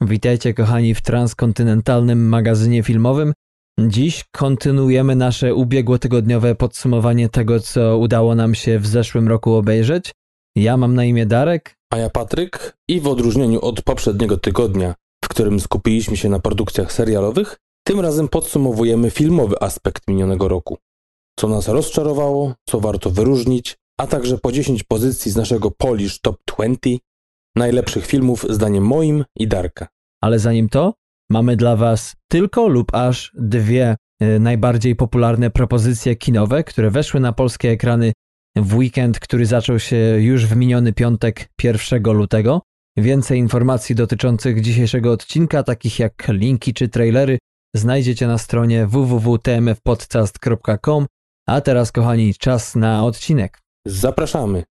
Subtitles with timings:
[0.00, 3.32] Witajcie kochani w transkontynentalnym magazynie filmowym.
[3.80, 10.12] Dziś kontynuujemy nasze ubiegłotygodniowe podsumowanie tego, co udało nam się w zeszłym roku obejrzeć.
[10.56, 11.74] Ja mam na imię Darek.
[11.92, 16.92] A ja Patryk i w odróżnieniu od poprzedniego tygodnia, w którym skupiliśmy się na produkcjach
[16.92, 17.56] serialowych,
[17.86, 20.78] tym razem podsumowujemy filmowy aspekt minionego roku.
[21.38, 26.36] Co nas rozczarowało, co warto wyróżnić, a także po 10 pozycji z naszego Polish Top
[26.46, 26.90] 20
[27.56, 29.88] najlepszych filmów zdaniem moim i Darka.
[30.22, 30.94] Ale zanim to,
[31.30, 37.32] mamy dla Was tylko lub aż dwie y, najbardziej popularne propozycje kinowe, które weszły na
[37.32, 38.12] polskie ekrany
[38.56, 42.62] w weekend, który zaczął się już w miniony piątek 1 lutego.
[42.96, 47.38] Więcej informacji dotyczących dzisiejszego odcinka, takich jak linki czy trailery,
[47.74, 51.06] znajdziecie na stronie www.tmfpodcast.com.
[51.46, 53.60] A teraz, kochani, czas na odcinek.
[53.86, 54.64] Zapraszamy!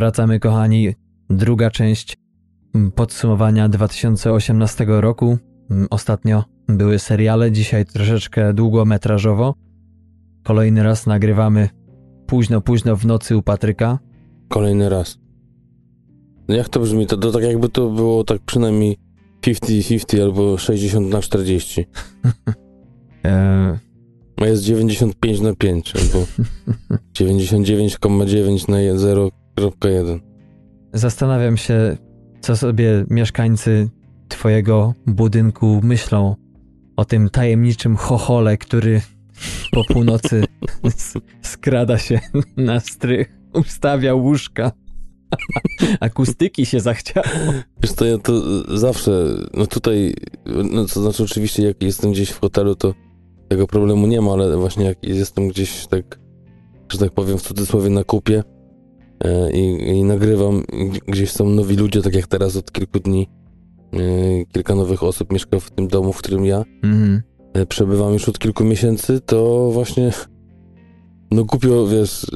[0.00, 0.94] Wracamy, kochani.
[1.30, 2.16] Druga część
[2.94, 5.38] podsumowania 2018 roku.
[5.90, 9.54] Ostatnio były seriale, dzisiaj troszeczkę długometrażowo.
[10.44, 11.68] Kolejny raz nagrywamy
[12.26, 13.98] późno, późno w nocy u Patryka.
[14.48, 15.18] Kolejny raz.
[16.48, 17.06] No jak to brzmi?
[17.06, 18.96] To, to tak jakby to było tak przynajmniej
[19.42, 21.84] 50-50 albo 60 na 40.
[23.24, 23.78] Eee,
[24.40, 26.26] jest 95 na 5 albo
[27.20, 28.80] 99,9 na
[29.60, 30.20] 0,1.
[30.92, 31.96] Zastanawiam się,
[32.40, 33.88] co sobie mieszkańcy
[34.28, 36.36] twojego budynku myślą
[36.96, 39.00] o tym tajemniczym chochole, który
[39.72, 40.44] po północy
[41.42, 42.20] skrada się
[42.56, 44.72] na strych, ustawia łóżka.
[46.00, 47.26] Akustyki się zachciało.
[47.82, 48.32] Wiesz to ja to
[48.78, 49.10] zawsze,
[49.54, 50.14] no tutaj,
[50.72, 52.94] no to znaczy oczywiście jak jestem gdzieś w hotelu, to
[53.48, 56.20] tego problemu nie ma, ale właśnie jak jestem gdzieś tak,
[56.92, 58.42] że tak powiem w cudzysłowie na kupie
[59.52, 60.62] i, i nagrywam,
[61.06, 63.28] gdzieś są nowi ludzie, tak jak teraz od kilku dni.
[63.92, 66.64] E, kilka nowych osób mieszka w tym domu, w którym ja.
[66.82, 67.22] Mhm.
[67.54, 70.12] e, przebywam już od kilku miesięcy, to właśnie
[71.30, 72.26] no głupio, wiesz,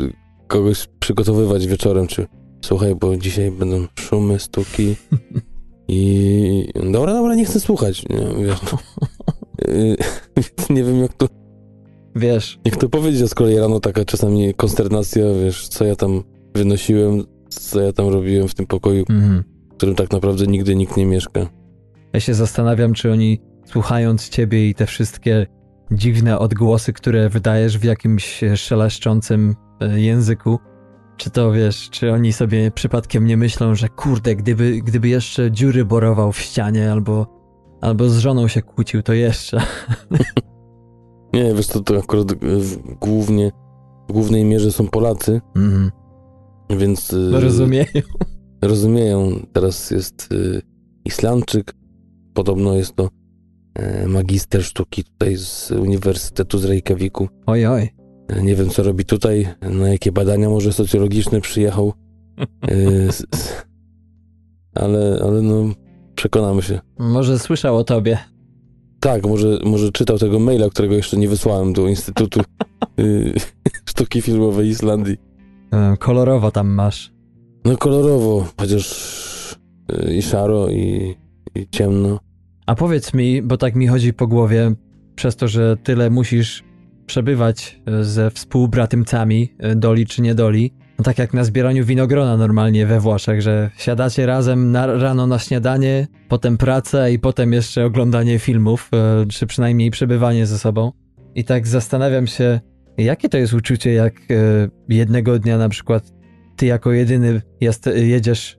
[0.46, 2.26] kogoś przygotowywać wieczorem, czy
[2.64, 4.96] słuchaj, bo dzisiaj będą szumy, stuki
[5.88, 8.60] i dobra, dobra, nie chcę słuchać, nie, wiesz,
[10.36, 11.26] więc nie wiem jak to,
[12.16, 16.22] Wiesz, jak to powiedzieć, a z kolei rano taka czasami konsternacja, wiesz, co ja tam
[16.54, 19.44] wynosiłem, co ja tam robiłem w tym pokoju, mhm.
[19.72, 21.40] w którym tak naprawdę nigdy nikt nie mieszka.
[22.12, 25.46] ja się zastanawiam, czy oni słuchając ciebie i te wszystkie
[25.92, 30.58] dziwne odgłosy, które wydajesz w jakimś szeleszczącym e, języku,
[31.16, 35.84] czy to wiesz, czy oni sobie przypadkiem nie myślą, że kurde, gdyby, gdyby jeszcze dziury
[35.84, 37.26] borował w ścianie albo,
[37.80, 39.60] albo z żoną się kłócił, to jeszcze.
[41.32, 43.52] Nie, wiesz, to, to akurat y, w- głównie,
[44.08, 45.90] w głównej mierze są Polacy, Mhm.
[46.70, 47.12] Więc...
[47.12, 47.86] y, No rozumieją.
[48.62, 49.46] rozumieją.
[49.52, 50.62] Teraz jest y,
[51.04, 51.74] Islandczyk,
[52.34, 53.08] podobno jest to
[53.74, 57.28] e, magister sztuki tutaj z Uniwersytetu z Reykjaviku.
[57.46, 57.88] Oj, oj.
[58.28, 61.92] E, Nie wiem, co robi tutaj, na jakie badania może socjologiczne przyjechał,
[62.70, 62.74] e,
[64.74, 65.64] ale, ale no,
[66.14, 66.80] przekonamy się.
[66.98, 68.18] Może słyszał o tobie.
[69.00, 72.40] Tak, może, może czytał tego maila, którego jeszcze nie wysłałem do Instytutu
[73.00, 73.34] y,
[73.88, 75.16] Sztuki Filmowej Islandii.
[75.72, 77.14] E, Kolorowo tam masz.
[77.64, 79.56] No kolorowo, chociaż
[79.92, 81.14] y, i szaro, i,
[81.54, 82.18] i ciemno.
[82.66, 84.74] A powiedz mi, bo tak mi chodzi po głowie,
[85.14, 86.64] przez to, że tyle musisz
[87.06, 92.36] przebywać e, ze współbratymcami, e, doli czy nie doli, no tak jak na zbieraniu winogrona
[92.36, 97.84] normalnie we Włoszech, że siadacie razem na, rano na śniadanie, potem praca i potem jeszcze
[97.84, 100.92] oglądanie filmów, e, czy przynajmniej przebywanie ze sobą.
[101.34, 102.60] I tak zastanawiam się,
[102.98, 106.12] jakie to jest uczucie, jak e, jednego dnia na przykład
[106.56, 108.58] ty jako jedyny jest, jedziesz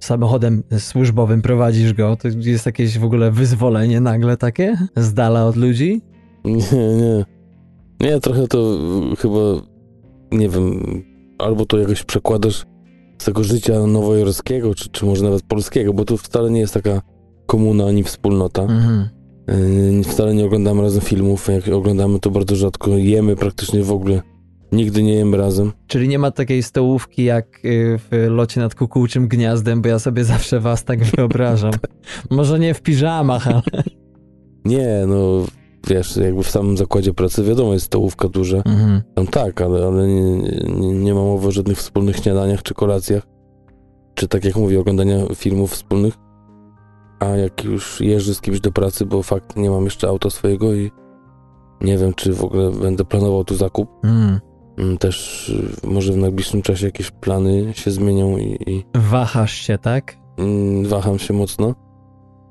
[0.00, 5.56] samochodem służbowym, prowadzisz go, to jest jakieś w ogóle wyzwolenie nagle takie z dala od
[5.56, 6.02] ludzi?
[6.44, 7.24] Nie, nie.
[8.00, 8.78] Nie, trochę to
[9.12, 9.38] y, chyba,
[10.32, 10.80] nie wiem,
[11.38, 12.66] albo to jakoś przekładasz
[13.18, 17.02] z tego życia nowojorskiego, czy, czy może nawet polskiego, bo tu wcale nie jest taka
[17.46, 18.62] komuna ani wspólnota.
[18.62, 19.08] Mhm.
[19.48, 24.22] Yy, wcale nie oglądamy razem filmów, jak oglądamy to bardzo rzadko, jemy praktycznie w ogóle.
[24.72, 25.72] Nigdy nie jemy razem.
[25.86, 30.24] Czyli nie ma takiej stołówki jak y, w locie nad kukułczym gniazdem, bo ja sobie
[30.34, 31.72] zawsze was tak wyobrażam.
[32.30, 33.62] Może nie w piżamach, ale...
[34.64, 35.44] Nie, no
[35.88, 39.02] wiesz, jakby w samym zakładzie pracy, wiadomo, jest stołówka duża, Mhm.
[39.14, 40.22] tam tak, ale, ale nie,
[40.80, 43.26] nie, nie ma mowy o żadnych wspólnych śniadaniach czy kolacjach,
[44.14, 46.14] czy tak jak mówię, oglądania filmów wspólnych,
[47.20, 50.74] a jak już jeżdżę z kimś do pracy, bo fakt nie mam jeszcze auta swojego
[50.74, 50.90] i
[51.80, 54.40] nie wiem, czy w ogóle będę planował tu zakup, Mm.
[54.78, 59.78] Mm, też y, może w najbliższym czasie jakieś plany się zmienią i, i Wahasz się,
[59.78, 60.16] tak?
[60.38, 61.74] mm, waham się mocno.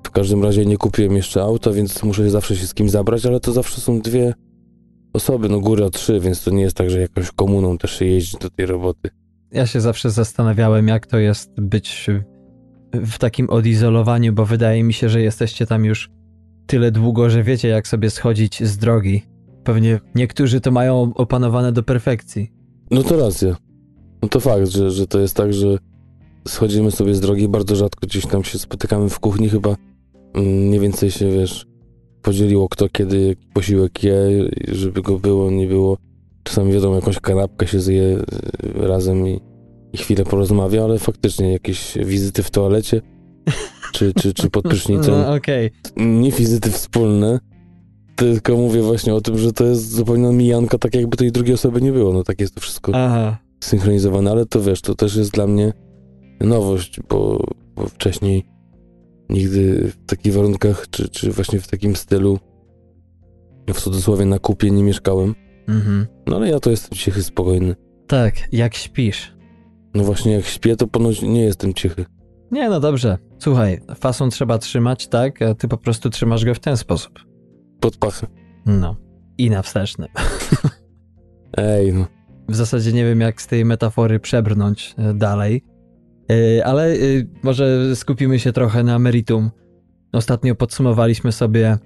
[0.08, 3.40] W każdym razie nie kupiłem jeszcze auta, więc muszę zawsze się z kim zabrać, ale
[3.40, 4.34] to zawsze są dwie
[5.14, 8.38] osoby, no góra trzy, więc to nie jest tak, że jakąś komuną też się jeździ
[8.42, 9.10] do tej roboty.
[9.52, 12.08] Ja się zawsze zastanawiałem, jak to jest być
[12.94, 16.10] w takim odizolowaniu, bo wydaje mi się, że jesteście tam już
[16.68, 19.22] tyle długo, że wiecie, jak sobie schodzić z drogi.
[19.64, 22.52] Pewnie niektórzy to mają opanowane do perfekcji.
[22.92, 23.56] No to racja.
[24.22, 25.78] No to fakt, że, że to jest tak, że
[26.48, 29.76] schodzimy sobie z drogi, bardzo rzadko gdzieś tam się spotykamy w kuchni, chyba
[30.34, 31.66] mm, mniej więcej się, wiesz,
[32.22, 35.98] podzieliło kto kiedy posiłek je, żeby go było, nie było.
[36.44, 38.24] Czasami wiadomo, jakąś kanapkę się zje y,
[38.76, 39.42] razem i,
[39.96, 43.02] i chwilę porozmawia, ale faktycznie jakieś wizyty w toalecie
[43.94, 45.72] czy, czy, czy pod prysznicem, No okej.
[45.96, 47.40] nie wizyty wspólne,
[48.16, 51.82] tylko mówię właśnie o tym, że to jest zupełnie mijanka, tak jakby tej drugiej osoby
[51.82, 52.14] nie było.
[52.14, 53.38] No tak jest to wszystko Aha.
[53.64, 55.74] synchronizowane, ale to wiesz, to też jest dla mnie
[56.40, 57.44] nowość, bo,
[57.76, 58.46] bo wcześniej
[59.30, 62.40] nigdy w takich warunkach, czy, czy właśnie w takim stylu,
[63.74, 65.36] w cudzysłowie na kupie nie mieszkałem.
[65.68, 66.08] Mhm.
[66.28, 67.76] No ale ja to jestem cichy, spokojny.
[68.08, 69.35] Tak, jak śpisz.
[69.96, 72.06] No właśnie jak śpię, to ponoć nie jestem cichy.
[72.52, 73.18] Nie, no dobrze.
[73.40, 75.42] Słuchaj, fason trzeba trzymać, tak?
[75.42, 77.20] A ty po prostu trzymasz go w ten sposób.
[77.80, 78.28] Pod pachę.
[78.66, 78.96] No.
[79.38, 80.08] I na wsteczny.
[81.58, 82.06] Ej, no.
[82.50, 85.64] W zasadzie nie wiem, jak z tej metafory przebrnąć e, dalej,
[86.32, 86.98] E, ale e,
[87.44, 89.52] może skupimy się trochę na meritum.
[90.14, 91.78] Ostatnio podsumowaliśmy sobie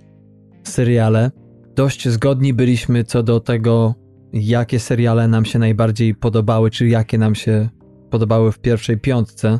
[0.63, 1.31] seriale.
[1.75, 3.95] Dość zgodni byliśmy co do tego,
[4.33, 7.69] jakie seriale nam się najbardziej podobały, czy jakie nam się
[8.09, 9.59] podobały w pierwszej piątce.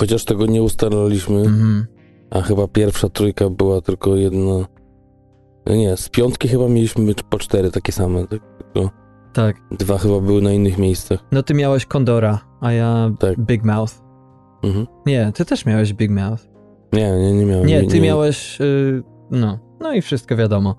[0.00, 1.86] Chociaż tego nie ustalaliśmy, Mhm.
[2.30, 4.66] a chyba pierwsza trójka była tylko jedna...
[5.66, 8.40] No nie, z piątki chyba mieliśmy po cztery takie same, tak?
[8.72, 8.90] Tylko
[9.32, 9.56] Tak.
[9.70, 11.24] dwa chyba były na innych miejscach.
[11.32, 13.40] No ty miałeś Kondora, a ja Tak.
[13.40, 13.92] Big Mouth.
[14.62, 14.86] Mhm.
[15.06, 16.42] Nie, ty też miałeś Big Mouth.
[16.92, 17.66] Nie, nie, nie miałem.
[17.66, 18.60] Nie, ty miałeś.
[18.60, 20.74] y, no, no i wszystko wiadomo.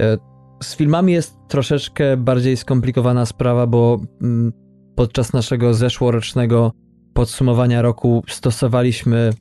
[0.00, 0.18] E,
[0.62, 4.52] Z filmami jest troszeczkę bardziej skomplikowana sprawa, bo mm,
[5.00, 6.72] podczas naszego zeszłorocznego
[7.14, 9.32] podsumowania roku stosowaliśmy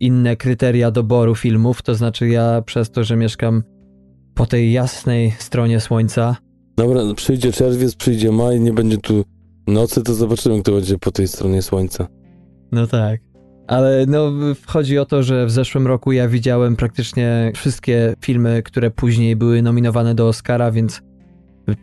[0.00, 1.82] inne kryteria doboru filmów.
[1.82, 3.62] To znaczy, ja przez to, że mieszkam
[4.34, 6.36] po tej jasnej stronie słońca,
[6.76, 9.24] Dobra, no przyjdzie czerwiec, przyjdzie maj, nie będzie tu
[9.66, 12.06] nocy, to zobaczymy, kto będzie po tej stronie słońca.
[12.72, 13.20] No tak.
[13.66, 14.32] Ale no,
[14.66, 19.62] chodzi o to, że w zeszłym roku ja widziałem praktycznie wszystkie filmy, które później były
[19.62, 21.02] nominowane do Oscara, więc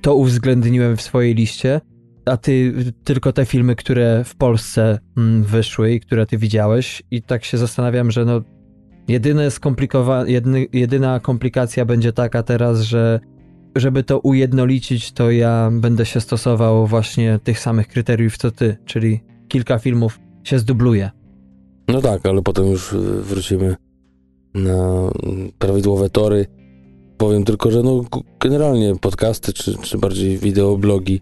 [0.02, 1.82] to uwzględniłem w swojej liście.
[2.26, 2.74] A ty
[3.04, 7.04] tylko te filmy, które w Polsce mm, wyszły i które ty widziałeś.
[7.12, 8.42] I tak się zastanawiam, że no,
[9.08, 13.20] jedyne skomplikowa- jedny, jedyna komplikacja będzie taka teraz, że
[13.76, 19.20] żeby to ujednolicić, to ja będę się stosował właśnie tych samych kryteriów co ty, czyli
[19.48, 21.12] kilka filmów się zdubluje.
[21.88, 23.76] No tak, ale potem już y, wrócimy
[24.54, 25.10] na
[25.60, 26.46] prawidłowe tory.
[27.18, 28.02] Powiem tylko, że no
[28.40, 31.22] generalnie podcasty, czy, czy bardziej wideoblogi,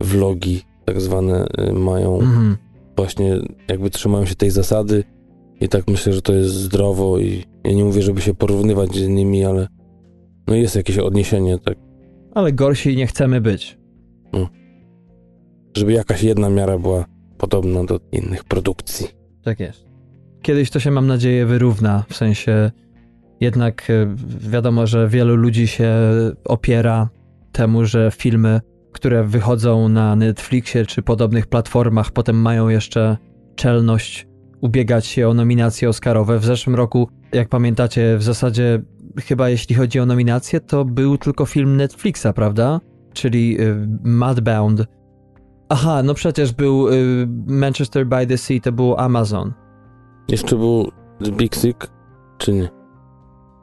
[0.00, 2.56] vlogi tak zwane y, mają Mhm.
[2.96, 3.36] właśnie
[3.68, 5.04] jakby trzymają się tej zasady
[5.60, 9.08] i tak myślę, że to jest zdrowo i ja nie mówię, żeby się porównywać z
[9.08, 9.68] nimi, ale
[10.46, 11.78] no jest jakieś odniesienie, tak,
[12.34, 13.78] Ale gorsi nie chcemy być.
[15.76, 17.04] żeby jakaś jedna miara była
[17.38, 19.06] podobna do innych produkcji.
[19.42, 19.84] Tak jest.
[20.42, 22.04] Kiedyś to się, mam nadzieję, wyrówna.
[22.08, 22.70] W sensie,
[23.40, 24.14] jednak e,
[24.50, 25.92] wiadomo, że wielu ludzi się
[26.44, 27.08] opiera
[27.52, 28.60] temu, że filmy,
[28.92, 33.16] które wychodzą na Netflixie czy podobnych platformach, potem mają jeszcze
[33.56, 34.28] czelność
[34.60, 36.38] ubiegać się o nominacje Oscarowe.
[36.38, 38.82] W zeszłym roku, jak pamiętacie, w zasadzie
[39.16, 42.80] chyba jeśli chodzi o nominacje, to był tylko film Netflixa, prawda?
[43.12, 44.84] Czyli y, Mudbound.
[45.68, 49.52] Aha, no przecież był y, Manchester by the Sea, to było Amazon.
[50.28, 50.90] Jeszcze był
[51.36, 51.90] Big Sick,
[52.38, 52.68] czy nie?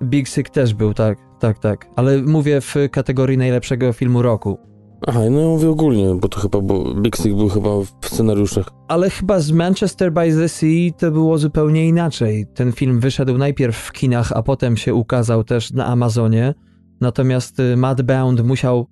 [0.04, 1.88] Big Sick też był, tak, tak, tak.
[1.96, 4.60] Ale mówię w kategorii najlepszego filmu roku.
[5.08, 7.70] Aha, no ja mówię ogólnie, bo to chyba był, Big Sick był chyba
[8.02, 8.70] w scenariuszach.
[8.88, 12.46] Ale chyba z Manchester by the Sea to było zupełnie inaczej.
[12.54, 16.54] Ten film wyszedł najpierw w kinach, a potem się ukazał też na Amazonie.
[17.02, 18.88] Natomiast y, Mudbound musiał,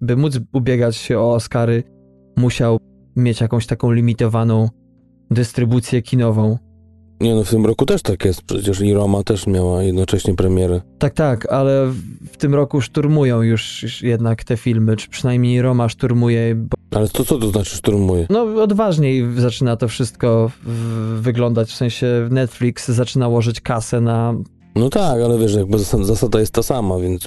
[0.00, 1.82] by móc ubiegać się o Oscary,
[2.36, 2.78] musiał
[3.16, 4.68] mieć jakąś taką limitowaną
[5.30, 6.58] dystrybucję kinową.
[7.20, 8.42] Nie no, w tym roku też tak jest.
[8.42, 10.80] Przecież i Roma też miała jednocześnie premierę.
[10.98, 11.92] Tak, tak, ale
[12.32, 16.54] w tym roku szturmują już jednak te filmy, czy przynajmniej Roma szturmuje.
[16.54, 18.26] Bo, Ale to co to znaczy szturmuje?
[18.30, 20.50] no, odważniej zaczyna to wszystko
[21.20, 24.34] wyglądać, w sensie Netflix zaczyna łożyć kasę na...
[24.76, 27.24] No tak, ale wiesz, jakby zasada, zasada jest ta sama, więc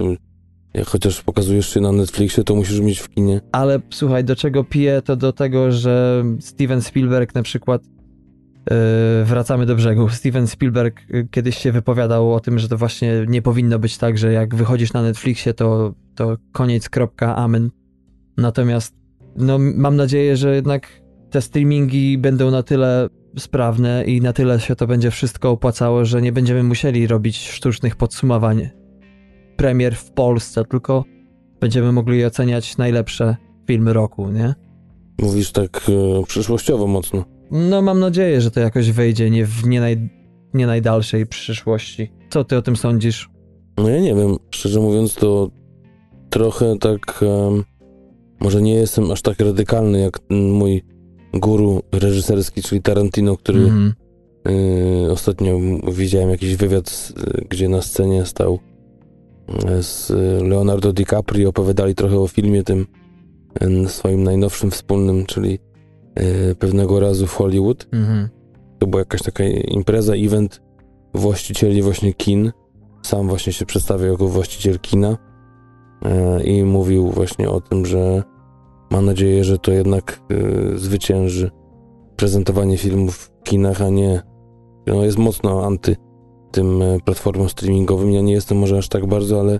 [0.74, 3.42] jak chociaż pokazujesz się na Netflixie, to musisz mieć w kinie.
[3.52, 7.82] Ale słuchaj, do czego piję, to do tego, że Steven Spielberg na przykład
[9.24, 10.10] wracamy do brzegu.
[10.10, 14.18] Steven Spielberg yy, kiedyś się wypowiadał o tym, że to właśnie nie powinno być tak,
[14.18, 17.70] że jak wychodzisz na Netflixie, to, to koniec, kropka, amen.
[18.38, 18.96] Natomiast
[19.36, 20.88] no, mam nadzieję, że jednak
[21.30, 26.22] te streamingi będą na tyle sprawne i na tyle się to będzie wszystko opłacało, że
[26.22, 28.70] nie będziemy musieli robić sztucznych podsumowań
[29.56, 31.06] premier w Polsce, tylko
[31.60, 33.36] będziemy mogli oceniać najlepsze
[33.68, 34.56] filmy roku, nie?
[35.22, 37.37] Mówisz tak e, przyszłościowo mocno.
[37.52, 40.10] No mam nadzieję, że to jakoś wejdzie nie w nie, naj,
[40.54, 42.12] nie najdalszej przyszłości.
[42.30, 43.30] Co ty o tym sądzisz?
[43.78, 45.50] No ja nie wiem, szczerze mówiąc to
[46.30, 47.64] trochę tak, em,
[48.40, 50.84] może nie jestem aż tak radykalny jak mój
[51.34, 53.94] guru reżyserski, czyli Tarantino, który Mhm.
[55.08, 55.60] y, ostatnio
[55.92, 57.14] widziałem jakiś wywiad,
[57.50, 58.60] gdzie na scenie stał
[59.80, 60.10] y, z
[60.50, 62.86] Leonardo DiCaprio, opowiadali trochę o filmie tym
[63.88, 65.60] swoim najnowszym wspólnym, czyli
[66.60, 67.88] pewnego razu w Hollywood.
[67.92, 68.30] Mhm.
[68.80, 70.62] To była jakaś taka impreza, event
[71.14, 72.52] właścicieli właśnie kin.
[73.02, 75.18] Sam właśnie się przedstawiał jako właściciel kina
[76.06, 78.24] e, i mówił właśnie o tym, że
[78.92, 81.52] ma nadzieję, że to jednak e, zwycięży
[82.16, 84.22] prezentowanie filmów w kinach, a nie
[84.88, 85.96] no jest mocno anty
[86.52, 88.12] tym platformom streamingowym.
[88.12, 89.60] Ja nie jestem może aż tak bardzo, ale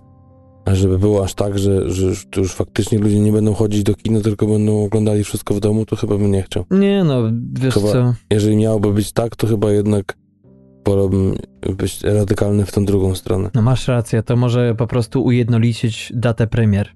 [0.76, 4.22] żeby było aż tak, że, że już, już faktycznie ludzie nie będą chodzić do kina,
[4.22, 6.66] tylko będą oglądali wszystko w domu, to chyba bym nie chciał.
[6.72, 7.24] Nie no,
[7.60, 8.14] wiesz Chyba- co?
[8.32, 10.18] Jeżeli miałoby być tak, to chyba jednak
[10.86, 11.36] wolałbym
[11.78, 13.50] być radykalny w tą drugą stronę.
[13.54, 16.92] No masz rację, to może po prostu ujednolicić datę premier.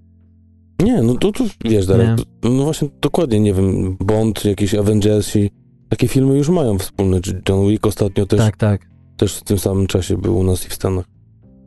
[0.82, 2.10] Nie, no to, to wiesz, Darek,
[2.42, 5.50] to, no właśnie dokładnie, nie wiem, Bond, jakieś Avengersi,
[5.90, 8.90] takie filmy już mają wspólne, czy John Wick ostatnio też, Tak, tak.
[9.18, 11.06] też w tym samym czasie był u nas i w Stanach.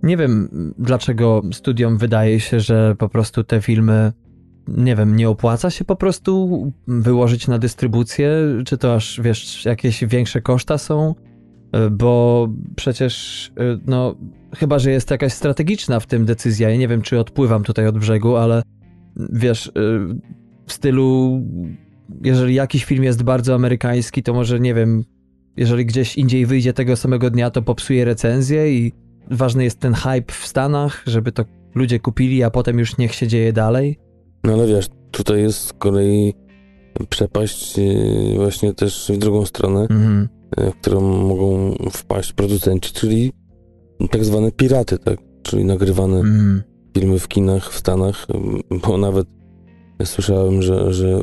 [0.04, 4.12] Nie wiem, dlaczego studiom wydaje się, że po prostu te filmy,
[4.68, 8.30] nie wiem, nie opłaca się po prostu wyłożyć na dystrybucję,
[8.66, 11.14] czy to aż, wiesz, jakieś większe koszta są,
[11.76, 14.14] Y, bo przecież, y, no,
[14.56, 17.98] chyba, że jest jakaś strategiczna w tym decyzja, ja nie wiem, czy odpływam tutaj od
[17.98, 18.62] brzegu, ale
[19.16, 19.70] wiesz, y,
[20.66, 21.40] w stylu,
[22.24, 25.04] jeżeli jakiś film jest bardzo amerykański, to może, nie wiem,
[25.56, 28.92] jeżeli gdzieś indziej wyjdzie tego samego dnia, to popsuje recenzję i
[29.30, 33.26] ważny jest ten hype w Stanach, żeby to ludzie kupili, a potem już niech się
[33.28, 33.98] dzieje dalej.
[34.44, 36.34] No ale wiesz, tutaj jest z kolei
[37.08, 40.28] przepaść yy, właśnie też w drugą stronę, Mhm.
[40.58, 43.32] yy, w którą mogą wpaść producenci, czyli
[44.10, 45.18] tak zwane piraty, tak?
[45.42, 46.62] Czyli nagrywane Mhm.
[46.98, 48.26] filmy w kinach w Stanach,
[48.86, 49.26] bo nawet
[50.04, 51.20] słyszałem, że, że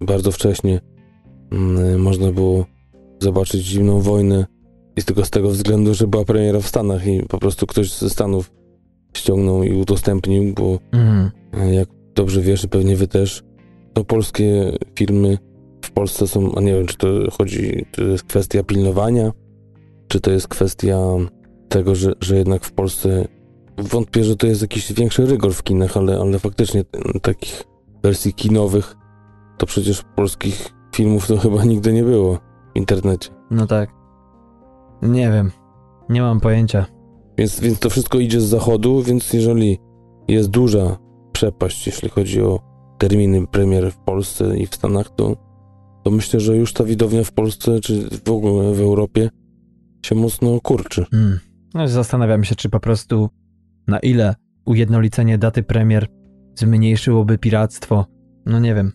[0.00, 0.80] bardzo wcześnie
[1.52, 2.66] mm, można było
[3.20, 4.46] zobaczyć zimną wojnę
[5.00, 8.10] i tylko z tego względu, że była premiera w Stanach i po prostu ktoś ze
[8.10, 8.52] Stanów
[9.16, 11.30] ściągnął i udostępnił, bo Mhm.
[11.52, 13.42] e, jak dobrze wiesz, pewnie wy też,
[13.92, 15.38] to polskie filmy
[15.84, 19.32] w Polsce są, a nie wiem, czy to chodzi, czy to jest kwestia pilnowania,
[20.08, 20.98] czy to jest kwestia
[21.68, 23.28] tego, że, że jednak w Polsce
[23.78, 26.84] wątpię, że to jest jakiś większy rygor w kinach, ale, ale faktycznie
[27.22, 27.64] takich
[28.02, 28.96] wersji kinowych
[29.58, 33.30] to przecież polskich filmów to chyba nigdy nie było w internecie.
[33.50, 33.99] No tak.
[35.02, 35.50] Nie wiem.
[36.08, 36.86] Nie mam pojęcia.
[37.38, 39.78] Więc, więc to wszystko idzie z zachodu, więc jeżeli
[40.28, 40.98] jest duża
[41.32, 42.60] przepaść, jeśli chodzi o
[42.98, 45.36] terminy premier w Polsce i w Stanach, to,
[46.04, 49.30] to myślę, że już ta widownia w Polsce, czy w ogóle w Europie
[50.06, 51.04] się mocno kurczy.
[51.10, 51.38] Hmm.
[51.74, 53.28] No, zastanawiam się, czy po prostu
[53.86, 54.34] na ile
[54.66, 56.06] ujednolicenie daty premier
[56.54, 58.06] zmniejszyłoby piractwo.
[58.46, 58.92] No nie wiem.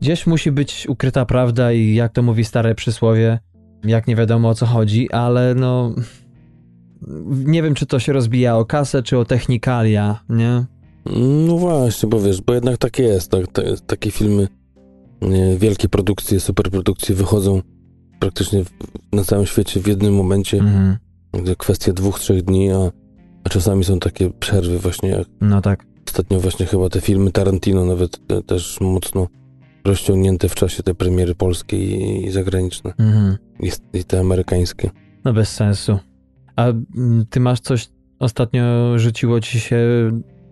[0.00, 3.38] Gdzieś musi być ukryta prawda i jak to mówi stare przysłowie,
[3.84, 5.94] jak nie wiadomo o co chodzi, ale no...
[7.30, 10.64] Nie wiem, czy to się rozbija o kasę, czy o technikalia, nie?
[11.46, 13.30] No właśnie, bo wiesz, bo jednak tak jest.
[13.30, 14.48] Tak, te, takie filmy,
[15.22, 17.62] nie, wielkie produkcje, superprodukcje wychodzą
[18.18, 18.70] praktycznie w,
[19.12, 20.96] na całym świecie w jednym momencie, Mhm.
[21.58, 22.90] kwestia dwóch, trzech dni, a,
[23.44, 25.86] a czasami są takie przerwy właśnie jak No tak.
[26.08, 29.26] Ostatnio właśnie chyba te filmy Tarantino nawet te, też mocno
[29.84, 31.76] rozciągnięte w czasie te premiery polskie
[32.26, 33.36] i, zagraniczne Mhm.
[33.60, 34.90] i, i te amerykańskie.
[35.24, 35.98] No bez sensu.
[36.56, 36.66] A
[37.30, 39.78] ty masz coś ostatnio rzuciło ci się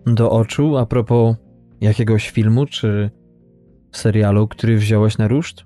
[0.05, 1.35] do oczu a propos
[1.81, 3.09] jakiegoś filmu czy
[3.91, 5.63] serialu, który wziąłeś na ruszt?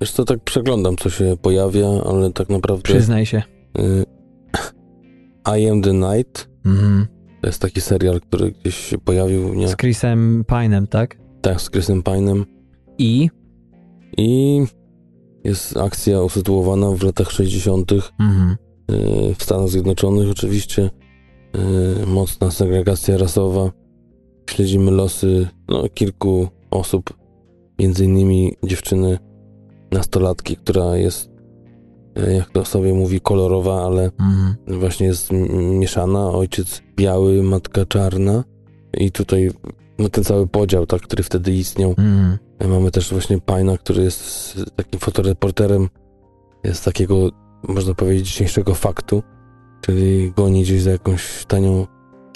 [0.00, 2.82] Wiesz co, tak przeglądam, co się pojawia, ale tak naprawdę...
[2.82, 3.42] Przyznaj się.
[3.78, 4.04] Y,
[5.60, 7.06] I Am The Night Mhm.
[7.40, 9.68] to jest taki serial, który gdzieś się pojawił, nie?
[9.68, 11.16] Z Chrisem Pine'em, tak?
[11.42, 12.44] Tak, z Chrisem Pine'em.
[12.98, 13.28] I?
[14.18, 14.62] I
[15.44, 17.92] jest akcja usytuowana w latach 60.
[18.20, 18.56] Mhm.
[18.90, 20.90] y, w Stanach Zjednoczonych oczywiście.
[22.02, 23.70] y, Mocna segregacja rasowa.
[24.50, 27.16] Śledzimy losy no, kilku osób,
[27.78, 29.18] między innymi dziewczyny
[29.92, 31.30] nastolatki, która jest,
[32.28, 34.54] y, jak to sobie mówi, kolorowa, ale Mhm.
[34.80, 35.30] właśnie jest
[35.78, 36.30] mieszana.
[36.30, 38.44] Ojciec biały, matka czarna.
[38.98, 39.50] I tutaj
[39.98, 41.90] no, ten cały podział, tak, który wtedy istniał.
[41.90, 42.38] Mhm.
[42.68, 45.88] Mamy też właśnie Pajna, który jest takim fotoreporterem
[46.64, 47.30] z takiego,
[47.68, 49.22] można powiedzieć, dzisiejszego faktu,
[49.80, 51.86] czyli goni gdzieś za jakąś tanią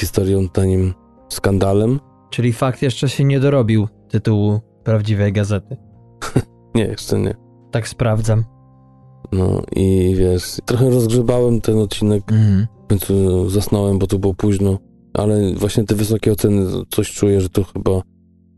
[0.00, 0.95] historią, tanim
[1.29, 2.00] skandalem.
[2.31, 5.76] Czyli fakt jeszcze się nie dorobił tytułu prawdziwej gazety.
[6.75, 7.35] Nie, jeszcze nie.
[7.71, 8.45] Tak sprawdzam.
[9.33, 12.67] No i wiesz, trochę rozgrzebałem ten odcinek, Mhm.
[12.85, 14.79] w końcu zasnąłem, bo to było późno,
[15.14, 18.02] ale właśnie te wysokie oceny, coś czuję, że to chyba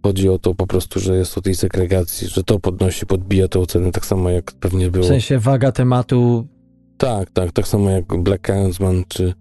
[0.02, 3.58] chodzi o to po prostu, że jest o tej segregacji, że to podnosi, podbija te
[3.60, 5.04] oceny, tak samo jak pewnie było.
[5.04, 6.46] W sensie waga tematu.
[6.98, 9.34] Tak, tak, tak samo jak Black Clansman, czy,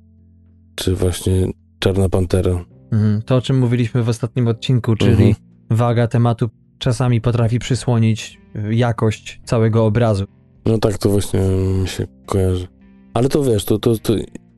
[0.75, 1.47] czy właśnie
[1.79, 2.65] Czarna Pantera.
[2.91, 3.21] Mhm.
[3.21, 5.33] To, o czym mówiliśmy w ostatnim odcinku, czyli Mhm.
[5.69, 8.39] waga tematu czasami potrafi przysłonić
[8.69, 10.25] y, jakość całego obrazu.
[10.65, 11.39] No tak to właśnie
[11.81, 12.67] mi się kojarzy.
[13.13, 14.13] Ale to wiesz, to, to, to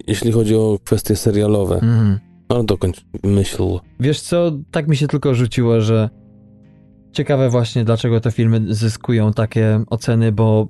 [0.07, 2.19] jeśli chodzi o kwestie serialowe, Mhm.
[2.53, 3.63] No dokończ myśl.
[3.99, 6.09] Wiesz co, tak mi się tylko rzuciło, że
[7.11, 10.67] ciekawe właśnie dlaczego te filmy zyskują takie oceny, bo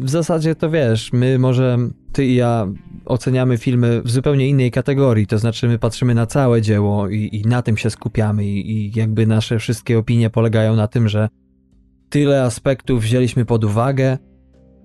[0.00, 1.78] w zasadzie to wiesz, my może
[2.12, 2.66] ty i ja
[3.04, 7.42] oceniamy filmy w zupełnie innej kategorii, to znaczy my patrzymy na całe dzieło i, i
[7.42, 11.28] na tym się skupiamy i, i jakby nasze wszystkie opinie polegają na tym, że
[12.08, 14.18] tyle aspektów wzięliśmy pod uwagę,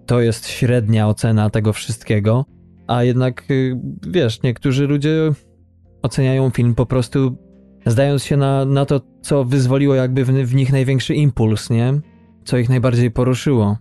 [0.05, 2.45] to jest średnia ocena tego wszystkiego,
[2.87, 5.31] a jednak y, wiesz, niektórzy ludzie
[6.01, 7.35] oceniają film po prostu
[7.85, 11.93] zdając się na, na to, co wyzwoliło jakby w, w nich największy impuls, nie?
[12.45, 13.77] Co ich najbardziej poruszyło.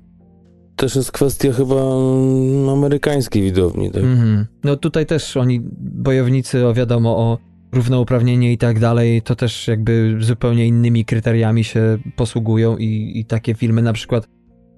[0.77, 4.03] Też jest kwestia chyba mm, amerykańskiej widowni, tak?
[4.03, 4.47] Mhm.
[4.65, 7.39] No tutaj też oni, bojownicy, o wiadomo, o
[7.73, 13.55] równouprawnienie i tak dalej, to też jakby zupełnie innymi kryteriami się posługują i, i takie
[13.55, 14.29] filmy na przykład,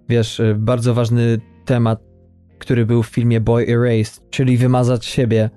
[0.08, 2.02] wiesz, y, bardzo ważny temat,
[2.58, 5.50] który był w filmie Boy Erased, czyli wymazać siebie.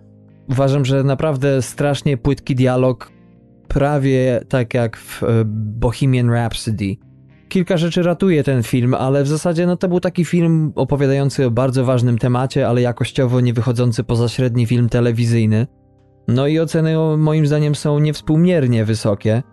[0.49, 3.11] Uważam, że naprawdę strasznie płytki dialog,
[3.67, 6.95] prawie tak jak w y, Bohemian Rhapsody.
[7.49, 11.51] Kilka rzeczy ratuje ten film, ale w zasadzie no to był taki film opowiadający o
[11.51, 15.67] bardzo ważnym temacie, ale jakościowo nie wychodzący poza średni film telewizyjny.
[16.27, 19.43] No i oceny moim zdaniem są niewspółmiernie wysokie.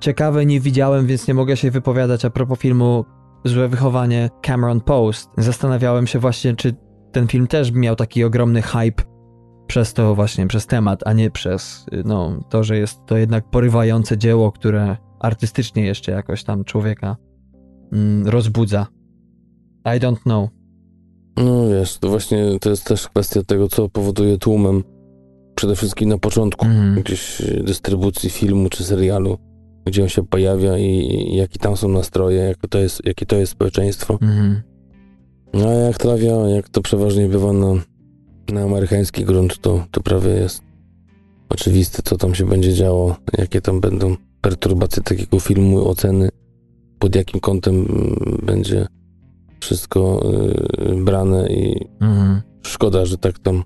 [0.00, 3.04] Ciekawe nie widziałem, więc nie mogę się wypowiadać a propos filmu
[3.44, 5.30] Złe wychowanie Cameron Post.
[5.38, 6.74] Zastanawiałem się właśnie, czy
[7.12, 9.02] ten film też miał taki ogromny hype
[9.72, 13.50] przez to właśnie, przez temat, a nie przez y, no, to, że jest to jednak
[13.50, 17.16] porywające dzieło, które artystycznie jeszcze jakoś tam człowieka
[17.92, 18.86] mm, rozbudza.
[19.84, 20.50] I don't know.
[21.36, 24.84] No wiesz, to właśnie to jest też kwestia tego, co powoduje tłumem.
[25.54, 27.02] Przede wszystkim na początku Mhm.
[27.02, 29.38] gdzieś dystrybucji filmu czy serialu,
[29.86, 33.36] gdzie on się pojawia i, i jakie tam są nastroje, jak to jest, jakie to
[33.36, 34.18] jest społeczeństwo.
[35.54, 37.74] No a jak trafia, jak to przeważnie bywa na,
[38.48, 40.62] na amerykański grunt, to, to prawie jest
[41.48, 46.28] oczywiste, co tam się będzie działo, jakie tam będą perturbacje takiego filmu, oceny,
[46.98, 48.86] pod jakim kątem mm, będzie
[49.60, 50.22] wszystko
[50.92, 52.40] y, brane i Mhm.
[52.62, 53.64] szkoda, że tak tam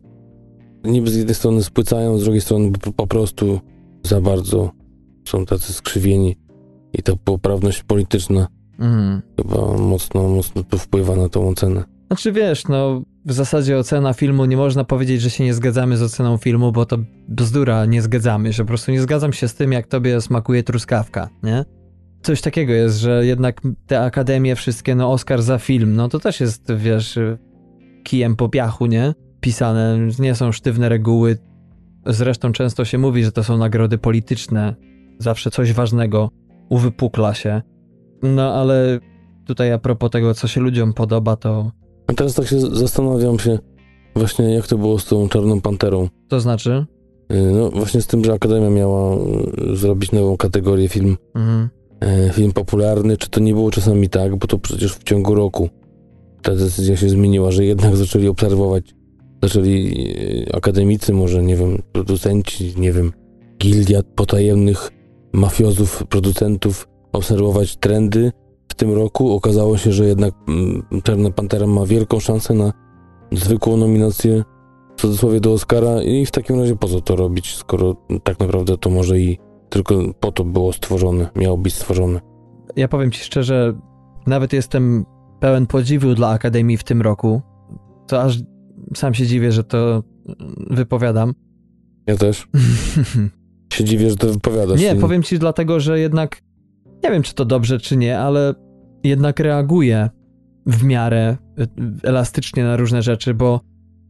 [0.84, 3.60] niby z jednej strony spłycają, z drugiej strony po, po prostu
[4.02, 4.70] za bardzo
[5.28, 6.36] są tacy skrzywieni
[6.92, 8.46] i ta poprawność polityczna
[8.78, 9.22] Mhm.
[9.36, 11.84] chyba mocno, mocno tu wpływa na tą ocenę.
[12.06, 16.02] Znaczy wiesz, no w zasadzie ocena filmu, nie można powiedzieć, że się nie zgadzamy z
[16.02, 19.72] oceną filmu, bo to bzdura, nie zgadzamy się, po prostu nie zgadzam się z tym,
[19.72, 21.64] jak tobie smakuje truskawka, nie?
[22.22, 26.40] Coś takiego jest, że jednak te akademie wszystkie, no Oscar za film, no to też
[26.40, 27.18] jest, wiesz,
[28.04, 29.14] kijem po piachu, nie?
[29.40, 31.38] Pisane, nie są sztywne reguły.
[32.06, 34.74] Zresztą często się mówi, że to są nagrody polityczne.
[35.18, 36.30] Zawsze coś ważnego
[36.68, 37.62] uwypukla się.
[38.22, 39.00] No ale
[39.46, 41.72] tutaj a propos tego, co się ludziom podoba, to
[42.06, 43.58] A teraz tak się zastanawiam się
[44.16, 46.08] właśnie, jak to było z tą Czarną Panterą.
[46.28, 46.86] to znaczy?
[47.32, 51.68] Y, No właśnie z tym, że Akademia miała y, zrobić nową kategorię film, Mhm.
[52.28, 55.68] y, film popularny, czy to nie było czasami tak, bo to przecież w ciągu roku
[56.42, 58.94] ta decyzja się zmieniła, że jednak zaczęli obserwować,
[59.42, 60.06] zaczęli
[60.52, 63.12] akademicy, może nie wiem, producenci, nie wiem,
[63.58, 64.90] gildia potajemnych
[65.32, 68.32] mafiozów, producentów obserwować trendy
[68.76, 72.72] tym roku okazało się, że jednak mm, Czarna Pantera ma wielką szansę na
[73.32, 74.44] zwykłą nominację
[74.96, 78.78] w cudzysłowie do Oscara i w takim razie po co to robić, skoro tak naprawdę
[78.78, 82.20] to może i tylko po to było stworzone, miało być stworzone.
[82.76, 83.78] Ja powiem ci szczerze,
[84.26, 85.04] nawet jestem
[85.40, 87.42] pełen podziwu dla Akademii w tym roku.
[88.06, 88.38] To aż
[88.94, 90.02] sam się dziwię, że to
[90.70, 91.34] wypowiadam.
[92.06, 92.48] Ja też.
[93.72, 94.80] się dziwię, że to wypowiadasz.
[94.80, 96.40] Nie, powiem ci dlatego, że jednak
[97.04, 98.54] nie wiem, czy to dobrze, czy nie, ale
[99.08, 100.10] jednak reaguję
[100.66, 101.68] w miarę y,
[102.02, 103.60] elastycznie na różne rzeczy, bo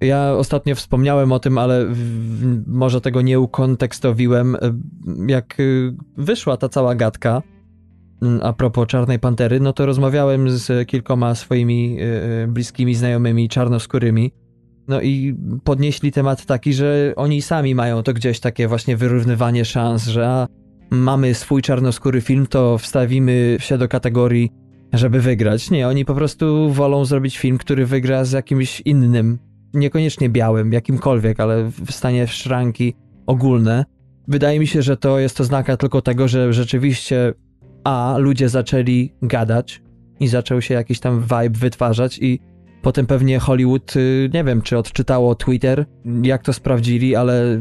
[0.00, 4.58] ja ostatnio wspomniałem o tym, ale w, może tego nie ukontekstowiłem, y,
[5.26, 7.42] jak y, wyszła ta cała gadka
[8.22, 11.98] mm, a propos Czarnej Pantery, no to rozmawiałem z kilkoma swoimi
[12.48, 14.32] bliskimi znajomymi czarnoskórymi,
[14.88, 20.06] no i podnieśli temat taki, że oni sami mają to gdzieś takie właśnie wyrównywanie szans,
[20.06, 20.46] że a,
[20.90, 24.50] mamy swój czarnoskóry film, to wstawimy się do kategorii,
[24.92, 25.70] żeby wygrać.
[25.70, 29.38] Nie, oni po prostu wolą zrobić film, który wygra z jakimś innym,
[29.74, 32.94] niekoniecznie białym, jakimkolwiek, ale w stanie szranki
[33.26, 33.84] ogólne.
[34.28, 37.34] Wydaje mi się, że to jest oznaka tylko tego, że rzeczywiście
[37.84, 39.82] a ludzie zaczęli gadać
[40.20, 42.40] i zaczął się jakiś tam vibe wytwarzać i
[42.82, 45.86] potem pewnie Hollywood, y, nie wiem, czy odczytało Twitter,
[46.22, 47.60] jak to sprawdzili, ale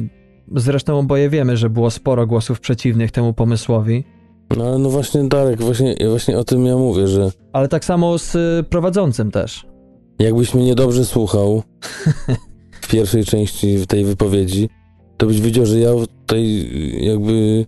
[0.52, 4.04] Zresztą oboje wiemy, że było sporo głosów przeciwnych temu pomysłowi.
[4.58, 7.31] No, no właśnie, Darek, właśnie, właśnie o tym ja mówię, że...
[7.53, 9.65] Ale tak samo z y, prowadzącym też.
[10.19, 11.63] Jakbyś mnie niedobrze słuchał
[12.81, 14.69] w pierwszej części tej wypowiedzi,
[15.17, 16.69] to byś wiedział, że ja tutaj
[17.01, 17.65] jakby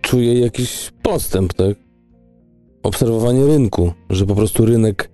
[0.00, 1.76] czuję jakiś postęp, tak?
[2.82, 5.10] Obserwowanie rynku, że po prostu rynek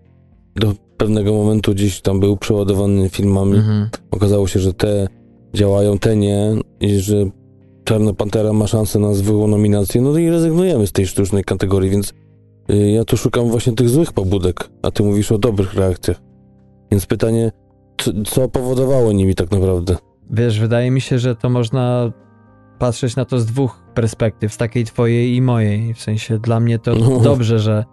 [0.57, 3.57] do pewnego momentu gdzieś tam był przeładowany filmami.
[3.57, 3.89] Mhm.
[4.11, 5.09] Okazało się, że te
[5.55, 7.31] działają, te nie i że
[7.85, 12.13] Czarna Pantera ma szansę na zwykłą nominację, no i rezygnujemy z tej sztucznej kategorii, więc
[12.71, 16.21] y, ja tu szukam właśnie tych złych pobudek, a ty mówisz o dobrych reakcjach.
[16.91, 17.53] Więc pytanie,
[17.99, 19.97] co, co powodowało nimi tak naprawdę?
[20.31, 22.13] Wiesz, wydaje mi się, że to można
[22.79, 25.95] patrzeć na to z dwóch perspektyw, z takiej twojej i mojej.
[25.95, 27.21] W sensie dla mnie to no.
[27.21, 27.85] dobrze, że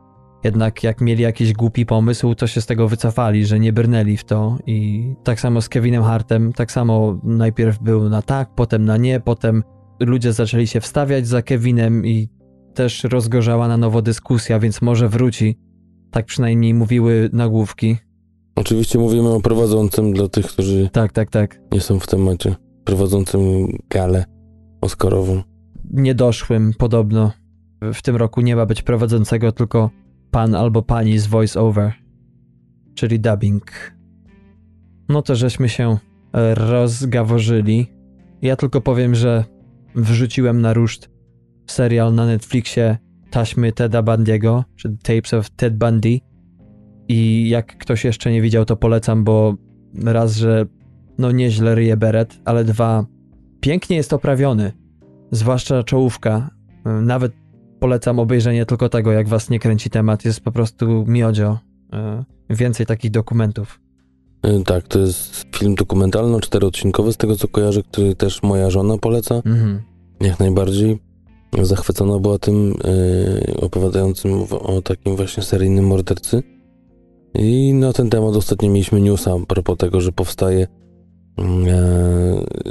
[0.43, 4.23] jednak jak mieli jakiś głupi pomysł, to się z tego wycofali, że nie brnęli w
[4.23, 4.57] to.
[4.67, 9.19] I tak samo z Kevinem Hartem, tak samo najpierw był na tak, potem na nie,
[9.19, 9.63] potem
[9.99, 12.29] ludzie zaczęli się wstawiać za Kevinem i
[12.73, 15.57] też rozgorzała na nowo dyskusja, więc może wróci.
[16.11, 17.97] Tak przynajmniej mówiły nagłówki.
[18.55, 21.61] Oczywiście mówimy o prowadzącym dla tych, którzy tak, tak, tak.
[21.71, 22.55] nie są w temacie.
[22.83, 23.41] Prowadzącym
[23.89, 24.25] galę
[24.81, 25.43] Oscarową.
[25.93, 27.31] Niedoszłym podobno.
[27.93, 29.89] W tym roku nie ma być prowadzącego, tylko
[30.31, 31.91] pan albo pani z voice-over,
[32.95, 33.71] czyli dubbing.
[35.09, 35.97] No to żeśmy się
[36.33, 37.87] e, rozgaworzyli.
[38.41, 39.43] Ja tylko powiem, że
[39.95, 41.09] wrzuciłem na ruszt
[41.67, 42.97] serial na Netflixie
[43.29, 46.19] taśmy Teda Bundy'ego, czy Tapes of Ted Bundy.
[47.07, 49.55] I jak ktoś jeszcze nie widział, to polecam, bo
[50.05, 50.65] raz, że
[51.17, 53.05] no nieźle ryje beret, ale dwa,
[53.59, 54.71] pięknie jest oprawiony.
[55.31, 56.49] Zwłaszcza czołówka.
[57.01, 57.33] Nawet
[57.79, 60.25] polecam obejrzenie tylko tego, jak was nie kręci temat.
[60.25, 61.59] Jest po prostu miodzio.
[61.93, 63.81] E, więcej takich dokumentów.
[64.43, 68.97] E, tak, to jest film dokumentalny, czteroodcinkowy, z tego co kojarzę, który też moja żona
[68.97, 69.35] poleca.
[69.35, 69.81] Mhm.
[70.21, 70.99] Jak najbardziej.
[71.61, 72.73] Zachwycona była tym,
[73.47, 76.43] yy, opowiadającym w, o takim właśnie seryjnym mordercy.
[77.33, 80.67] I na ten temat ostatnio mieliśmy newsa a propos tego, że powstaje
[81.37, 81.45] yy,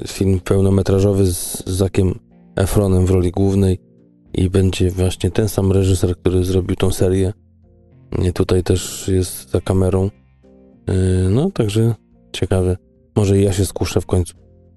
[0.06, 2.18] film pełnometrażowy z Zakiem
[2.56, 3.78] Efronem w roli głównej
[4.34, 7.32] i będzie właśnie ten sam reżyser, który zrobił tą serię.
[8.28, 10.10] I tutaj też jest za kamerą.
[10.88, 10.94] Yy,
[11.30, 11.94] no, także
[12.32, 12.76] ciekawe.
[13.16, 14.34] Może i ja się skuszę w końcu.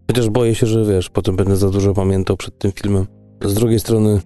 [0.07, 3.07] Chociaż boję się, że wiesz, potem będę za dużo pamiętał przed tym filmem.
[3.45, 4.19] Z drugiej strony,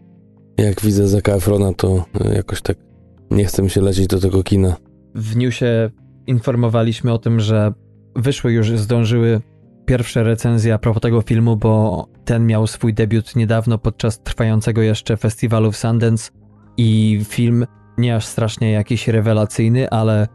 [0.57, 2.77] jak widzę Zaka Efrona, to jakoś tak
[3.31, 4.75] nie chcę mi się lecieć do tego kina.
[5.15, 5.89] W newsie
[6.27, 7.73] informowaliśmy o tym, że
[8.15, 9.41] wyszły już, zdążyły
[9.85, 15.17] pierwsze recenzje a propos tego filmu, bo ten miał swój debiut niedawno podczas trwającego jeszcze
[15.17, 16.31] festiwalu w Sundance
[16.77, 17.65] i film
[17.97, 20.27] nie aż strasznie jakiś rewelacyjny, ale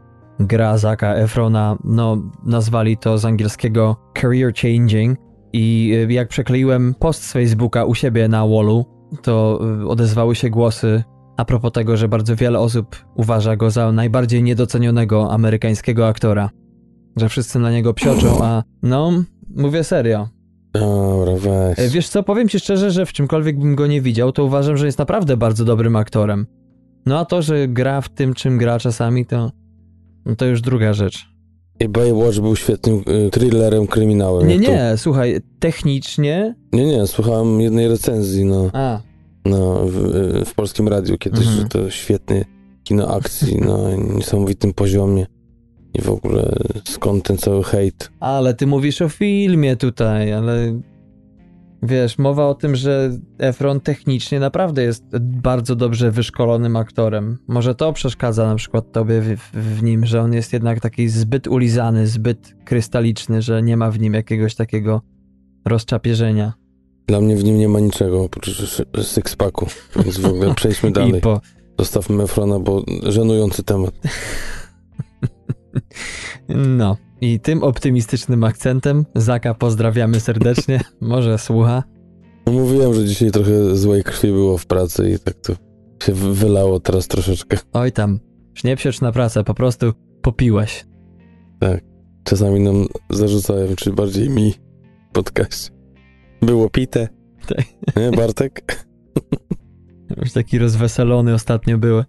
[0.47, 5.19] gra Zaka Efrona, no nazwali to z angielskiego career changing
[5.53, 8.85] i y, jak przekleiłem post z Facebooka u siebie na wallu,
[9.21, 11.03] to y, odezwały się głosy
[11.37, 16.49] a propos tego, że bardzo wiele osób uważa go za najbardziej niedocenionego amerykańskiego aktora.
[17.17, 19.11] Że wszyscy na niego psioczą, a no,
[19.55, 20.29] Mówię serio.
[20.73, 21.79] Dobra, weź.
[21.79, 24.77] E, wiesz co, powiem ci szczerze, że w czymkolwiek bym go nie widział, to uważam,
[24.77, 26.47] że jest naprawdę bardzo dobrym aktorem.
[27.05, 29.51] No a to, że gra w tym, czym gra czasami, to,
[30.25, 31.31] no to już druga rzecz.
[31.79, 34.47] I Baywatch był świetnym y, thrillerem, kryminałem.
[34.47, 34.97] Nie, nie, to...
[34.97, 36.55] słuchaj, technicznie...
[36.73, 39.01] Nie, nie, słuchałem jednej recenzji na, a.
[39.45, 41.57] na w, w polskim radiu kiedyś, mhm.
[41.57, 42.45] że to świetny
[42.83, 45.25] kino akcji na niesamowitym poziomie
[45.93, 48.11] i w ogóle skąd ten cały hejt.
[48.19, 50.81] Ale ty mówisz o filmie tutaj, ale
[51.83, 57.37] wiesz, mowa o tym, że Efron technicznie naprawdę jest bardzo dobrze wyszkolonym aktorem.
[57.47, 61.47] Może to przeszkadza na przykład tobie w, w nim, że on jest jednak taki zbyt
[61.47, 65.01] ulizany, zbyt krystaliczny, że nie ma w nim jakiegoś takiego
[65.65, 66.53] rozczapierzenia.
[67.07, 69.67] Dla mnie w nim nie ma niczego oprócz sixpacku,
[70.03, 71.21] więc w ogóle przejdźmy dalej.
[71.21, 71.41] Po...
[71.79, 73.93] Zostawmy Efrona, bo żenujący temat.
[76.49, 80.79] No, i tym optymistycznym akcentem Zaka pozdrawiamy serdecznie.
[81.01, 81.83] Może słucha.
[82.45, 85.53] No mówiłem, że dzisiaj trochę złej krwi było w pracy i tak to
[86.05, 87.57] się wylało teraz troszeczkę.
[87.73, 88.19] Oj tam,
[88.63, 90.85] nie psiecz na pracę, po prostu popiłeś.
[91.59, 91.83] Tak,
[92.23, 94.53] czasami nam zarzucają, czy bardziej mi
[95.13, 95.71] podcast.
[96.41, 97.07] Było pite.
[97.47, 97.65] Tak.
[97.95, 98.85] Nie, Bartek?
[100.17, 102.05] Już taki rozweselony ostatnio były.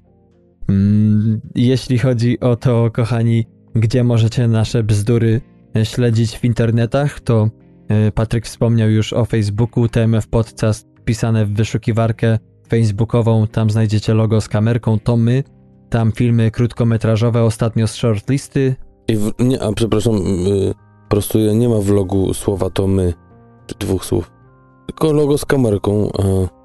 [0.69, 5.41] Mm, jeśli chodzi o to, kochani, gdzie możecie nasze bzdury
[5.77, 7.49] e, śledzić w internetach, to
[7.89, 14.41] e, Patryk wspomniał już o Facebooku, TMF Podcast wpisane w wyszukiwarkę facebookową, tam znajdziecie logo
[14.41, 15.45] z kamerką, to my,
[15.91, 18.77] tam filmy krótkometrażowe, ostatnio z shortlisty.
[19.09, 20.75] I w, nie, a przepraszam, yy,
[21.09, 23.15] prostuję, nie ma w logu słowa to my,
[23.67, 24.31] czy dwóch słów,
[24.87, 26.11] tylko logo z kamerką.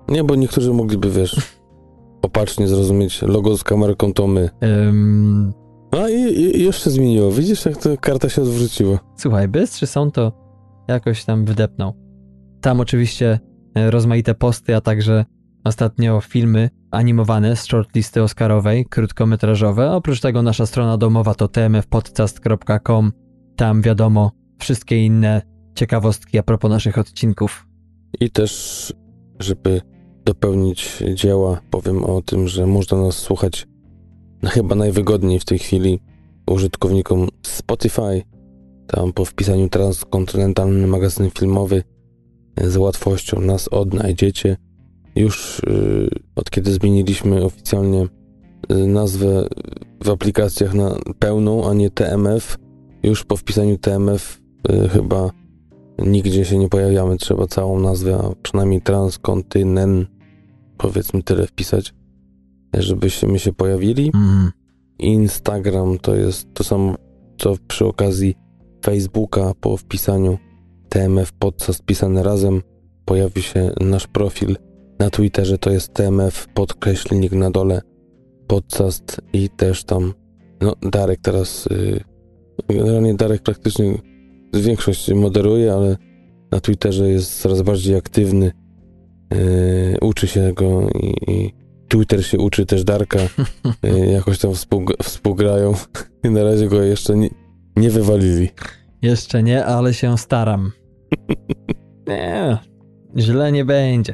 [0.07, 1.57] nie, bo niektórzy mogliby, wiesz,
[2.21, 4.49] opacznie zrozumieć, logo z kamerką to my.
[4.61, 7.31] Um, a i, i jeszcze zmieniło.
[7.31, 8.99] Widzisz, jak ta karta się odwróciła.
[9.17, 10.31] Słuchaj, bystrzy są to
[10.87, 11.93] jakoś tam wdepnął.
[12.61, 13.39] Tam oczywiście
[13.75, 15.25] e, rozmaite posty, a także
[15.63, 19.91] ostatnio filmy animowane z shortlisty Oscarowej, krótkometrażowe.
[19.91, 23.11] Oprócz tego nasza strona domowa to tmfpodcast.com.
[23.55, 25.41] Tam wiadomo wszystkie inne
[25.75, 27.67] ciekawostki a propos naszych odcinków.
[28.19, 28.93] I też,
[29.39, 29.81] żeby
[30.25, 33.76] dopełnić dzieła, powiem o tym, że można nas słuchać no
[34.43, 35.99] chyba najwygodniej w tej chwili
[36.47, 38.23] użytkownikom Spotify.
[38.87, 41.83] Tam po wpisaniu transkontynentalny magazyn filmowy
[42.63, 44.57] z łatwością nas odnajdziecie.
[45.15, 48.07] Już yy, od kiedy zmieniliśmy oficjalnie
[48.69, 49.47] yy, nazwę
[50.03, 52.57] w aplikacjach na pełną, a nie TMF,
[53.03, 55.31] już po wpisaniu TMF yy, chyba
[55.99, 57.17] nigdzie się nie pojawiamy.
[57.17, 60.09] Trzeba całą nazwę, a przynajmniej transkontynent,
[60.77, 61.93] powiedzmy tyle wpisać
[62.73, 64.11] żebyśmy się pojawili.
[64.15, 64.51] Mm.
[64.99, 66.95] Instagram to jest to samo,
[67.37, 68.35] co przy okazji
[68.85, 70.37] Facebooka po wpisaniu
[70.89, 72.61] TMF Podcast pisane razem
[73.05, 74.55] pojawi się nasz profil.
[74.99, 77.81] Na Twitterze to jest TMF podkreślnik na dole
[78.47, 80.13] podcast i też tam
[80.61, 81.69] no Darek teraz
[82.69, 83.93] yy, generalnie Darek praktycznie
[84.53, 85.97] większość moderuje, ale
[86.51, 88.51] na Twitterze jest coraz bardziej aktywny.
[89.31, 91.53] Yy, uczy się go i, i
[91.87, 93.19] Twitter się uczy też Darka,
[93.85, 94.51] y, jakoś tam
[95.03, 95.73] współgrają
[96.25, 97.29] i na razie go jeszcze nie,
[97.75, 98.49] nie wywalili.
[99.01, 100.71] Jeszcze nie, ale się staram.
[102.07, 102.57] nie,
[103.17, 104.13] źle nie będzie.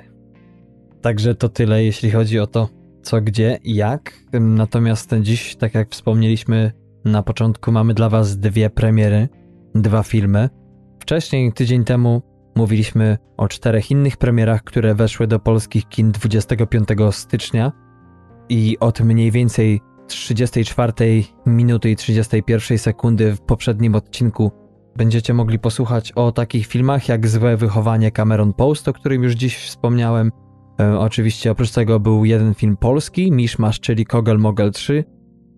[1.01, 2.69] Także to tyle, jeśli chodzi o to,
[3.01, 4.13] co, gdzie i jak.
[4.39, 6.71] Natomiast dziś, tak jak wspomnieliśmy
[7.05, 9.29] na początku, mamy dla Was dwie premiery,
[9.75, 10.49] dwa filmy.
[10.99, 12.21] Wcześniej, tydzień temu,
[12.55, 17.71] Mówiliśmy o czterech innych premierach, które weszły do polskich kin 25 stycznia
[18.49, 20.93] i od mniej więcej 34
[21.45, 24.51] minuty i 31 sekundy w poprzednim odcinku
[24.97, 29.57] będziecie mogli posłuchać o takich filmach jak Złe wychowanie Cameron Post, o którym już dziś
[29.57, 30.31] wspomniałem.
[30.81, 35.03] E, oczywiście oprócz tego był jeden film polski, Mishmash, czyli Kogel Mogel 3,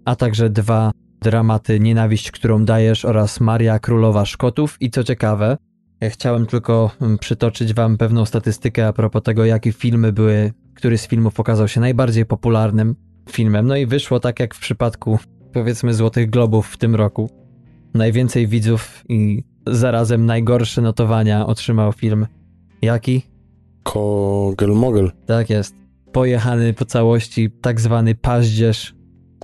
[0.06, 5.58] a także dwa dramaty Nienawiść, którą dajesz oraz Maria Królowa Szkotów i co ciekawe,
[6.02, 11.08] chciałem tylko mm, przytoczyć wam pewną statystykę a propos tego, jakie filmy były, który z
[11.08, 12.96] filmów okazał się najbardziej popularnym
[13.30, 13.68] filmem.
[13.68, 15.20] No i wyszło tak jak w przypadku,
[15.54, 17.30] powiedzmy, Złotych Globów w tym roku.
[17.94, 22.28] Najwięcej widzów i zarazem najgorsze notowania otrzymał film.
[22.82, 23.22] Jaki?
[23.84, 25.12] Kogel Mogel.
[25.26, 25.76] Tak jest.
[26.12, 28.96] Pojechany po całości, tak zwany paździerz.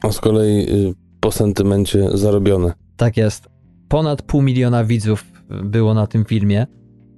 [0.03, 2.73] A z kolei y, po sentymencie zarobione.
[2.97, 3.47] Tak jest.
[3.87, 5.30] Ponad pół miliona widzów
[5.63, 6.67] było na tym filmie.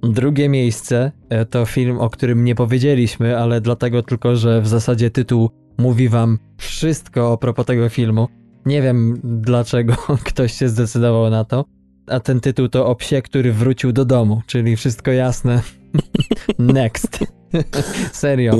[0.02, 5.10] Drugie miejsce e, to film, o którym nie powiedzieliśmy, ale dlatego tylko, że w zasadzie
[5.10, 8.28] tytuł mówi wam wszystko o propos tego filmu.
[8.66, 9.94] Nie wiem dlaczego
[10.30, 11.64] ktoś się zdecydował na to.
[12.06, 15.62] A ten tytuł to o psie, który wrócił do domu, czyli wszystko jasne.
[16.58, 17.18] Next.
[18.12, 18.52] Serio.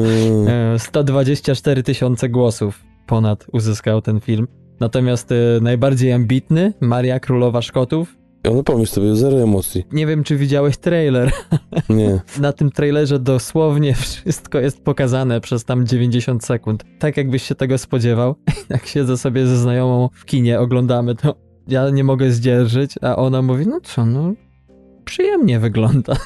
[0.79, 1.81] 124 mm.
[1.81, 4.49] e, tysiące głosów ponad uzyskał ten film.
[4.81, 9.85] Natomiast e, najbardziej ambitny, Maria Królowa Szkotów, Ale pomyśl sobie, zero emocji.
[9.93, 11.33] Nie wiem, czy widziałeś trailer.
[11.89, 12.21] Nie.
[12.41, 16.85] Na tym trailerze dosłownie wszystko jest pokazane przez tam 90 sekund.
[16.99, 18.35] Tak jakbyś się tego spodziewał.
[18.69, 21.35] Jak siedzę sobie ze znajomą w kinie, oglądamy to,
[21.69, 24.33] ja nie mogę zdzierżyć, a ona mówi, no co, no
[25.05, 26.17] przyjemnie wygląda.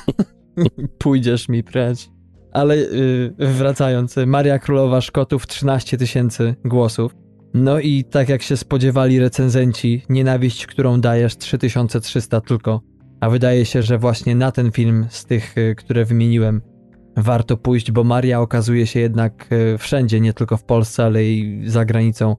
[0.98, 2.08] Pójdziesz mi precz.
[2.52, 7.14] Ale yy, wracając, Maria Królowa Szkotów 13 tysięcy głosów.
[7.54, 12.80] No i tak jak się spodziewali recenzenci, nienawiść, którą dajesz 3300 tylko.
[13.20, 16.62] A wydaje się, że właśnie na ten film z tych, y, które wymieniłem,
[17.16, 21.62] warto pójść, bo Maria okazuje się jednak y, wszędzie, nie tylko w Polsce, ale i
[21.66, 22.36] za granicą,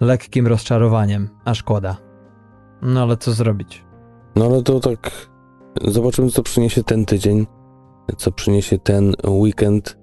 [0.00, 1.96] lekkim rozczarowaniem, a szkoda.
[2.82, 3.84] No ale co zrobić?
[4.36, 5.28] No ale to tak,
[5.84, 7.46] zobaczymy co przyniesie ten tydzień,
[8.16, 9.98] co przyniesie ten weekend,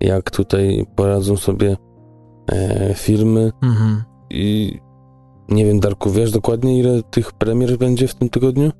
[0.00, 1.76] jak tutaj poradzą sobie
[2.52, 4.02] e, filmy Mhm.
[4.30, 4.78] i
[5.48, 8.70] nie wiem, Darku, wiesz dokładnie ile tych premier będzie w tym tygodniu?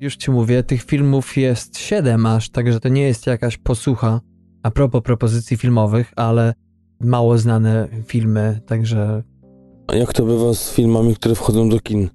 [0.00, 4.20] Już ci mówię, tych filmów jest siedem aż, także to nie jest jakaś posłucha
[4.62, 6.54] a propos propozycji filmowych, ale
[7.00, 9.22] mało znane filmy, także
[9.86, 12.08] A jak to bywa z filmami, które wchodzą do kin?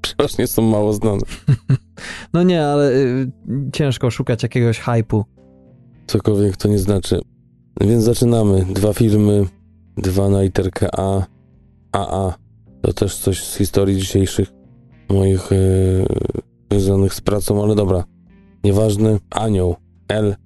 [0.00, 1.22] Przeważnie są mało znane.
[2.34, 3.30] no nie, ale y,
[3.72, 5.24] ciężko szukać jakiegoś hypu.
[6.06, 7.20] Cokolwiek to nie znaczy.
[7.80, 8.66] Więc zaczynamy.
[8.74, 9.44] Dwa filmy,
[9.96, 11.26] dwa na literkę A.
[11.92, 12.34] AA.
[12.82, 14.52] To też coś z historii dzisiejszych
[15.08, 15.56] moich e,
[16.70, 18.04] związanych z pracą, ale dobra.
[18.64, 19.18] Nieważne.
[19.30, 19.76] Anioł.
[20.08, 20.36] El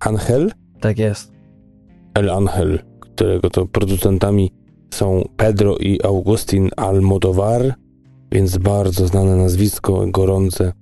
[0.00, 0.52] Angel?
[0.80, 1.32] Tak jest.
[2.14, 4.50] El Angel, którego to producentami
[4.94, 7.74] są Pedro i Augustin Almodovar,
[8.32, 10.72] więc bardzo znane nazwisko, gorące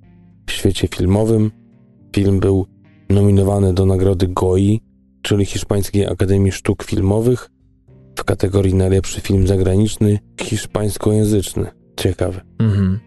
[0.47, 1.51] w świecie filmowym.
[2.17, 2.67] Film był
[3.11, 4.81] nominowany do nagrody GOI,
[5.23, 7.51] czyli Hiszpańskiej Akademii Sztuk Filmowych,
[8.16, 11.66] w kategorii najlepszy film zagraniczny hiszpańskojęzyczny.
[11.96, 12.40] Ciekawe.
[12.59, 12.98] Mhm.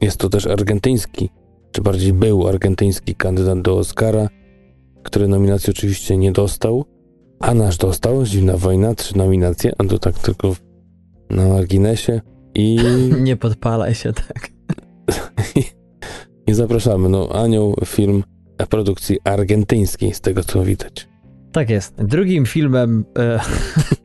[0.00, 1.30] Jest to też argentyński,
[1.72, 4.28] czy bardziej był argentyński kandydat do Oscara,
[5.02, 6.84] który nominacji oczywiście nie dostał,
[7.40, 10.54] a nasz dostał, Zimna Wojna, trzy nominacje, a to tak tylko
[11.30, 12.20] na marginesie
[12.54, 12.78] i,
[13.20, 14.50] Nie podpalaj się tak.
[16.46, 17.08] i zapraszamy.
[17.08, 18.24] No, Anioł, film
[18.66, 21.08] produkcji argentyńskiej, z tego co widać.
[21.52, 21.94] Tak jest.
[22.04, 23.04] Drugim filmem.
[23.18, 23.40] E,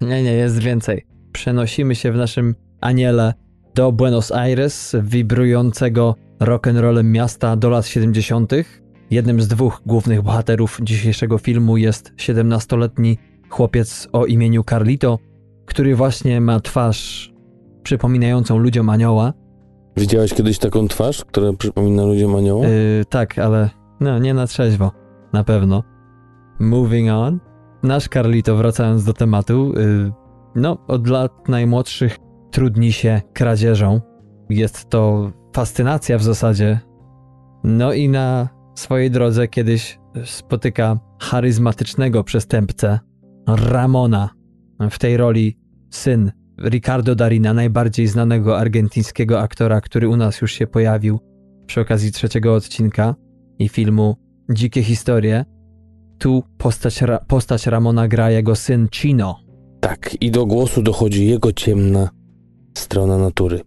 [0.00, 1.06] nie, nie, jest więcej.
[1.32, 3.34] Przenosimy się w naszym aniele
[3.74, 8.52] do Buenos Aires, wibrującego rock'n'rollem miasta do lat 70.
[9.10, 15.18] Jednym z dwóch głównych bohaterów dzisiejszego filmu jest 17-letni chłopiec o imieniu Carlito,
[15.66, 17.32] który właśnie ma twarz
[17.82, 19.32] przypominającą ludziom anioła.
[19.96, 22.66] Widziałeś kiedyś taką twarz, która przypomina ludziom anioła?
[22.66, 24.92] Yy, tak, ale no, nie na trzeźwo.
[25.32, 25.82] Na pewno.
[26.58, 27.47] Moving on.
[27.82, 30.12] Nasz Carlito, wracając do tematu, yy,
[30.54, 32.18] no, od lat najmłodszych
[32.50, 34.00] trudni się kradzieżą.
[34.50, 36.80] Jest to fascynacja w zasadzie.
[37.64, 42.98] No i na swojej drodze kiedyś spotyka charyzmatycznego przestępcę
[43.48, 44.30] Ramona.
[44.90, 45.58] W tej roli
[45.90, 46.32] syn
[46.68, 51.20] Ricardo Darina, najbardziej znanego argentyńskiego aktora, który u nas już się pojawił
[51.66, 53.14] przy okazji trzeciego odcinka
[53.58, 54.16] i filmu
[54.50, 55.44] Dzikie Historie.
[56.18, 59.40] Tu postać, Ra- postać Ramona gra jego syn Chino.
[59.80, 62.10] Tak, i do głosu dochodzi jego ciemna
[62.78, 63.60] strona natury.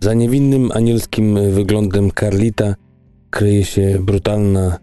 [0.00, 2.74] Za niewinnym anielskim wyglądem Carlita
[3.30, 4.78] kryje się brutalna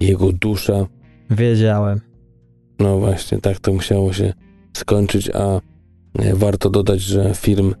[0.00, 0.86] jego dusza.
[1.30, 2.00] Wiedziałem.
[2.78, 4.32] No właśnie, tak to musiało się
[4.76, 5.60] skończyć, a
[6.18, 7.74] e, warto dodać, że film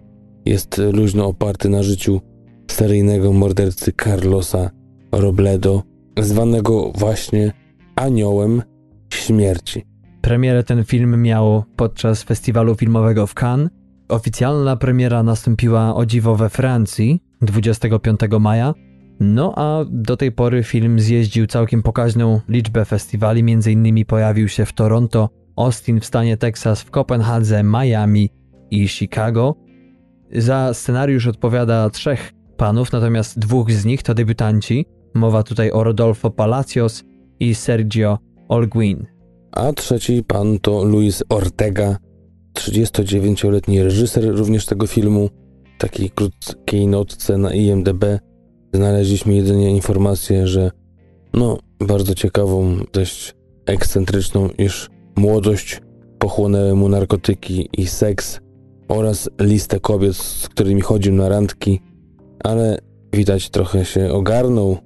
[0.44, 2.20] jest luźno oparty na życiu
[2.70, 4.70] seryjnego mordercy Carlosa
[5.12, 5.82] Robledo,
[6.18, 7.52] zwanego właśnie
[8.00, 8.62] Aniołem
[9.14, 9.82] Śmierci.
[10.20, 13.70] Premierę ten film miał podczas festiwalu filmowego w Cannes.
[14.08, 18.74] Oficjalna premiera nastąpiła o dziwo we Francji 25 maja.
[19.20, 24.72] No a do tej pory film zjeździł całkiem pokaźną liczbę festiwali, innymi pojawił się w
[24.72, 28.30] Toronto, Austin w stanie Teksas, w Kopenhadze, Miami
[28.70, 29.56] i Chicago.
[30.32, 34.86] Za scenariusz odpowiada trzech panów, natomiast dwóch z nich to debiutanci.
[35.14, 37.09] Mowa tutaj o Rodolfo Palacios
[37.40, 39.06] i Sergio Olguin.
[39.52, 41.96] A trzeci pan to Luis Ortega,
[42.54, 45.28] 39-letni reżyser również tego filmu.
[45.76, 48.04] W takiej krótkiej notce na IMDb
[48.72, 50.70] znaleźliśmy jedynie informację, że
[51.34, 53.34] no, bardzo ciekawą, dość
[53.66, 55.80] ekscentryczną, iż młodość
[56.18, 58.40] pochłonęły mu narkotyki i seks
[58.88, 61.80] oraz listę kobiet, z którymi chodził na randki,
[62.44, 62.78] ale
[63.12, 64.76] widać trochę się ogarnął.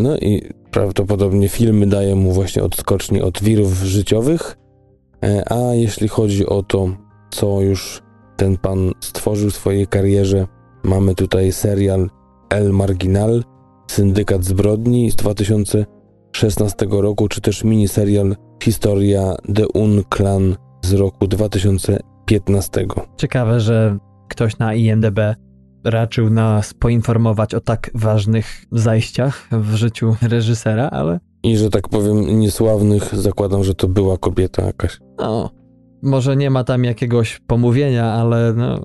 [0.00, 0.42] No i
[0.74, 4.56] prawdopodobnie filmy dają mu właśnie odskoczni od wirów życiowych.
[5.24, 6.88] E, A jeśli chodzi o to,
[7.30, 8.02] co już
[8.36, 10.46] ten pan stworzył w swojej karierze,
[10.82, 12.10] mamy tutaj serial
[12.50, 13.44] El Marginal,
[13.90, 22.86] Syndykat Zbrodni z 2016 roku, czy też miniserial Historia de un Clan z roku 2015.
[23.16, 23.98] Ciekawe, że
[24.28, 25.18] ktoś na IMDB
[25.84, 31.20] raczył nas poinformować o tak ważnych zajściach w życiu reżysera, ale.
[31.42, 34.98] I że tak powiem, niesławnych, zakładam, że to była kobieta jakaś.
[35.18, 35.50] No,
[36.02, 38.80] może nie ma tam jakiegoś pomówienia, ale no,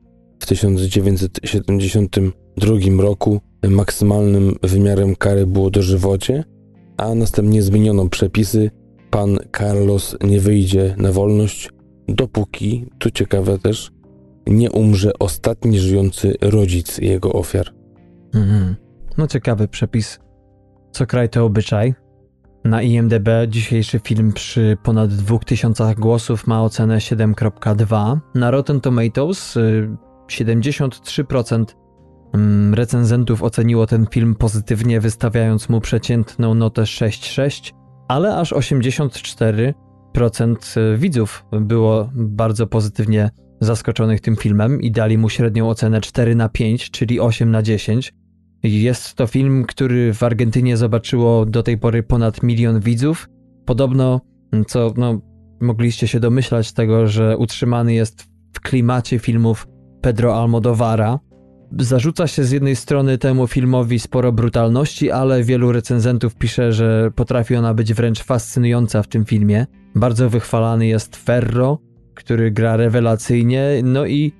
[0.41, 6.45] W 1972 roku maksymalnym wymiarem kary było dożywocie,
[6.97, 8.71] a następnie zmieniono przepisy.
[9.11, 11.71] Pan Carlos nie wyjdzie na wolność,
[12.09, 13.91] dopóki, tu ciekawe też,
[14.47, 17.75] nie umrze ostatni żyjący rodzic jego ofiar.
[18.35, 18.77] Mhm.
[19.19, 20.19] No ciekawy przepis.
[20.93, 21.95] Co kraj to obyczaj.
[22.69, 28.19] Na IMDb dzisiejszy film przy ponad 2000 głosów ma ocenę 7.2.
[28.35, 29.59] Na Rotten Tomatoes
[30.27, 31.65] 73% y,
[32.35, 37.75] mm, recenzentów oceniło ten film pozytywnie, wystawiając mu przeciętną notę 6.6,
[38.09, 45.69] ale aż 84% y, widzów było bardzo pozytywnie zaskoczonych tym filmem i dali mu średnią
[45.69, 48.13] ocenę 4 na 5, czyli 8 na 10.
[48.63, 53.29] Jest to film, który w Argentynie zobaczyło do tej pory ponad milion widzów.
[53.65, 54.21] Podobno,
[54.67, 55.21] co no,
[55.61, 59.67] mogliście się domyślać tego, że utrzymany jest w klimacie filmów
[60.01, 61.19] Pedro Almodovara.
[61.79, 67.57] Zarzuca się z jednej strony temu filmowi sporo brutalności, ale wielu recenzentów pisze, że potrafi
[67.57, 69.67] ona być wręcz fascynująca w tym filmie.
[69.95, 71.79] Bardzo wychwalany jest Ferro,
[72.15, 74.33] który gra rewelacyjnie, no i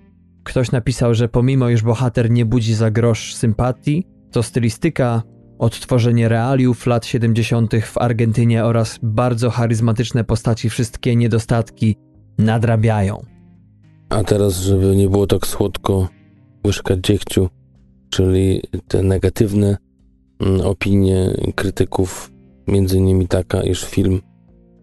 [0.49, 5.23] Ktoś napisał, że pomimo iż bohater nie budzi za grosz sympatii, to stylistyka,
[5.59, 7.73] odtworzenie realiów lat 70.
[7.83, 11.97] w Argentynie oraz bardzo charyzmatyczne postaci wszystkie niedostatki
[12.39, 13.23] nadrabiają.
[14.09, 16.09] A teraz, żeby nie było tak słodko,
[16.67, 17.49] łyżka dziegciu,
[18.11, 19.77] czyli te negatywne
[20.41, 22.33] mm, opinie krytyków,
[22.67, 24.21] między innymi taka, iż film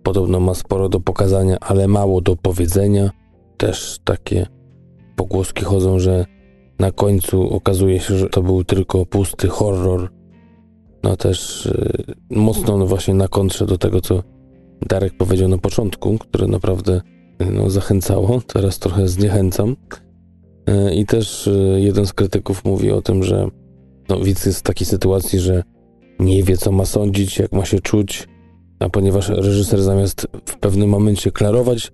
[0.03, 3.09] podobno ma sporo do pokazania, ale mało do powiedzenia.
[3.57, 4.55] Też takie
[5.16, 6.26] pogłoski chodzą, że
[6.80, 10.11] na końcu okazuje się, że to był tylko pusty horror.
[11.03, 14.24] No też y, mocno no właśnie na kontrze do tego, co
[14.89, 17.01] Darek powiedział na początku, które naprawdę
[17.53, 19.76] no, zachęcało, teraz trochę zniechęcam.
[20.70, 23.47] Y, I też y, jeden z krytyków mówi o tym, że
[24.09, 25.63] no, widz jest w takiej sytuacji, że
[26.20, 28.28] nie wie, co ma sądzić, jak ma się czuć,
[28.80, 31.91] a ponieważ reżyser zamiast w pewnym momencie klarować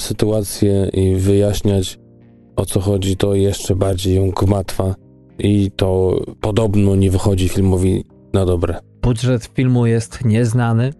[0.00, 1.98] sytuację i wyjaśniać,
[2.56, 4.94] o co chodzi, to jeszcze bardziej ją gmatwa
[5.38, 8.78] i to podobno nie wychodzi filmowi na dobre.
[9.02, 10.92] Budżet filmu jest nieznany,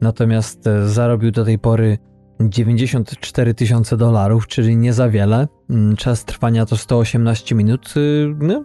[0.00, 1.98] natomiast e, zarobił do tej pory
[2.40, 5.48] 94 tysiące dolarów, czyli nie za wiele.
[5.70, 7.94] Mm, czas trwania to 118 minut.
[7.96, 8.64] Y, no,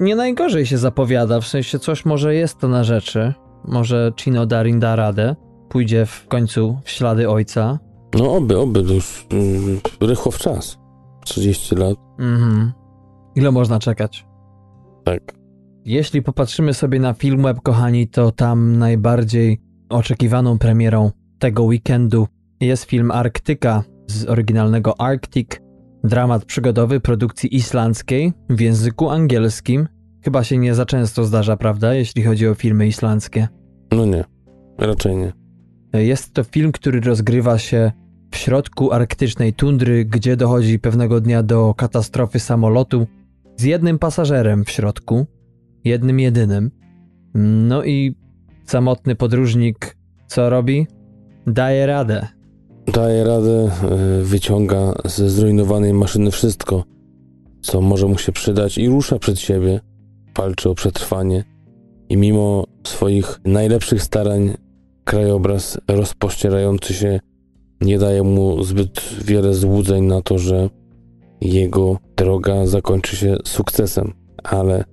[0.00, 3.34] nie najgorzej się zapowiada, w sensie coś może jest to na rzeczy.
[3.64, 5.36] Może Chino Darin da radę,
[5.68, 7.78] pójdzie w końcu w ślady ojca.
[8.14, 9.26] No oby, oby, to już
[10.00, 10.78] yy, rychło w czas.
[11.26, 11.96] 30 lat.
[12.18, 12.72] Mhm.
[13.34, 14.26] Ile można czekać?
[15.04, 15.34] Tak.
[15.84, 22.26] Jeśli popatrzymy sobie na Filmweb, kochani, to tam najbardziej oczekiwaną premierą tego weekendu
[22.60, 25.48] jest film Arktyka z oryginalnego Arctic,
[26.04, 29.88] dramat przygodowy produkcji islandzkiej w języku angielskim.
[30.24, 33.48] Chyba się nie za często zdarza, prawda, jeśli chodzi o filmy islandzkie?
[33.92, 34.24] No nie,
[34.78, 35.32] raczej nie.
[35.92, 37.92] Jest to film, który rozgrywa się
[38.36, 43.06] w środku arktycznej tundry, gdzie dochodzi pewnego dnia do katastrofy samolotu
[43.56, 45.26] z jednym pasażerem w środku,
[45.84, 46.70] jednym jedynym.
[47.68, 48.14] No i
[48.64, 50.86] samotny podróżnik co robi?
[51.46, 52.26] daje radę.
[52.92, 53.70] Daje radę,
[54.20, 56.84] y, wyciąga ze zrujnowanej maszyny wszystko,
[57.60, 59.80] co może mu się przydać i rusza przed siebie,
[60.36, 61.44] walczy o przetrwanie
[62.08, 64.54] i mimo swoich najlepszych starań
[65.04, 67.20] krajobraz rozpościerający się
[67.80, 70.70] nie daje mu zbyt wiele złudzeń na to, że
[71.40, 74.12] jego droga zakończy się sukcesem,
[74.44, 74.84] ale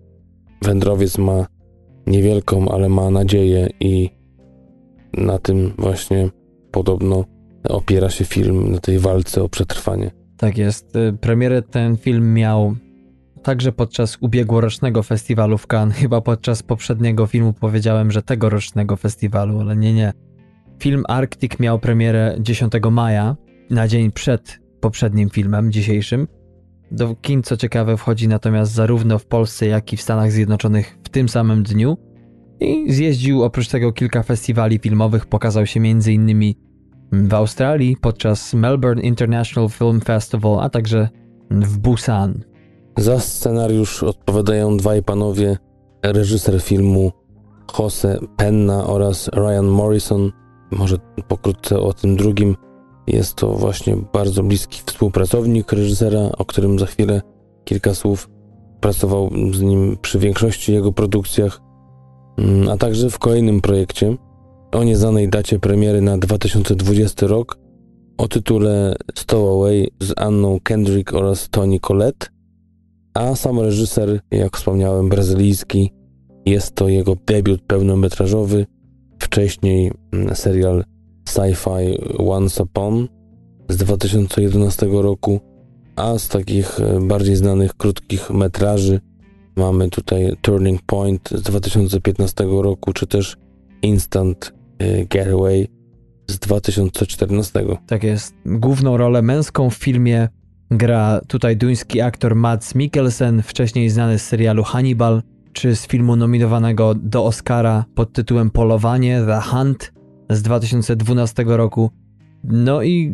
[0.62, 1.46] wędrowiec ma
[2.08, 4.10] niewielką, ale ma nadzieję i
[5.18, 6.30] na tym właśnie
[6.72, 7.26] podobno
[7.70, 10.12] opiera się film, na tej walce o przetrwanie.
[10.38, 10.96] Tak jest.
[10.96, 12.76] Y, premierę ten film miał
[13.44, 15.98] także podczas ubiegłorocznego festiwalu w Cannes.
[15.98, 20.14] Chyba podczas poprzedniego filmu powiedziałem, że tegorocznego festiwalu, ale nie, nie.
[20.84, 23.36] Film Arctic miał premierę 10 maja,
[23.70, 26.28] na dzień przed poprzednim filmem dzisiejszym.
[26.92, 31.10] Do kin, co ciekawe, wchodzi natomiast zarówno w Polsce, jak i w Stanach Zjednoczonych w
[31.10, 31.98] tym samym dniu.
[32.60, 36.54] I zjeździł oprócz tego kilka festiwali filmowych, pokazał się m.in.
[37.12, 41.10] w Australii podczas Melbourne International Film Festival, a także
[41.52, 42.44] w Busan.
[42.98, 45.58] Za scenariusz odpowiadają dwaj panowie,
[46.04, 47.12] reżyser filmu
[47.80, 50.43] Jose Penna oraz Ryan Morrison.
[50.78, 50.98] Może
[51.28, 52.56] pokrótce o tym drugim.
[53.08, 57.22] Jest to właśnie bardzo bliski współpracownik reżysera, o którym za chwilę
[57.64, 58.30] kilka słów.
[58.80, 61.62] Pracował z nim przy większości jego produkcjach,
[62.38, 64.16] mm, a także w kolejnym projekcie
[64.72, 67.58] o nieznanej dacie premiery na 2020 rok
[68.18, 72.28] o tytule Stowaway z Anną Kendrick oraz Tony Collette.
[73.14, 75.92] A sam reżyser, jak wspomniałem, brazylijski,
[76.46, 78.66] jest to jego debiut pełnometrażowy.
[79.24, 80.84] Wcześniej mm, serial
[81.30, 83.08] sci-fi Once Upon
[83.70, 85.40] z 2011 roku,
[85.96, 89.00] a z takich e, bardziej znanych krótkich metraży
[89.56, 93.38] mamy tutaj Turning Point z 2015 roku, czy też
[93.82, 95.68] Instant e, Getaway
[96.28, 97.66] z 2014.
[97.88, 98.36] Tak jest.
[98.46, 100.30] Główną rolę męską w filmie
[100.72, 105.22] gra tutaj duński aktor Mads Mikkelsen, wcześniej znany z serialu Hannibal,
[105.54, 109.94] czy z filmu nominowanego do Oscara pod tytułem Polowanie The Hunt
[110.30, 111.92] z 2012 roku.
[112.44, 113.14] No i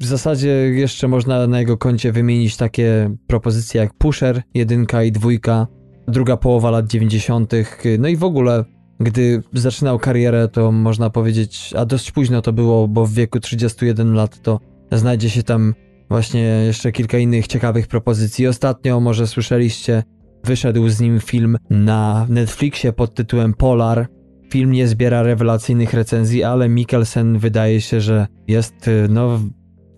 [0.00, 5.66] w zasadzie jeszcze można na jego koncie wymienić takie propozycje jak Pusher, jedynka i dwójka,
[6.08, 7.52] druga połowa lat 90.
[7.98, 8.64] No i w ogóle,
[9.00, 14.14] gdy zaczynał karierę, to można powiedzieć, a dość późno to było, bo w wieku 31
[14.14, 14.60] lat to
[14.92, 15.74] znajdzie się tam
[16.10, 18.46] właśnie jeszcze kilka innych ciekawych propozycji.
[18.46, 20.02] Ostatnio, może słyszeliście,
[20.48, 24.08] wyszedł z nim film na Netflixie pod tytułem Polar.
[24.50, 29.38] Film nie zbiera rewelacyjnych recenzji, ale Mikkelsen wydaje się, że jest no,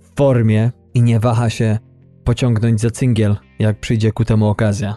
[0.01, 1.79] w formie i nie waha się
[2.25, 4.97] pociągnąć za cyngiel, jak przyjdzie ku temu okazja.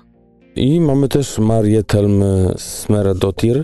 [0.56, 2.24] I mamy też Marię Telm
[2.58, 3.64] Smeradotir,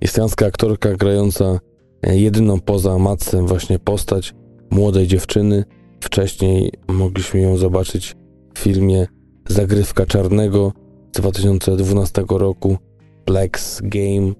[0.00, 1.58] islandzka aktorka grająca
[2.02, 4.34] jedyną poza Matsem właśnie postać
[4.70, 5.64] młodej dziewczyny.
[6.00, 8.16] Wcześniej mogliśmy ją zobaczyć
[8.54, 9.06] w filmie
[9.48, 10.72] Zagrywka Czarnego
[11.12, 12.78] 2012 roku,
[13.26, 14.32] Black's Game,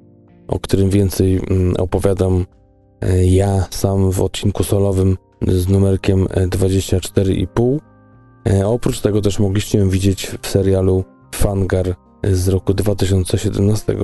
[0.49, 2.47] o którym więcej mm, opowiadam
[3.01, 5.17] e, ja sam w odcinku solowym
[5.49, 7.79] z numerkiem 24,5.
[8.49, 11.05] E, oprócz tego też mogliście ją widzieć w serialu
[11.35, 11.95] Fangar
[12.25, 13.97] z roku 2017.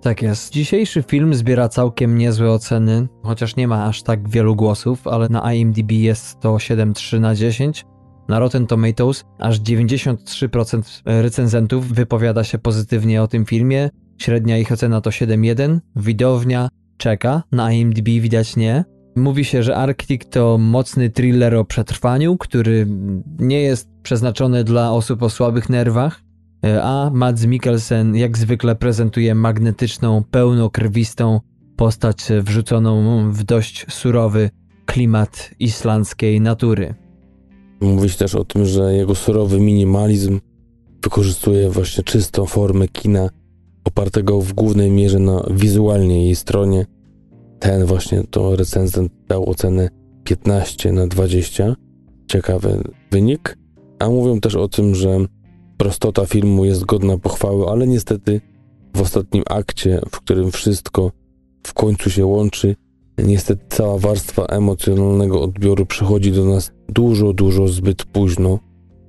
[0.00, 0.52] Tak jest.
[0.52, 5.54] Dzisiejszy film zbiera całkiem niezłe oceny, chociaż nie ma aż tak wielu głosów, ale na
[5.54, 7.86] IMDb jest to 7,3 na 10.
[8.28, 13.90] Na Rotten Tomatoes aż 93% recenzentów wypowiada się pozytywnie o tym filmie.
[14.18, 15.78] Średnia ich ocena to 7,1.
[15.96, 18.84] Widownia czeka, na IMDb widać nie.
[19.16, 22.86] Mówi się, że Arctic to mocny thriller o przetrwaniu, który
[23.38, 26.22] nie jest przeznaczony dla osób o słabych nerwach,
[26.82, 31.40] a Mads Mikkelsen jak zwykle prezentuje magnetyczną, pełnokrwistą
[31.76, 34.50] postać wrzuconą w dość surowy
[34.86, 36.94] klimat islandzkiej natury.
[37.80, 40.40] Mówi się też o tym, że jego surowy minimalizm
[41.02, 43.30] wykorzystuje właśnie czystą formę kina,
[43.84, 46.86] opartego w głównej mierze na wizualnej jej stronie.
[47.58, 49.88] Ten właśnie to recenzent dał ocenę
[50.24, 51.76] 15 na 20.
[52.26, 53.58] Ciekawy wynik.
[53.98, 55.18] A mówią też o tym, że
[55.76, 58.40] prostota filmu jest godna pochwały, ale niestety
[58.96, 61.12] w ostatnim akcie, w którym wszystko
[61.66, 62.76] w końcu się łączy,
[63.18, 68.58] niestety cała warstwa emocjonalnego odbioru przychodzi do nas dużo, dużo zbyt późno,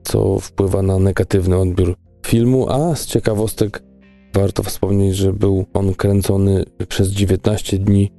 [0.04, 1.96] co wpływa na negatywny odbiór
[2.28, 3.84] filmu, a z ciekawostek
[4.34, 8.12] warto wspomnieć, że był on kręcony przez 19 dni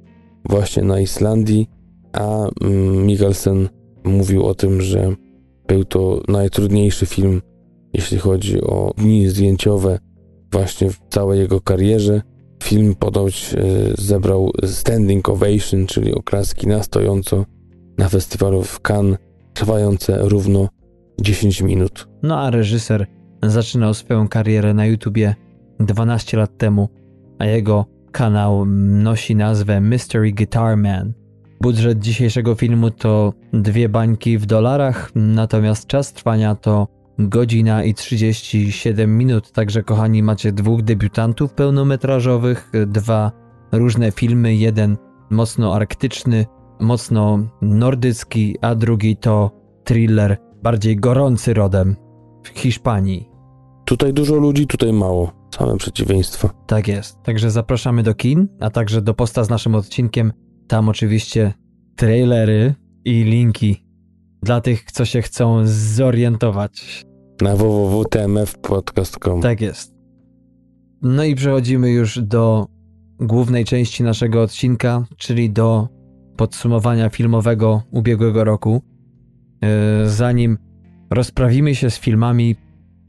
[0.49, 1.69] właśnie na Islandii,
[2.13, 3.69] a mm, Mikkelsen
[4.03, 5.15] mówił o tym, że
[5.67, 7.41] był to najtrudniejszy film,
[7.93, 9.99] jeśli chodzi o dni zdjęciowe
[10.51, 12.21] właśnie w całej jego karierze
[12.63, 13.63] film ponoć e,
[13.97, 17.45] zebrał standing ovation, czyli oklaski na stojąco
[17.97, 19.17] na festiwalu w Cannes,
[19.53, 20.69] trwające równo
[21.21, 22.07] 10 minut.
[22.23, 23.07] No a reżyser
[23.43, 25.35] zaczynał swoją karierę na YouTubie
[25.79, 26.89] 12 lat temu,
[27.39, 31.13] a jego kanał nosi nazwę Mystery Guitar Man.
[31.61, 36.87] Budżet dzisiejszego filmu to dwie bańki w dolarach, natomiast czas trwania to
[37.19, 39.51] godzina i 37 minut.
[39.51, 43.31] Także, kochani, macie dwóch debiutantów pełnometrażowych, dwa
[43.71, 44.55] różne filmy.
[44.55, 44.97] Jeden
[45.29, 46.45] mocno arktyczny,
[46.79, 49.51] mocno nordycki, a drugi to
[49.83, 51.95] thriller bardziej gorący rodem
[52.43, 53.29] w Hiszpanii.
[53.85, 55.31] Tutaj dużo ludzi, tutaj mało.
[55.55, 56.49] Same przeciwieństwa.
[56.67, 57.23] Tak jest.
[57.23, 60.33] Także zapraszamy do kin, a także do posta z naszym odcinkiem.
[60.67, 61.53] Tam oczywiście
[61.95, 63.86] trailery i linki
[64.43, 67.05] dla tych, co się chcą zorientować.
[67.41, 69.93] Na www.tmfpodcast.com Tak jest.
[71.01, 72.67] No i przechodzimy już do
[73.19, 75.87] głównej części naszego odcinka, czyli do
[76.37, 78.81] podsumowania filmowego ubiegłego roku.
[79.61, 80.57] E, zanim
[81.09, 82.55] rozprawimy się z filmami,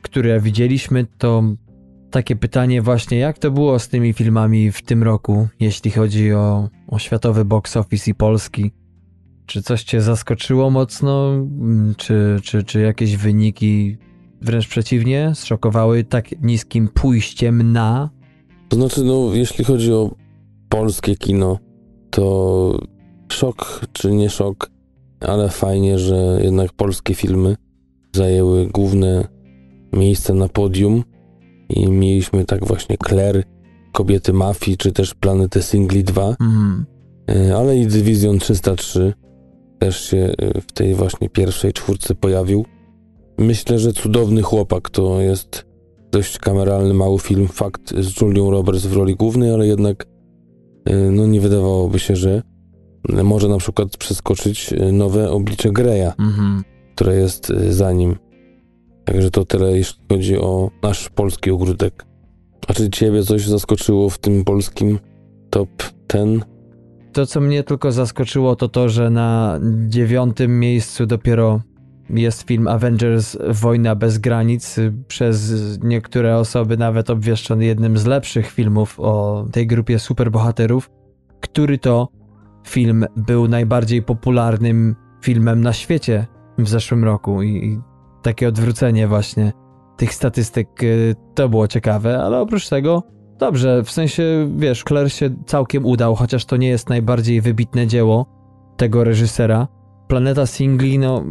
[0.02, 1.42] które widzieliśmy, to
[2.10, 6.68] takie pytanie właśnie, jak to było z tymi filmami w tym roku, jeśli chodzi o,
[6.88, 8.72] o światowy box office i polski?
[9.48, 11.30] Czy coś cię zaskoczyło mocno?
[11.34, 13.96] Mm, czy, czy, czy jakieś wyniki
[14.42, 18.10] wręcz przeciwnie zszokowały tak niskim pójściem na?
[18.68, 20.14] To znaczy, no, jeśli chodzi o
[20.68, 21.58] polskie kino,
[22.10, 22.78] to
[23.32, 24.70] szok czy nie szok,
[25.20, 27.56] ale fajnie, że jednak polskie filmy
[28.16, 29.28] zajęły główne
[29.92, 31.04] miejsce na podium
[31.68, 33.44] i mieliśmy tak właśnie Claire,
[33.92, 36.86] Kobiety Mafii, czy też Planetę Singli 2, mm.
[37.56, 39.12] ale i Dywizjon 303
[39.78, 42.64] też się e, w tej właśnie pierwszej czwórce pojawił.
[43.38, 45.66] Myślę, że Cudowny Chłopak to jest
[46.12, 50.06] dość kameralny, mały film, fakt z Julią Roberts w roli głównej, ale jednak
[50.84, 52.42] e, no nie wydawałoby się, że
[53.24, 56.62] może na przykład przeskoczyć nowe oblicze Greya, -hmm.
[56.94, 58.16] które jest za nim.
[59.04, 62.06] Także to tyle, jeśli chodzi o nasz polski ogródek.
[62.68, 64.98] A czy ciebie coś zaskoczyło w tym polskim
[65.50, 65.68] top
[66.06, 66.42] ten?
[67.18, 71.60] To, co mnie tylko zaskoczyło, to to, że na dziewiątym miejscu dopiero
[72.10, 74.76] jest film Avengers Wojna bez granic,
[75.08, 75.52] przez
[75.82, 80.90] niektóre osoby nawet obwieszczony jednym z lepszych filmów o tej grupie superbohaterów,
[81.40, 82.08] który to
[82.66, 86.26] film był najbardziej popularnym filmem na świecie
[86.58, 87.42] w zeszłym roku.
[87.42, 87.80] I
[88.22, 89.52] takie odwrócenie właśnie
[89.96, 95.30] tych statystyk y, to było ciekawe, ale oprócz tego dobrze, w sensie wiesz, Claire się
[95.46, 98.26] całkiem udał, chociaż to nie jest najbardziej wybitne dzieło
[98.76, 99.68] tego reżysera.
[100.08, 101.24] Planeta Singli, no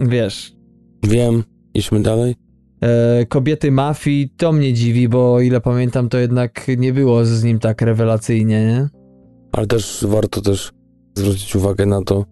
[0.00, 0.56] wiesz.
[1.02, 1.44] Wiem,
[1.74, 2.34] idźmy dalej.
[2.80, 7.44] E, kobiety mafii to mnie dziwi, bo o ile pamiętam, to jednak nie było z
[7.44, 8.88] nim tak rewelacyjnie, nie?
[9.52, 10.72] Ale też warto też
[11.16, 12.24] zwrócić uwagę na to,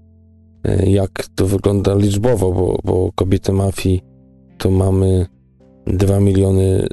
[0.64, 4.02] E, jak to wygląda liczbowo, bo, bo kobiety mafii
[4.58, 5.26] to mamy
[5.86, 6.86] 2 miliony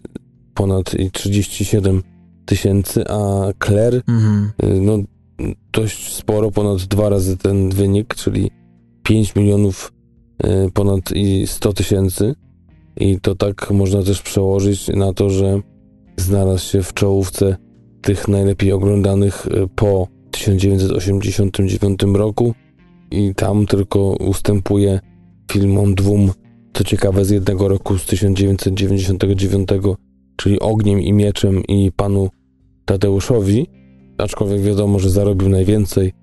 [0.58, 2.03] ponad i 37
[2.45, 4.51] tysięcy, a Claire mhm.
[4.58, 4.97] E, no
[5.74, 8.51] dość sporo, ponad dwa razy ten wynik, czyli
[9.03, 9.93] 5 milionów
[10.43, 12.36] e, ponad i 100 tysięcy.
[12.99, 15.62] I to tak można też przełożyć na to, że
[16.18, 17.58] znalazł się w czołówce
[18.01, 22.53] tych najlepiej oglądanych po 1989 roku.
[23.12, 24.99] I tam tylko ustępuje
[25.51, 26.32] filmom dwóm,
[26.74, 29.70] co ciekawe, z jednego roku z 1999,
[30.38, 32.30] czyli Ogniem i Mieczem i panu
[32.86, 33.68] Tadeuszowi,
[34.18, 36.14] aczkolwiek wiadomo, że zarobił najwięcej.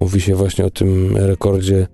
[0.00, 1.86] Mówi się właśnie o tym rekordzie,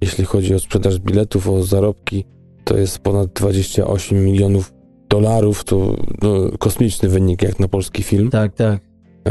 [0.00, 2.24] jeśli chodzi o sprzedaż biletów, o zarobki.
[2.64, 4.74] To jest ponad 28 milionów
[5.08, 5.64] dolarów.
[5.64, 8.30] To no, kosmiczny wynik jak na polski film.
[8.30, 8.80] Tak, tak.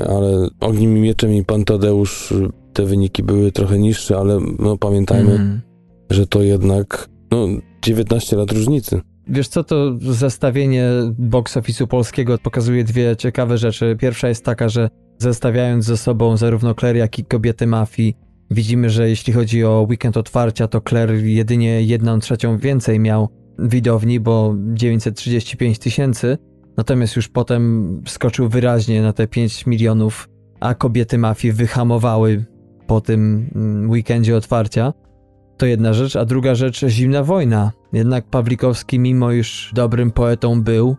[0.09, 2.33] Ale Ogniem i Mieczem i pan Tadeusz
[2.73, 5.61] te wyniki były trochę niższe, ale no, pamiętajmy, mm.
[6.09, 7.47] że to jednak no,
[7.85, 9.01] 19 lat różnicy.
[9.29, 13.95] Wiesz co, to zestawienie box office'u polskiego pokazuje dwie ciekawe rzeczy.
[13.99, 18.17] Pierwsza jest taka, że zestawiając ze sobą zarówno Claire, jak i kobiety mafii,
[18.51, 24.19] widzimy, że jeśli chodzi o weekend otwarcia, to Claire jedynie jedną trzecią więcej miał widowni,
[24.19, 26.37] bo 935 tysięcy,
[26.77, 32.45] natomiast już potem skoczył wyraźnie na te 5 milionów, a kobiety mafii wyhamowały
[32.87, 34.93] po tym mm, weekendzie otwarcia.
[35.57, 37.71] To jedna rzecz, a druga rzecz zimna wojna.
[37.93, 40.95] Jednak Pawlikowski, mimo iż dobrym poetą był,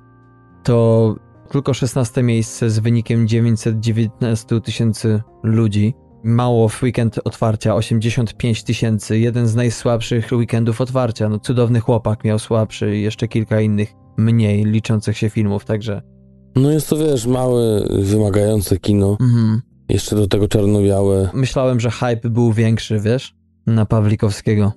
[0.65, 1.15] to
[1.51, 5.95] tylko 16 miejsce z wynikiem 919 tysięcy ludzi.
[6.25, 11.29] Mało w weekend otwarcia, 85 tysięcy, jeden z najsłabszych weekendów otwarcia.
[11.29, 16.03] No, cudowny chłopak miał słabszy i jeszcze kilka innych mniej liczących się filmów, także
[16.57, 19.17] No jest to, wiesz, małe, wymagające kino.
[19.21, 19.63] Mhm.
[19.89, 21.31] Jeszcze do tego czarno-białe.
[21.35, 23.35] Myślałem, że hype był większy, wiesz,
[23.67, 24.73] na Pawlikowskiego.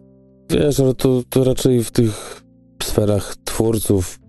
[0.60, 2.44] Wiesz, ale to, to raczej w tych
[2.84, 4.20] sferach twórców,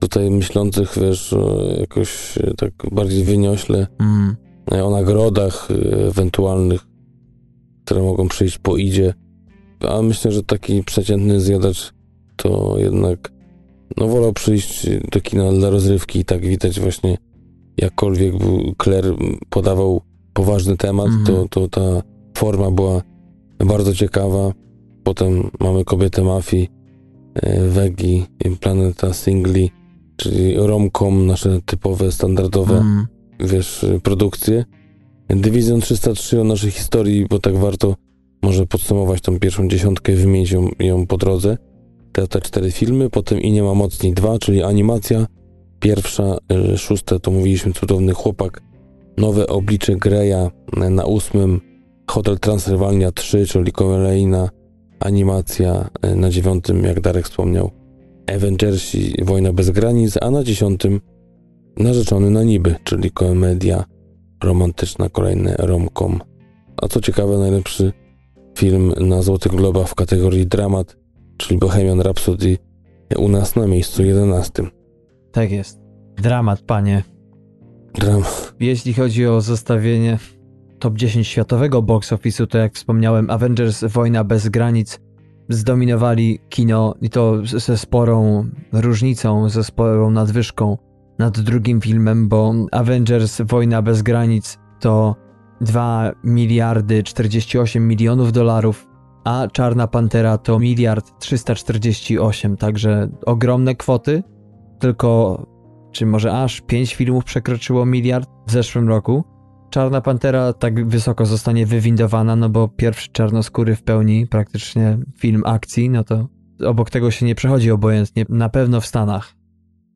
[0.00, 1.34] tutaj myślących, wiesz,
[1.80, 4.36] jakoś tak bardziej wyniośle Mhm.
[4.84, 6.86] o nagrodach y, ewentualnych,
[7.84, 9.14] które mogą przyjść po idzie.
[9.88, 11.92] A myślę, że taki przeciętny zjadacz
[12.36, 13.32] to jednak
[13.96, 17.16] no wolał przyjść do kina dla rozrywki i tak widać właśnie
[17.76, 18.34] jakkolwiek
[18.82, 19.14] Claire
[19.50, 20.00] podawał
[20.32, 21.24] poważny temat, Mhm.
[21.26, 22.02] to, to ta
[22.36, 23.02] forma była
[23.66, 24.52] bardzo ciekawa.
[25.08, 26.68] Potem mamy Kobietę Mafii,
[27.34, 28.26] e, Wegi,
[28.60, 29.70] Planeta Singli,
[30.16, 33.06] czyli romkom, nasze typowe, standardowe Mhm.
[33.40, 34.64] wiesz, produkcje.
[35.28, 37.94] Dywizjon 303 o naszej historii, bo tak warto
[38.42, 41.58] może podsumować tą pierwszą dziesiątkę, wymienić ją, ją po drodze.
[42.12, 45.26] Te, te cztery filmy, potem I nie ma mocniej dwa, czyli animacja.
[45.80, 46.38] Pierwsza,
[46.74, 48.62] y, szóste to mówiliśmy Cudowny Chłopak.
[49.16, 50.50] Nowe oblicze Greya
[50.86, 51.60] y, na ósmym.
[52.10, 54.48] Hotel Transylwania 3, czyli kolejna
[55.00, 55.90] animacja.
[56.06, 57.70] y, Na dziewiątym, jak Darek wspomniał,
[58.36, 61.00] Avengersi Wojna bez granic, a na dziesiątym
[61.76, 63.84] Narzeczony na niby, czyli komedia
[64.44, 66.20] romantyczna, kolejny romcom.
[66.82, 67.92] A co ciekawe, najlepszy
[68.58, 70.96] film na Złotych Globach w kategorii dramat,
[71.36, 72.58] czyli Bohemian Rhapsody
[73.16, 74.62] u nas na miejscu 11.
[75.32, 75.80] Tak jest.
[76.22, 77.02] Dramat, panie.
[77.94, 78.22] Dram.
[78.60, 80.18] Jeśli chodzi o zestawienie
[80.78, 85.00] top 10 światowego box office'u, to jak wspomniałem, Avengers Wojna bez granic
[85.48, 90.78] zdominowali kino i to ze sporą różnicą, ze sporą nadwyżką
[91.18, 95.16] nad drugim filmem, bo Avengers Wojna bez granic to
[95.60, 98.88] 2 miliardy 48 milionów dolarów,
[99.24, 104.22] a Czarna Pantera to miliard 348, także ogromne kwoty,
[104.78, 105.42] tylko
[105.92, 109.24] czy może aż 5 filmów przekroczyło miliard w zeszłym roku.
[109.70, 115.90] Czarna Pantera tak wysoko zostanie wywindowana, no bo pierwszy czarnoskóry w pełni, praktycznie film akcji,
[115.90, 116.28] no to
[116.66, 119.34] obok tego się nie przechodzi obojętnie, na pewno w Stanach.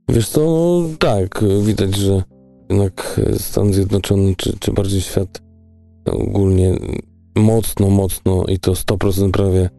[0.08, 2.22] Wiesz co, no tak, widać, że
[2.70, 5.42] jednak Stan Zjednoczony, czy, czy bardziej świat
[6.06, 6.78] ogólnie
[7.36, 9.70] mocno, mocno i to 100% prawie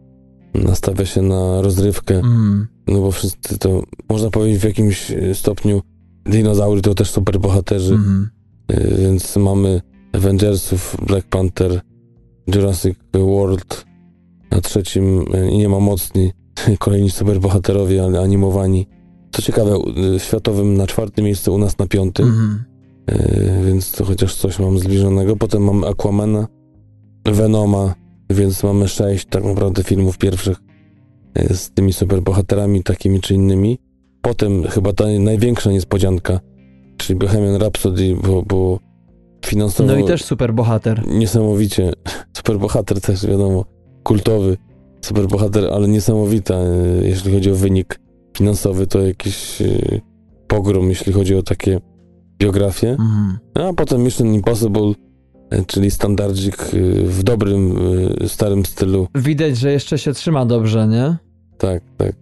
[0.54, 5.82] nastawia się na rozrywkę, Mm, no bo wszyscy to, można powiedzieć w jakimś stopniu,
[6.26, 8.43] dinozaury to też super bohaterzy, mm, Y,
[8.98, 9.80] Więc mamy
[10.12, 11.80] Avengersów, Black Panther,
[12.54, 13.84] Jurassic World.
[14.50, 16.32] Na trzecim y, nie ma mocni,
[16.78, 18.86] kolejni superbohaterowie, animowani.
[19.32, 19.78] Co ciekawe,
[20.16, 22.26] y, światowym na czwartym miejscu, u nas na piątym,
[23.10, 25.36] y, więc to chociaż coś mam zbliżonego.
[25.36, 26.46] Potem mamy Aquamana,
[27.24, 27.94] Venoma,
[28.30, 30.56] więc mamy sześć tak naprawdę filmów pierwszych
[31.38, 33.78] y, z tymi superbohaterami takimi czy innymi.
[34.22, 36.40] Potem chyba ta największa niespodzianka,
[36.96, 38.78] czyli Bohemian Rhapsody, bo, bo
[39.46, 41.02] finansowo No i też super bohater.
[41.08, 41.92] niesamowicie,
[42.36, 43.64] superbohater też wiadomo,
[44.02, 44.56] kultowy
[45.04, 48.00] superbohater, ale niesamowita, y, jeśli chodzi o wynik
[48.36, 50.00] finansowy, to jakiś y,
[50.46, 51.80] pogrom, jeśli chodzi o takie
[52.38, 52.88] biografie.
[52.88, 53.38] Mm.
[53.54, 54.92] A potem Mission Impossible,
[55.54, 56.56] y, czyli standardzik
[57.04, 57.78] w dobrym,
[58.26, 59.08] starym stylu.
[59.14, 61.16] Widać, że jeszcze się trzyma dobrze, nie?
[61.58, 62.12] Tak, tak.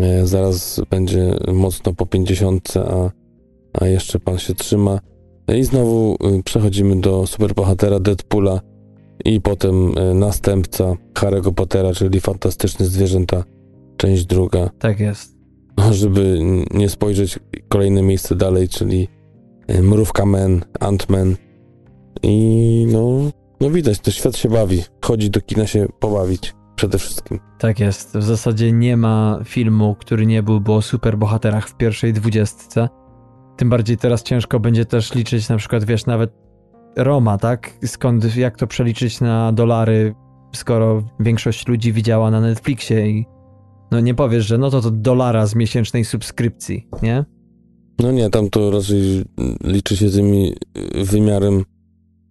[0.00, 3.10] E, Zaraz będzie mocno po 50, a,
[3.80, 5.00] a jeszcze pan się trzyma.
[5.48, 8.60] I znowu y, przechodzimy do superbohatera Deadpoola
[9.24, 13.44] i potem y, następca Harry'ego Pottera, czyli Fantastyczne Zwierzęta,
[13.96, 14.70] część druga.
[14.78, 15.34] Tak jest.
[15.90, 16.38] Żeby
[16.74, 19.08] nie spojrzeć kolejne miejsce dalej, czyli
[19.70, 21.34] y, Mrówka Man, Ant-Man
[22.22, 24.82] i no, no widać, to świat się bawi.
[25.04, 27.40] Chodzi do kina się pobawić przede wszystkim.
[27.58, 28.16] Tak jest.
[28.16, 32.88] W zasadzie nie ma filmu, który nie byłby o superbohaterach w pierwszej dwudziestce.
[33.56, 36.30] Tym bardziej teraz ciężko będzie też liczyć na przykład, wiesz, nawet
[36.96, 37.70] Roma, tak?
[37.84, 40.14] Skąd, jak to przeliczyć na dolary,
[40.54, 43.26] skoro większość ludzi widziała na Netflixie i
[43.90, 47.24] no nie powiesz, że no to to dolara z miesięcznej subskrypcji, nie?
[48.00, 49.24] No nie, tam to raczej
[49.64, 50.52] liczy się tymi
[50.96, 51.64] y, wymiarem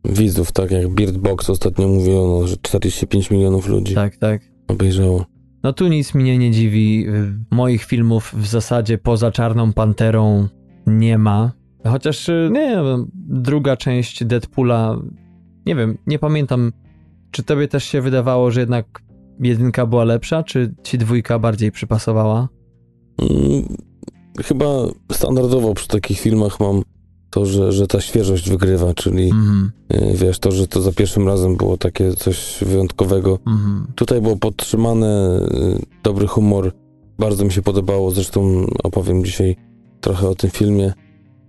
[0.06, 4.42] widzów, tak jak Beard Box ostatnio mówiono, że 45 milionów ludzi Tak, tak.
[4.68, 5.26] obejrzało.
[5.64, 7.08] No tu nic mnie nie dziwi.
[7.08, 10.48] Y, Moich filmów w zasadzie poza Czarną Panterą
[10.88, 11.52] nie ma.
[11.88, 14.98] Chociaż y, nie wiem, druga część Deadpoola,
[15.66, 16.72] nie wiem, nie pamiętam,
[17.32, 19.04] czy tobie też się wydawało, że jednak
[19.40, 22.50] jedynka była lepsza, czy ci dwójka bardziej przypasowała?
[23.22, 23.78] Mm,
[24.44, 24.66] chyba
[25.12, 26.82] standardowo przy takich filmach mam
[27.30, 31.28] to, że, że ta świeżość wygrywa, czyli Mhm, y, wiesz, to, że to za pierwszym
[31.28, 33.40] razem było takie coś wyjątkowego.
[33.48, 33.88] mhm.
[33.96, 36.72] Tutaj było podtrzymane, y, dobry humor,
[37.20, 39.56] bardzo mi się podobało, zresztą opowiem dzisiaj
[40.04, 40.94] trochę o tym filmie.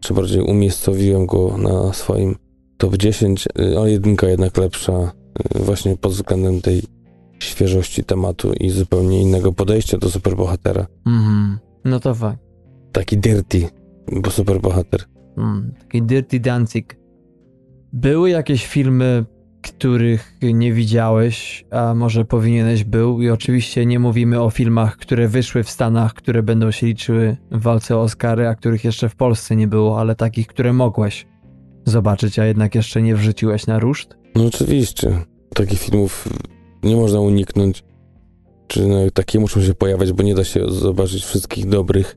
[0.00, 2.36] czy bardziej umiejscowiłem go na swoim
[2.76, 5.12] top 10, y, ale jedynka jednak lepsza
[5.56, 6.82] y, właśnie pod względem tej
[7.38, 10.86] świeżości tematu i zupełnie innego podejścia do superbohatera.
[11.06, 11.58] Mhm.
[11.84, 12.38] No to fakt.
[12.92, 13.68] Taki dirty,
[14.22, 15.04] bo superbohater.
[15.36, 16.96] Mm, taki Dirty Dancing.
[17.92, 19.24] Były jakieś filmy,
[19.64, 25.62] których nie widziałeś, a może powinieneś był i oczywiście nie mówimy o filmach, które wyszły
[25.62, 29.56] w Stanach, które będą się liczyły w walce o Oscary, a których jeszcze w Polsce
[29.56, 31.26] nie było, ale takich, które mogłeś
[31.84, 34.16] zobaczyć, a jednak jeszcze nie wrzuciłeś na ruszt?
[34.34, 35.18] No oczywiście.
[35.54, 36.28] Takich filmów
[36.82, 37.84] nie można uniknąć.
[38.66, 42.16] Czy no, takie muszą się pojawiać, bo nie da się zobaczyć wszystkich dobrych,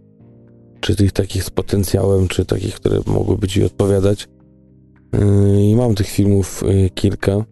[0.79, 4.27] czy tych takich z potencjałem, czy takich, które mogłyby ci odpowiadać.
[5.14, 7.45] Yy, I mam tych filmów yy, kilka.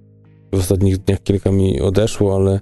[0.54, 2.60] W ostatnich dniach kilka mi odeszło, ale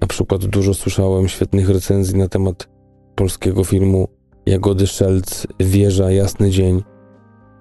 [0.00, 2.68] na przykład dużo słyszałem świetnych recenzji na temat
[3.14, 4.08] polskiego filmu
[4.46, 6.82] Jagody Szelc, Wieża, Jasny Dzień.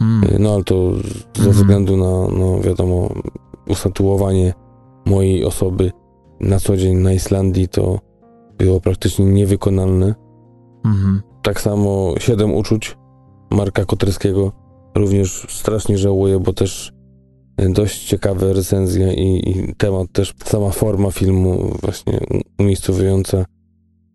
[0.02, 0.22] Mm.
[0.32, 0.94] Yy, No ale to
[1.36, 1.52] ze Mhm.
[1.54, 3.10] względu na, no wiadomo,
[3.70, 4.54] usatuowanie
[5.06, 5.92] mojej osoby
[6.40, 8.00] na co dzień na Islandii to
[8.58, 10.16] było praktycznie niewykonalne.
[10.86, 11.22] Mhm.
[11.42, 12.98] Tak samo Siedem Uczuć
[13.52, 14.52] Marka Kotryskiego
[14.96, 16.94] również strasznie żałuję, bo też
[17.58, 22.20] dość ciekawe recenzje i, i temat też, sama forma filmu właśnie
[22.60, 23.46] umiejscowiująca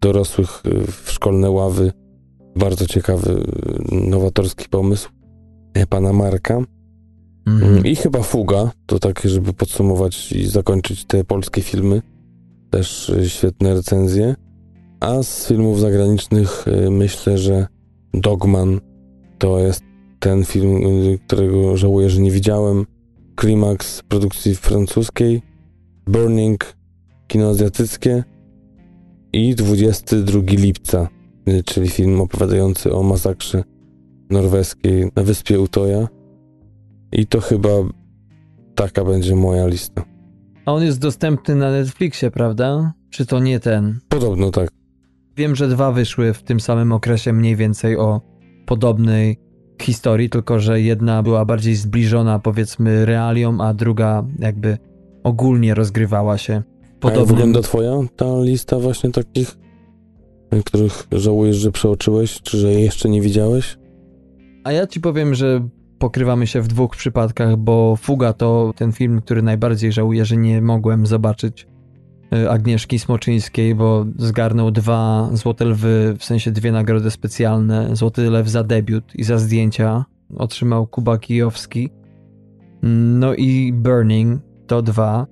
[0.01, 0.62] dorosłych
[1.05, 1.93] w szkolne ławy.
[2.57, 3.45] Bardzo ciekawy,
[3.93, 5.09] nowatorski pomysł
[5.89, 6.62] pana Marka.
[7.47, 7.87] Mhm.
[7.87, 12.03] I chyba Fuga, to tak, żeby podsumować i zakończyć te polskie filmy.
[12.70, 14.35] Też świetne recenzje.
[15.01, 17.66] A z filmów zagranicznych myślę, że
[18.14, 18.81] Dogman
[19.39, 19.83] to jest
[20.19, 22.87] ten film, y, którego żałuję, że nie widziałem.
[23.41, 25.43] Climax produkcji francuskiej,
[26.07, 26.77] Burning
[27.27, 28.25] kino azjatyckie
[29.33, 31.09] i 22 lipca,
[31.49, 33.64] y, czyli film opowiadający o masakrze
[34.31, 36.09] norweskiej na wyspie Utoja.
[37.12, 37.71] I to chyba
[38.75, 40.05] taka będzie moja lista.
[40.64, 42.93] A on jest dostępny na Netflixie, prawda?
[43.11, 44.01] Czy to nie ten?
[44.09, 44.71] Podobno tak.
[45.37, 48.21] Wiem, że dwa wyszły w tym samym okresie mniej więcej o
[48.66, 49.47] podobnej
[49.83, 54.79] historii, tylko że jedna była bardziej zbliżona powiedzmy realiom, a druga jakby
[55.24, 56.62] ogólnie rozgrywała się
[57.01, 59.59] A jak wygląda twoja ta lista właśnie takich,
[60.64, 63.79] których żałujesz, że przeoczyłeś, czy że jeszcze nie widziałeś?
[64.64, 65.68] A ja ci powiem, że
[65.99, 70.62] pokrywamy się w dwóch przypadkach, bo Fuga to ten film, który najbardziej żałuję, że nie
[70.62, 71.68] mogłem zobaczyć
[72.51, 77.97] Agnieszki Smoczyńskiej, bo zgarnął dwa Złote Lwy, w sensie dwie nagrody specjalne.
[77.97, 80.05] Złoty Lew za debiut i za zdjęcia
[80.37, 81.91] otrzymał Kuba Kijowski.
[82.83, 85.26] No i Burning to dwa.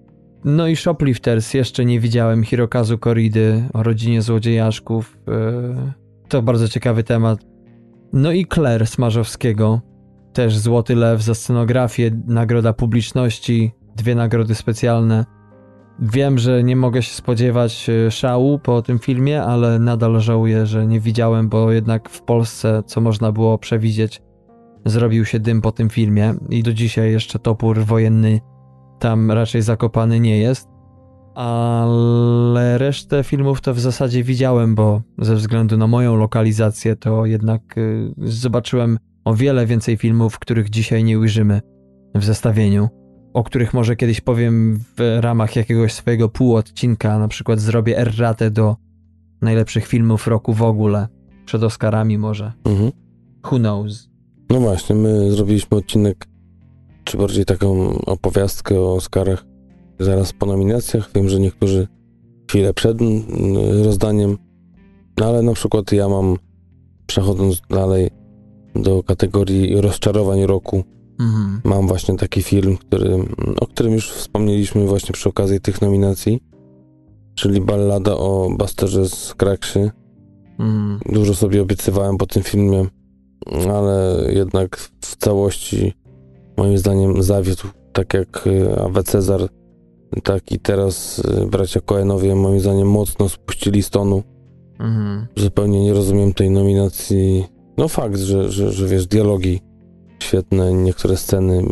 [0.44, 5.18] No i Shoplifters jeszcze nie widziałem Hirokazu Koridy o rodzinie złodziejaszków.
[5.28, 7.38] y, To bardzo ciekawy temat.
[8.12, 9.80] No i Claire Smarzowskiego,
[10.32, 15.24] też Złoty Lew za scenografię, nagroda publiczności, dwie nagrody specjalne.
[15.98, 20.86] Wiem, że nie mogę się spodziewać e, szału po tym filmie, ale nadal żałuję, że
[20.86, 24.22] nie widziałem, bo jednak w Polsce, co można było przewidzieć,
[24.84, 28.40] zrobił się dym po tym filmie i do dzisiaj jeszcze topór wojenny
[28.98, 30.68] tam raczej zakopany nie jest.
[31.34, 37.78] Ale resztę filmów to w zasadzie widziałem, bo ze względu na moją lokalizację to jednak
[37.78, 41.60] y, zobaczyłem o wiele więcej filmów, których dzisiaj nie ujrzymy
[42.14, 42.88] w zestawieniu,
[43.36, 48.76] o których może kiedyś powiem w ramach jakiegoś swojego półodcinka, na przykład zrobię erratę do
[49.42, 51.08] najlepszych filmów roku w ogóle,
[51.44, 52.52] przed Oscarami może.
[52.64, 52.92] Mhm.
[53.44, 54.08] Who knows?
[54.50, 56.26] No właśnie, my zrobiliśmy odcinek,
[57.04, 59.44] czy bardziej taką opowiastkę o Oscarach
[59.98, 61.10] zaraz po nominacjach.
[61.14, 61.88] Wiem, że niektórzy
[62.50, 63.24] chwilę przed mm,
[63.84, 64.38] rozdaniem,
[65.20, 66.36] no ale na przykład ja mam,
[67.06, 68.10] przechodząc dalej
[68.74, 70.84] do kategorii rozczarowań roku,
[71.20, 71.60] Mhm.
[71.64, 73.18] mam właśnie taki film, który,
[73.60, 76.40] o którym już wspomnieliśmy właśnie przy okazji tych nominacji,
[77.34, 79.90] czyli ballada o Busterze z Krakszy.
[80.58, 81.00] Mhm.
[81.06, 82.86] Dużo sobie obiecywałem po tym filmie,
[83.74, 85.92] ale jednak w całości
[86.56, 89.48] moim zdaniem zawiódł, tak jak y, Awe Cezar,
[90.22, 94.22] tak i teraz y, bracia Coenowie moim zdaniem mocno spuścili z tonu.
[94.78, 95.26] Mhm.
[95.36, 97.44] Zupełnie nie rozumiem tej nominacji.
[97.78, 99.60] No fakt, że, że, że wiesz, dialogi
[100.22, 101.62] świetne, niektóre sceny,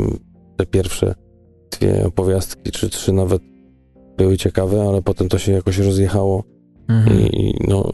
[0.57, 1.14] te pierwsze
[1.70, 3.42] dwie opowiastki, czy trzy nawet
[4.16, 6.45] były ciekawe, ale potem to się jakoś rozjechało
[6.88, 7.18] Mhm.
[7.18, 7.90] i, no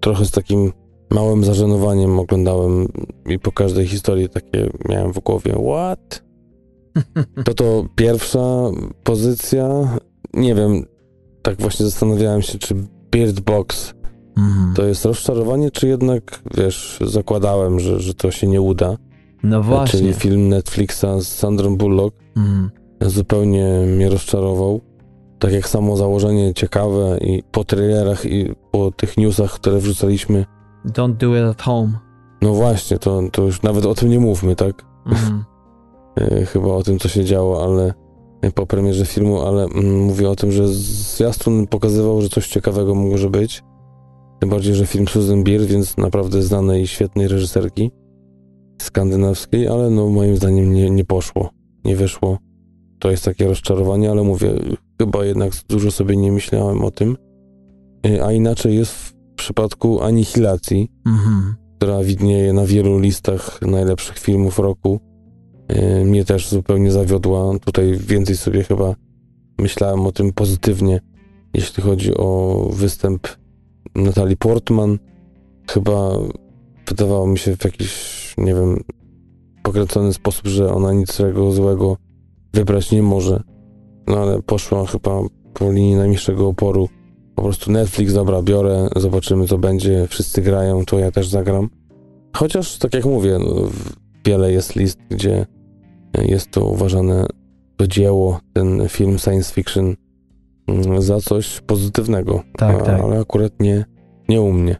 [0.00, 0.72] trochę z takim
[1.10, 2.88] małym zażenowaniem oglądałem
[3.26, 6.22] i po każdej historii takie miałem w głowie, what?
[7.44, 8.70] To to pierwsza
[9.04, 9.98] pozycja,
[10.34, 10.84] nie wiem,
[11.42, 12.74] tak właśnie zastanawiałem się, czy
[13.12, 13.94] Beard Box
[14.38, 14.74] Mhm.
[14.74, 18.96] to jest rozczarowanie, czy jednak, wiesz, zakładałem, że, że to się nie uda.
[19.42, 19.98] No właśnie.
[20.00, 22.16] czyli film Netflixa z Sandrą Bullock.
[22.36, 22.70] Mm.
[23.00, 24.80] Zupełnie mnie rozczarował.
[25.38, 30.44] Tak jak samo założenie ciekawe i po trailerach i po tych newsach, które wrzucaliśmy.
[30.86, 31.92] Don't do it at home.
[32.42, 34.84] No właśnie, to, to już nawet o tym nie mówmy, tak?
[35.06, 35.44] Mm.
[36.20, 37.94] E, chyba o tym, co się działo, ale
[38.54, 43.30] po premierze filmu, ale mm, mówię o tym, że zwiastun pokazywał, że coś ciekawego może
[43.30, 43.62] być.
[44.40, 47.90] Tym bardziej, że film Susan Beer, więc naprawdę znanej i świetnej reżyserki
[48.78, 51.50] skandynawskiej, ale no moim zdaniem nie, nie poszło,
[51.84, 52.38] nie wyszło.
[52.98, 54.54] To jest takie rozczarowanie, ale mówię,
[55.00, 57.16] chyba jednak dużo sobie nie myślałem o tym.
[58.06, 61.54] E, A inaczej jest w przypadku Anihilacji, Mhm.
[61.76, 65.00] która widnieje na wielu listach najlepszych filmów roku.
[65.68, 67.58] Yy, Mnie też zupełnie zawiodła.
[67.58, 68.94] Tutaj więcej sobie chyba
[69.58, 71.00] myślałem o tym pozytywnie,
[71.54, 73.28] jeśli chodzi o występ
[73.94, 74.98] Natalii Portman.
[75.70, 76.10] Chyba
[76.88, 77.90] wydawało mi się w jakiś,
[78.38, 78.80] nie wiem,
[79.62, 81.96] pokręcony sposób, że ona niczego złego
[82.54, 83.42] wybrać nie może.
[84.06, 85.20] No ale poszła chyba
[85.54, 86.88] po linii najmniejszego oporu.
[87.34, 91.70] Po prostu Netflix, dobra, biorę, zobaczymy co będzie, wszyscy grają, to ja też zagram.
[92.36, 93.54] Chociaż, tak jak mówię, no,
[94.24, 95.46] wiele jest list, gdzie
[96.22, 97.26] jest to uważane
[97.76, 99.94] to dzieło, ten film science fiction
[100.68, 102.42] mm, za coś pozytywnego.
[102.56, 103.00] Tak, A- tak.
[103.00, 103.84] Ale akurat nie,
[104.28, 104.76] nie u mnie.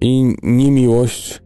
[0.00, 1.42] I niemiłość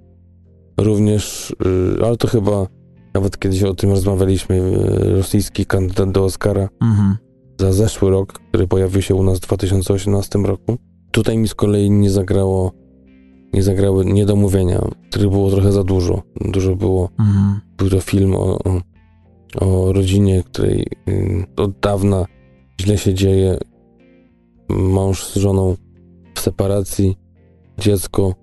[0.83, 1.55] również,
[1.99, 2.66] y, ale to chyba
[3.14, 7.16] nawet kiedyś o tym rozmawialiśmy, y, rosyjski kandydat do Oscara Mhm.
[7.61, 10.76] za zeszły rok, który pojawił się u nas w 2018 roku.
[11.11, 12.72] Tutaj mi z kolei nie zagrało,
[13.53, 16.22] nie zagrały niedomówienia, których było trochę za dużo.
[16.41, 17.09] Dużo było.
[17.18, 17.61] Mhm.
[17.78, 18.81] Był to film o, o,
[19.61, 22.24] o rodzinie, której y, od dawna
[22.81, 23.59] źle się dzieje.
[24.68, 25.76] Mąż z żoną
[26.35, 27.16] w separacji,
[27.78, 28.35] dziecko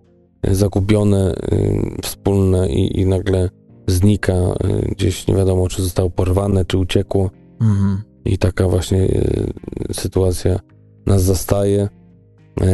[0.51, 3.49] zagubione, y, wspólne i, i nagle
[3.87, 7.29] znika y, gdzieś, nie wiadomo czy zostało porwane, czy uciekło.
[7.61, 8.01] Mhm.
[8.25, 10.59] I taka właśnie e, sytuacja
[11.05, 11.89] nas zastaje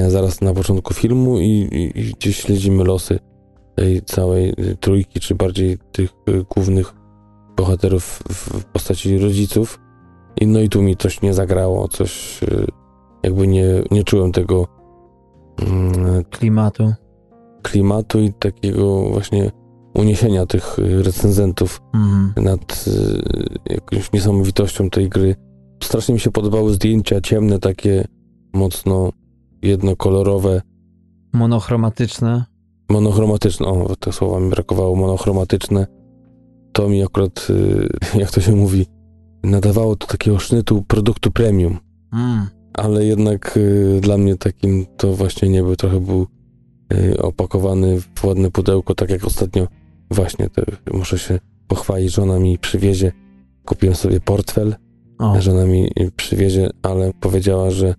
[0.08, 3.20] zaraz na początku filmu i, i, i gdzieś śledzimy losy
[3.76, 6.10] tej całej trójki, czy bardziej tych
[6.56, 6.94] głównych
[7.58, 9.80] bohaterów w postaci rodziców.
[10.42, 12.40] I no i tu mi coś nie zagrało, coś
[13.24, 14.68] jakby nie, nie czułem tego
[15.58, 16.94] mm, Klimatu.
[17.64, 19.52] Klimatu i takiego właśnie
[19.96, 22.34] uniesienia tych e, recenzentów Mhm.
[22.46, 25.36] nad y, jakąś niesamowitością tej gry.
[25.84, 28.06] Strasznie mi się podobały zdjęcia ciemne, takie
[28.54, 29.10] mocno
[29.62, 30.62] jednokolorowe,
[31.34, 32.46] Monochromatyczne.
[32.90, 33.68] monochromatyczne.
[33.68, 35.88] O, te słowa mi brakowało, monochromatyczne.
[36.74, 37.90] To mi akurat, y,
[38.22, 38.86] jak to się mówi,
[39.44, 41.78] nadawało do takiego sznytu produktu premium.
[42.14, 42.48] Mm.
[42.74, 45.76] Ale jednak y, dla mnie takim to właśnie nie był.
[45.76, 46.28] Trochę był y,
[47.18, 49.68] opakowany w ładne pudełko, tak jak ostatnio
[50.12, 50.50] właśnie
[50.94, 53.12] muszę się pochwalić, żona mi przywiezie.
[53.66, 54.76] Kupiłem sobie portfel,
[55.20, 55.42] O.
[55.42, 57.96] żona mi przywiezie, ale powiedziała, że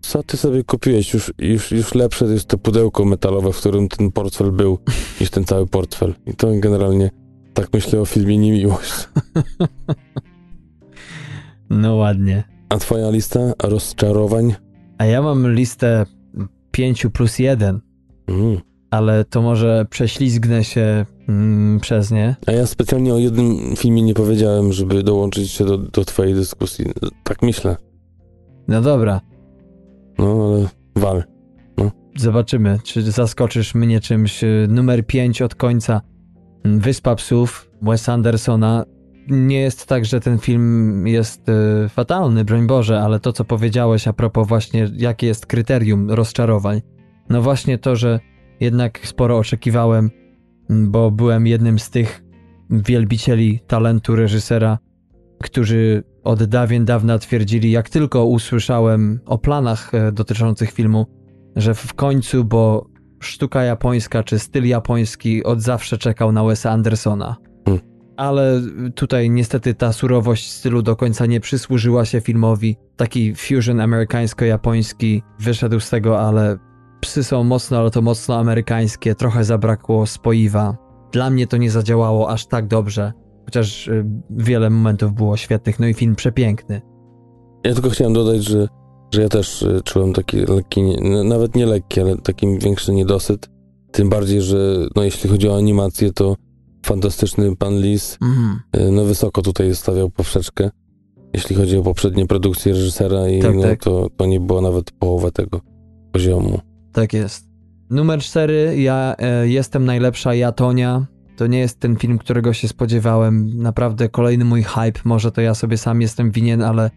[0.00, 1.14] co ty sobie kupiłeś?
[1.14, 4.78] Już, już, już lepsze jest to pudełko metalowe, w którym ten portfel był,
[5.20, 6.14] niż ten cały portfel.
[6.26, 7.10] I to generalnie
[7.54, 8.92] tak myślę o filmie Niemiłość.
[11.70, 12.44] No ładnie.
[12.68, 14.54] A twoja lista rozczarowań?
[14.98, 16.06] A ja mam listę
[16.70, 17.80] 5 plus 1,
[18.30, 18.60] Mm.
[18.90, 22.36] ale to może prześlizgnę się mm, przez nie.
[22.46, 26.84] A ja specjalnie o jednym filmie nie powiedziałem, żeby dołączyć się do, do twojej dyskusji.
[27.24, 27.76] Tak myślę.
[28.68, 29.20] No dobra,
[30.18, 31.24] No, ale wal.
[32.16, 34.44] zobaczymy, czy zaskoczysz mnie czymś.
[34.44, 36.00] Y, Numer 5 od końca.
[36.64, 38.84] Mm, Wyspa Psów Wes Andersona.
[39.28, 44.08] Nie jest tak, że ten film jest y, fatalny, broń Boże, ale to, co powiedziałeś
[44.08, 46.80] a propos właśnie, jakie jest kryterium rozczarowań.
[47.30, 48.20] No właśnie to, że
[48.60, 50.10] jednak sporo oczekiwałem,
[50.70, 52.22] bo byłem jednym z tych
[52.70, 54.78] wielbicieli talentu reżysera,
[55.42, 61.06] którzy od dawien dawna twierdzili, jak tylko usłyszałem o planach e, dotyczących filmu,
[61.56, 62.86] że w końcu, bo
[63.20, 67.36] sztuka japońska czy styl japoński od zawsze czekał na Wesa Andersona.
[67.64, 67.82] Hmm.
[68.16, 68.60] Ale
[68.94, 72.76] tutaj niestety ta surowość stylu do końca nie przysłużyła się filmowi.
[72.96, 76.58] Taki fusion amerykańsko-japoński wyszedł z tego, ale
[77.00, 79.14] psy są mocno, ale to mocno amerykańskie.
[79.14, 80.76] Trochę zabrakło spoiwa.
[81.12, 83.12] Dla mnie to nie zadziałało aż tak dobrze,
[83.44, 86.80] chociaż y, wiele momentów było świetnych, no i film przepiękny.
[87.64, 88.68] Ja tylko chciałem dodać, że,
[89.14, 90.82] że ja też y, czułem taki lekki,
[91.24, 93.48] nawet nie lekki, ale taki większy niedosyt.
[93.92, 96.34] Tym bardziej, że no, jeśli chodzi o animację, to
[96.86, 98.60] fantastyczny pan Lis Mhm.
[98.76, 100.70] y, no, wysoko tutaj stawiał poprzeczkę.
[101.34, 103.82] Jeśli chodzi o poprzednie produkcje reżysera i Tak, no, tak.
[103.84, 105.60] To, to nie było nawet połowa tego
[106.12, 106.58] poziomu.
[106.92, 107.50] Tak jest.
[107.90, 111.06] Numer cztery, ja e, jestem najlepsza, ja Tonia.
[111.36, 113.62] To nie jest ten film, którego się spodziewałem.
[113.62, 115.00] Naprawdę kolejny mój hype.
[115.04, 116.90] Może to ja sobie sam jestem winien, ale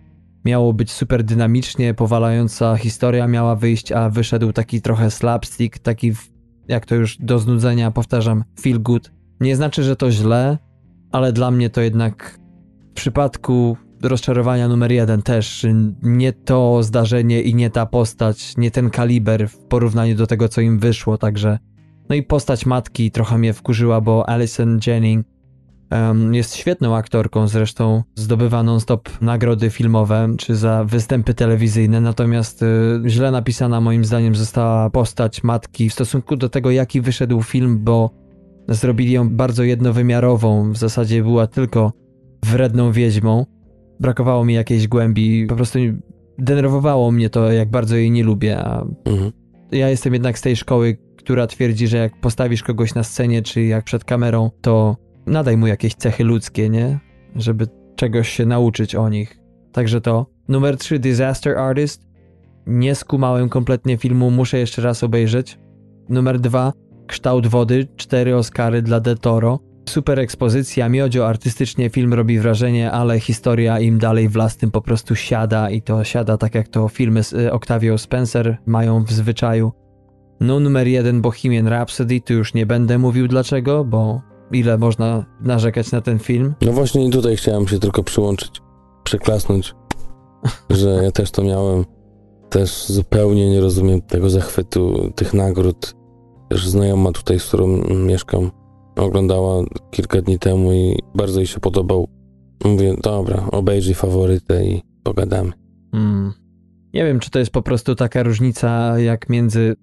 [0.45, 6.13] miało być super dynamicznie, powalająca historia miała wyjść, a wyszedł taki trochę slapstick, taki
[6.67, 9.11] jak to już do znudzenia powtarzam, feel good.
[9.39, 10.57] Nie znaczy, że to źle,
[11.11, 12.39] ale dla mnie to jednak
[12.91, 15.66] w przypadku rozczarowania numer jeden też
[16.04, 20.62] nie to zdarzenie i nie ta postać, nie ten kaliber w porównaniu do tego, co
[20.62, 21.60] im wyszło, także
[22.10, 25.26] no i postać matki trochę mnie wkurzyła, bo Alison Jennings
[25.91, 33.01] um, jest świetną aktorką, zresztą zdobywa non-stop nagrody filmowe czy za występy telewizyjne, natomiast y,
[33.08, 38.10] źle napisana moim zdaniem została postać matki w stosunku do tego, jaki wyszedł film, bo
[38.70, 41.91] zrobili ją bardzo jednowymiarową, w zasadzie była tylko
[42.45, 43.45] wredną wiedźmą.
[44.04, 45.80] Brakowało mi jakiejś głębi, po prostu
[46.38, 49.32] denerwowało mnie to, jak bardzo jej nie lubię, a mhm.
[49.72, 53.64] ja jestem jednak z tej szkoły, która twierdzi, że jak postawisz kogoś na scenie, czy
[53.64, 56.99] jak przed kamerą, to nadaj mu jakieś cechy ludzkie, nie?
[57.36, 59.39] Żeby czegoś się nauczyć o nich.
[59.72, 60.26] Także to.
[60.47, 62.08] Numer 3, Disaster Artist.
[62.68, 65.60] Nie skumałem kompletnie filmu, muszę jeszcze raz obejrzeć.
[66.10, 66.74] Numer 2,
[67.08, 69.60] Kształt wody, cztery Oscary dla De Toro.
[69.89, 74.81] Super ekspozycja, miodzio, artystycznie film robi wrażenie, ale historia im dalej w las tym po
[74.81, 79.11] prostu siada i to siada tak jak to filmy z y, Octavio Spencer mają w
[79.11, 79.71] zwyczaju.
[80.39, 84.21] No numer jeden Bohemian Rhapsody, tu już nie będę mówił dlaczego, bo
[84.51, 86.53] ile można narzekać na ten film.
[86.61, 88.61] No właśnie i tutaj chciałem się tylko przyłączyć,
[89.03, 89.75] przeklasnąć,
[90.69, 91.86] że ja też to miałem.
[92.49, 95.95] Też zupełnie nie rozumiem tego zachwytu, tych nagród.
[96.49, 97.67] Też znajoma tutaj, z którą
[98.05, 98.51] mieszkam,
[98.95, 102.07] oglądała kilka dni temu i bardzo jej się podobał.
[102.65, 105.51] Mówię, dobra, obejrzyj faworytę i pogadamy.
[105.93, 106.33] Mm.
[106.93, 109.75] Nie wiem, czy to jest po prostu taka różnica jak między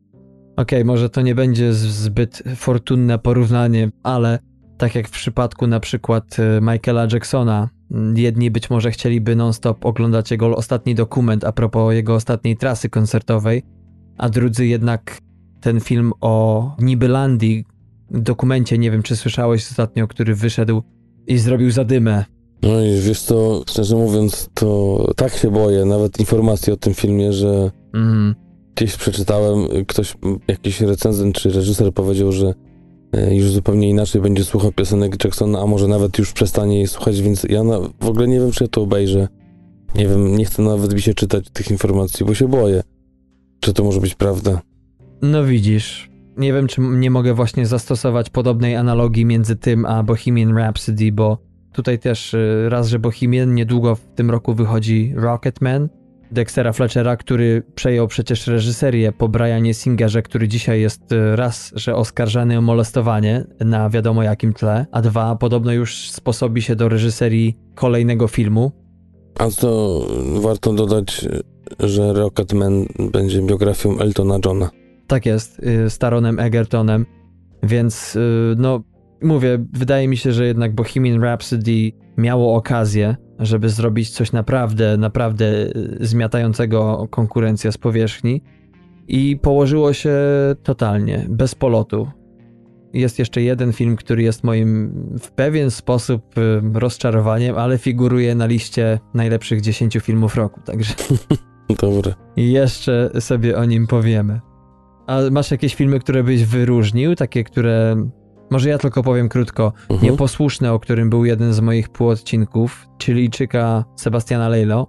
[0.57, 4.39] Okej, okay, może to nie będzie zbyt fortunne porównanie, ale
[4.79, 7.69] tak jak w przypadku na przykład y, Michaela Jacksona,
[8.15, 13.63] jedni być może chcieliby non-stop oglądać jego ostatni dokument a propos jego ostatniej trasy koncertowej,
[14.19, 15.19] a drudzy jednak
[15.61, 17.65] ten film o Nibylandii,
[18.11, 20.83] dokumencie, nie wiem czy słyszałeś ostatnio, który wyszedł
[21.27, 22.25] i zrobił zadymę.
[22.63, 27.33] No i wiesz co, szczerze mówiąc, to tak się boję, nawet informacji o tym filmie,
[27.33, 28.35] że mm.
[28.77, 30.17] gdzieś przeczytałem, ktoś,
[30.49, 32.55] jakiś recenzent czy reżyser powiedział, że
[33.13, 37.23] e, już zupełnie inaczej będzie słuchał piosenek Jacksona, a może nawet już przestanie jej słuchać,
[37.23, 39.29] więc ja na, w ogóle nie wiem, czy ja to obejrzę.
[39.95, 42.83] Nie wiem, nie chcę nawet mi się czytać tych informacji, bo się boję,
[43.61, 44.63] czy to może być prawda.
[45.23, 46.10] No widzisz,
[46.41, 51.39] nie wiem, czy nie mogę właśnie zastosować podobnej analogii między tym a Bohemian Rhapsody, bo
[51.73, 55.89] tutaj też y, raz, że Bohemian, niedługo w tym roku wychodzi Rocketman,
[56.33, 61.95] Dextera Fletchera, który przejął przecież reżyserię po Brianie Singerze, który dzisiaj jest y, raz, że
[61.95, 67.59] oskarżany o molestowanie na wiadomo jakim tle, a dwa, podobno już sposobi się do reżyserii
[67.75, 68.73] kolejnego filmu.
[69.39, 70.01] A to
[70.41, 71.27] warto dodać,
[71.81, 74.80] że Rocketman będzie biografią Eltona Johna.
[75.11, 77.07] Tak jest, y, Staronem Egertonem.
[77.63, 78.83] Więc, y, no,
[79.23, 85.47] mówię, wydaje mi się, że jednak Bohemian Rhapsody miało okazję, żeby zrobić coś naprawdę, naprawdę
[85.47, 88.43] y, zmiatającego konkurencję z powierzchni.
[89.09, 90.15] I położyło się
[90.63, 92.09] totalnie, bez polotu.
[92.93, 96.35] Jest jeszcze jeden film, który jest moim w pewien sposób
[96.75, 100.95] rozczarowaniem, ale figuruje na liście najlepszych 10 filmów roku, także.
[101.83, 102.15] Dobre.
[102.37, 104.41] I jeszcze sobie o nim powiemy.
[105.11, 107.15] A masz jakieś filmy, które byś wyróżnił?
[107.15, 107.97] Takie, które.
[108.51, 109.73] Może ja tylko powiem krótko.
[109.91, 110.11] Mhm.
[110.11, 114.87] Nieposłuszne, o którym był jeden z moich półodcinków, czyli Czyka Sebastiana Lelo,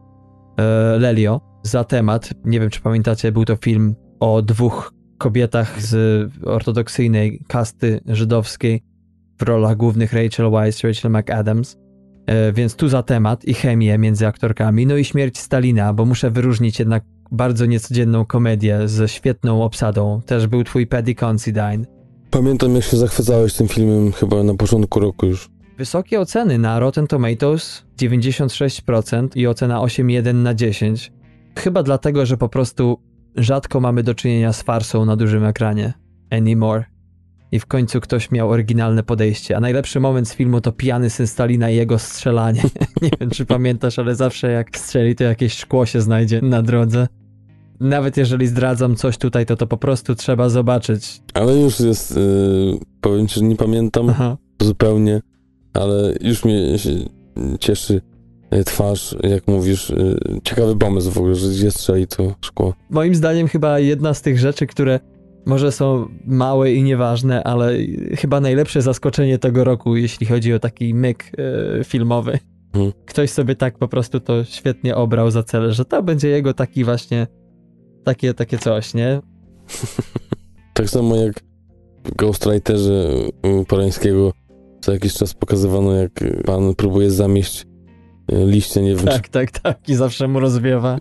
[0.58, 0.64] e,
[1.00, 2.30] Lelio, za temat.
[2.46, 8.84] Nie wiem, czy pamiętacie, był to film o dwóch kobietach z ortodoksyjnej kasty żydowskiej
[9.40, 11.78] w rolach głównych Rachel Weisz, Rachel McAdams.
[12.26, 14.86] E, więc tu za temat i chemię między aktorkami.
[14.86, 20.22] No i śmierć Stalina, bo muszę wyróżnić jednak bardzo niecodzienną komedię ze świetną obsadą.
[20.26, 21.86] Też był twój Paddy Considine.
[22.32, 25.50] Pamiętam, jak się zachwycałeś tym filmem chyba na początku roku już.
[25.78, 31.12] Wysokie oceny na Rotten Tomatoes 96% i ocena 8,1 na 10.
[31.60, 32.98] Chyba dlatego, że po prostu
[33.36, 35.94] rzadko mamy do czynienia z farsą na dużym ekranie.
[36.32, 36.84] Anymore.
[37.52, 39.58] I w końcu ktoś miał oryginalne podejście.
[39.58, 42.64] A najlepszy moment z filmu to pijany syn Stalina i jego strzelanie.
[43.02, 47.08] Nie wiem, czy pamiętasz, ale zawsze jak strzeli, to jakieś szkło się znajdzie na drodze
[47.82, 51.22] nawet jeżeli zdradzam coś tutaj, to to po prostu trzeba zobaczyć.
[51.34, 54.38] Ale już jest, yy, powiem ci, że nie pamiętam Aha.
[54.62, 55.22] zupełnie,
[55.74, 56.78] ale już mnie
[57.60, 58.02] cieszy
[58.56, 59.90] y, twarz, jak mówisz.
[59.90, 62.74] Yy, ciekawy pomysł w ogóle, że gdzie strzeli to szkło.
[62.90, 65.00] Moim zdaniem chyba jedna z tych rzeczy, które
[65.46, 67.74] może są małe i nieważne, ale
[68.18, 71.32] chyba najlepsze zaskoczenie tego roku, jeśli chodzi o taki myk
[71.80, 72.40] e, filmowy.
[72.74, 72.92] Hmm.
[73.06, 76.84] Ktoś sobie tak po prostu to świetnie obrał za cel, że to będzie jego taki
[76.84, 77.28] właśnie
[78.04, 79.22] takie, takie coś, nie?
[80.74, 81.34] tak samo jak
[82.18, 83.30] Ghostwriterzy
[83.68, 84.32] Polańskiego
[84.82, 86.12] co jakiś czas pokazywano, jak
[86.46, 87.66] pan próbuje zamieść
[88.32, 89.06] e, liście, nie wiem.
[89.06, 89.32] Tak, czy...
[89.32, 89.90] tak, tak.
[89.90, 90.98] I zawsze mu rozwiewa.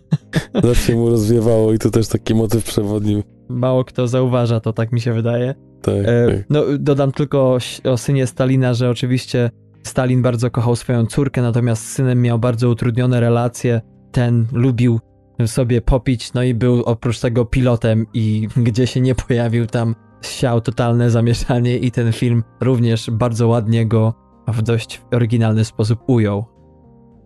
[0.64, 3.22] zawsze mu rozwiewało i to też taki motyw przewodni.
[3.48, 5.54] Mało kto zauważa to, tak mi się wydaje.
[5.82, 6.44] Tak, e, tak.
[6.50, 7.58] No, dodam tylko o,
[7.90, 9.50] o synie Stalina, że oczywiście
[9.82, 13.80] Stalin bardzo kochał swoją córkę, natomiast z synem miał bardzo utrudnione relacje.
[14.12, 15.00] Ten lubił
[15.46, 20.60] sobie popić, no i był oprócz tego pilotem i gdzie się nie pojawił tam siał
[20.60, 24.14] totalne zamieszanie i ten film również bardzo ładnie go
[24.48, 26.44] w dość oryginalny sposób ujął.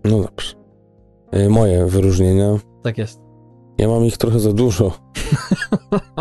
[0.05, 0.55] No dobrze.
[1.31, 2.59] E, moje wyróżnienia.
[2.83, 3.21] Tak jest.
[3.79, 4.93] Ja mam ich trochę za dużo.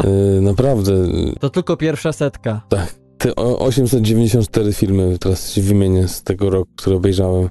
[0.04, 0.94] E, naprawdę.
[1.40, 2.62] To tylko pierwsza setka.
[2.70, 2.96] Tak.
[3.18, 7.50] Te 894 filmy teraz się wymienię z tego roku, które obejrzałem,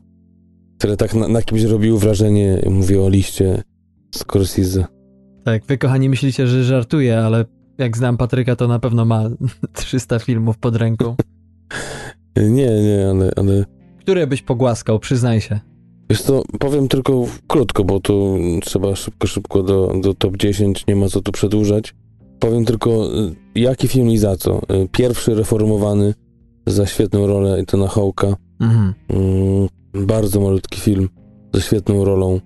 [0.79, 3.63] które tak na, na kimś robiły wrażenie, mówię o liście
[4.17, 4.85] Scorsese.
[5.45, 7.45] Tak, wy kochani myślicie, że żartuję, ale
[7.79, 9.31] jak znam Patryka, to na pewno ma
[9.73, 11.17] 300 filmów pod ręką.
[12.37, 13.65] nie, nie, ale, ale...
[14.01, 15.61] Które byś pogłaskał, przyznaj się.
[16.11, 20.97] Wiesz to powiem tylko krótko, bo tu trzeba szybko, szybko do, do top 10, nie
[20.97, 21.95] ma co tu przedłużać.
[22.39, 24.59] Powiem tylko, y, jaki film i za co.
[24.59, 26.15] Y, pierwszy reformowany
[26.67, 28.37] za świetną rolę Etana Hawka.
[28.61, 28.95] Mhm.
[29.09, 29.69] Mm,
[30.07, 31.09] bardzo malutki film
[31.55, 32.41] ze świetną rolą.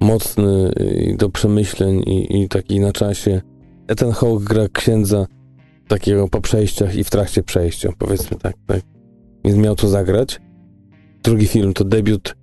[0.00, 3.40] Mocny y, do przemyśleń i, i taki na czasie.
[3.88, 5.26] Ethan Hawke gra księdza
[5.88, 8.80] takiego po przejściach i w trakcie przejścia, powiedzmy tak, tak.
[9.44, 10.40] Więc miał to zagrać.
[11.22, 12.34] Drugi film to debiut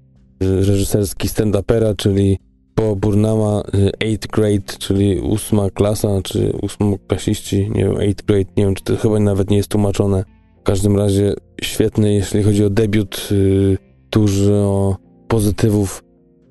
[0.42, 2.38] reżyserski stand-upera, czyli
[2.76, 3.62] po Burnama
[4.04, 8.96] 8th grade, czyli ósma klasa, czy ósmoklasiści, nie wiem, 8th grade, nie wiem, czy to
[8.96, 10.24] chyba nawet nie jest tłumaczone.
[10.60, 13.30] W każdym razie świetny, jeśli chodzi o debiut,
[14.12, 14.98] dużo
[15.28, 16.04] pozytywów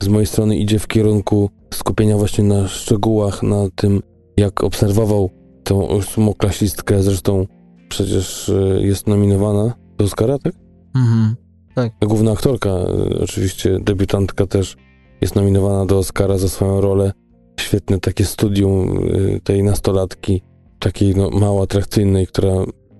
[0.02, 4.02] z mojej strony idzie w kierunku skupienia właśnie na szczegółach, na tym,
[4.36, 5.30] jak obserwował
[5.64, 7.46] tą ósmoklasistkę, zresztą
[7.88, 10.52] przecież e, jest nominowana do Oscara, tak?
[10.94, 11.36] Mhm,
[11.74, 11.92] tak.
[12.00, 12.86] Główna aktorka, e,
[13.22, 14.76] oczywiście debiutantka też
[15.20, 17.12] jest nominowana do Oscara za swoją rolę.
[17.60, 20.42] Świetne takie studium e, tej nastolatki,
[20.78, 22.52] takiej no, mało atrakcyjnej, która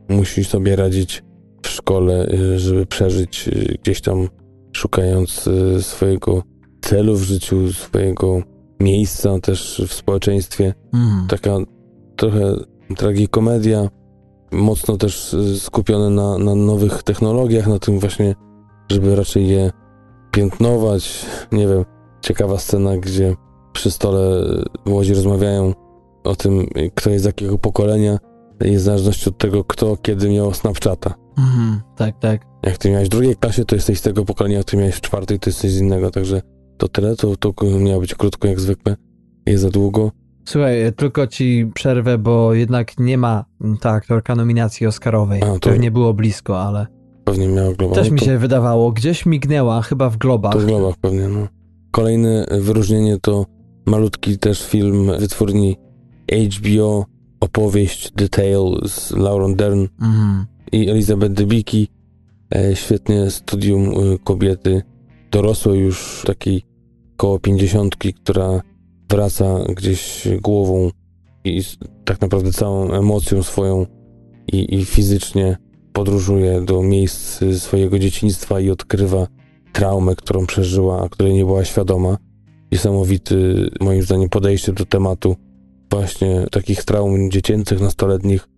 [0.08, 1.22] musi sobie radzić
[1.62, 3.50] w szkole, żeby przeżyć
[3.82, 4.28] gdzieś tam,
[4.72, 5.48] szukając
[5.80, 6.42] swojego
[6.80, 8.42] celu w życiu, swojego
[8.80, 10.74] miejsca też w społeczeństwie.
[10.94, 11.26] Mm.
[11.28, 11.56] Taka
[12.16, 12.54] trochę
[12.96, 13.88] tragikomedia,
[14.52, 18.34] mocno też skupione na, na nowych technologiach, na tym właśnie,
[18.90, 19.70] żeby raczej je
[20.30, 21.26] piętnować.
[21.52, 21.84] Nie wiem,
[22.20, 23.34] ciekawa scena, gdzie
[23.72, 24.46] przy stole
[24.86, 25.72] młodzi rozmawiają
[26.24, 28.18] o tym, kto jest z jakiego pokolenia,
[28.64, 31.14] i w zależności od tego, kto kiedy miał Snapchata.
[31.38, 32.46] Mhm, tak, tak.
[32.62, 35.00] Jak ty miałeś w drugiej klasie, to jesteś z tego pokolenia, jak ty miałeś w
[35.00, 36.42] czwartej, to jesteś z innego, także
[36.76, 38.96] to tyle, to, to miało być krótko jak zwykle,
[39.46, 40.10] jest za długo.
[40.44, 43.44] Słuchaj, tylko ci przerwę, bo jednak nie ma
[43.80, 45.42] ta aktorka nominacji Oscarowej.
[45.42, 46.86] A, to nie było blisko, ale...
[47.24, 47.94] Pewnie miała Global.
[47.94, 48.38] Też mi się to...
[48.38, 50.52] wydawało, gdzieś mignęła, chyba w Globach.
[50.52, 51.48] To w Globach pewnie, no.
[51.90, 53.46] Kolejne wyróżnienie to
[53.86, 55.76] malutki też film wytwórni
[56.32, 57.04] HBO,
[57.40, 60.46] opowieść The Tale z Lauren Dern mhm.
[60.72, 61.88] i Elizabeth Debicki.
[62.54, 64.82] E, świetnie studium e, kobiety
[65.30, 66.62] dorosłej już takiej
[67.16, 68.62] koło pięćdziesiątki, która
[69.10, 70.90] wraca gdzieś głową
[71.44, 71.62] i
[72.04, 73.86] tak naprawdę całą emocją swoją
[74.52, 75.56] i, i fizycznie
[75.92, 79.26] podróżuje do miejsc swojego dzieciństwa i odkrywa
[79.72, 82.18] traumę, którą przeżyła, a której nie była świadoma.
[82.72, 85.36] Niesamowity, moim zdaniem, podejście do tematu
[85.90, 88.48] właśnie takich traum dziecięcych, nastoletnich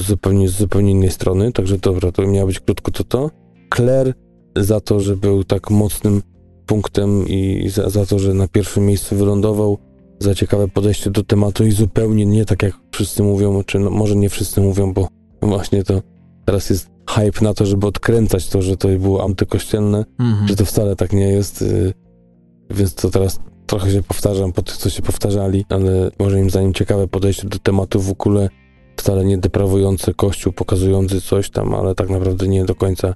[0.00, 1.52] zupełnie, z zupełnie innej strony.
[1.52, 3.30] Także dobra, to miało być krótko to to.
[3.74, 4.14] Claire
[4.56, 6.22] za to, że był tak mocnym
[6.66, 9.78] punktem i za, za to, że na pierwszym miejscu wylądował,
[10.20, 14.16] za ciekawe podejście do tematu i zupełnie nie tak jak wszyscy mówią, czy no, może
[14.16, 15.08] nie wszyscy mówią, bo
[15.42, 16.02] właśnie to
[16.44, 20.48] teraz jest hype na to, żeby odkręcać to, że to było antykościelne, mhm.
[20.48, 21.92] że to wcale tak nie jest, y,
[22.70, 27.08] więc to teraz trochę się powtarzam po tych, co się powtarzali, ale moim zdaniem ciekawe
[27.08, 28.48] podejście do tematu w ogóle
[28.96, 33.14] wcale nie deprawujące kościół, pokazujący coś tam, ale tak naprawdę nie do końca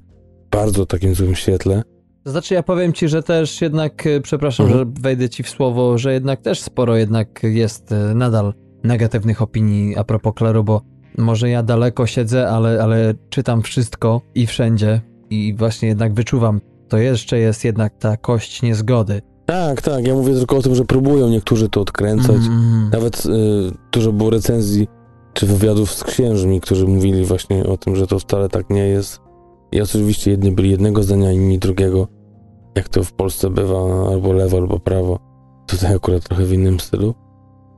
[0.50, 1.82] bardzo takim złym świetle.
[2.24, 4.86] To znaczy ja powiem ci, że też jednak, e, przepraszam, mhm.
[4.86, 8.54] że wejdę ci w słowo, że jednak też sporo jednak jest e, nadal
[8.84, 10.82] negatywnych opinii a propos Kleru, bo
[11.18, 15.00] może ja daleko siedzę, ale, ale czytam wszystko i wszędzie
[15.30, 19.22] i właśnie jednak wyczuwam, to jeszcze jest jednak ta kość niezgody.
[19.46, 22.36] Tak, tak, ja mówię tylko o tym, że próbują niektórzy to odkręcać.
[22.46, 22.90] Mm.
[22.92, 23.30] Nawet y,
[23.92, 24.88] dużo było recenzji
[25.32, 29.20] czy wywiadów z księżmi, którzy mówili właśnie o tym, że to wcale tak nie jest.
[29.72, 32.08] I oczywiście jedni byli jednego zdania, inni drugiego,
[32.74, 35.18] jak to w Polsce bywa, albo lewo, albo prawo.
[35.66, 37.14] Tutaj akurat trochę w innym stylu.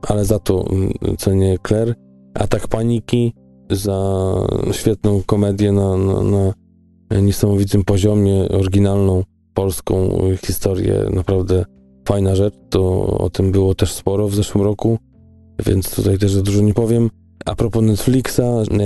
[0.07, 1.95] Ale za to mm, cenię Claire.
[2.33, 3.33] Atak Paniki
[3.69, 4.35] za
[4.71, 6.53] świetną komedię na, na,
[7.09, 9.23] na niesamowitym poziomie, oryginalną
[9.53, 11.65] polską historię, naprawdę
[12.07, 12.53] fajna rzecz.
[12.69, 14.97] To o tym było też sporo w zeszłym roku,
[15.65, 17.09] więc tutaj też za dużo nie powiem.
[17.45, 18.41] A propos Netflixa,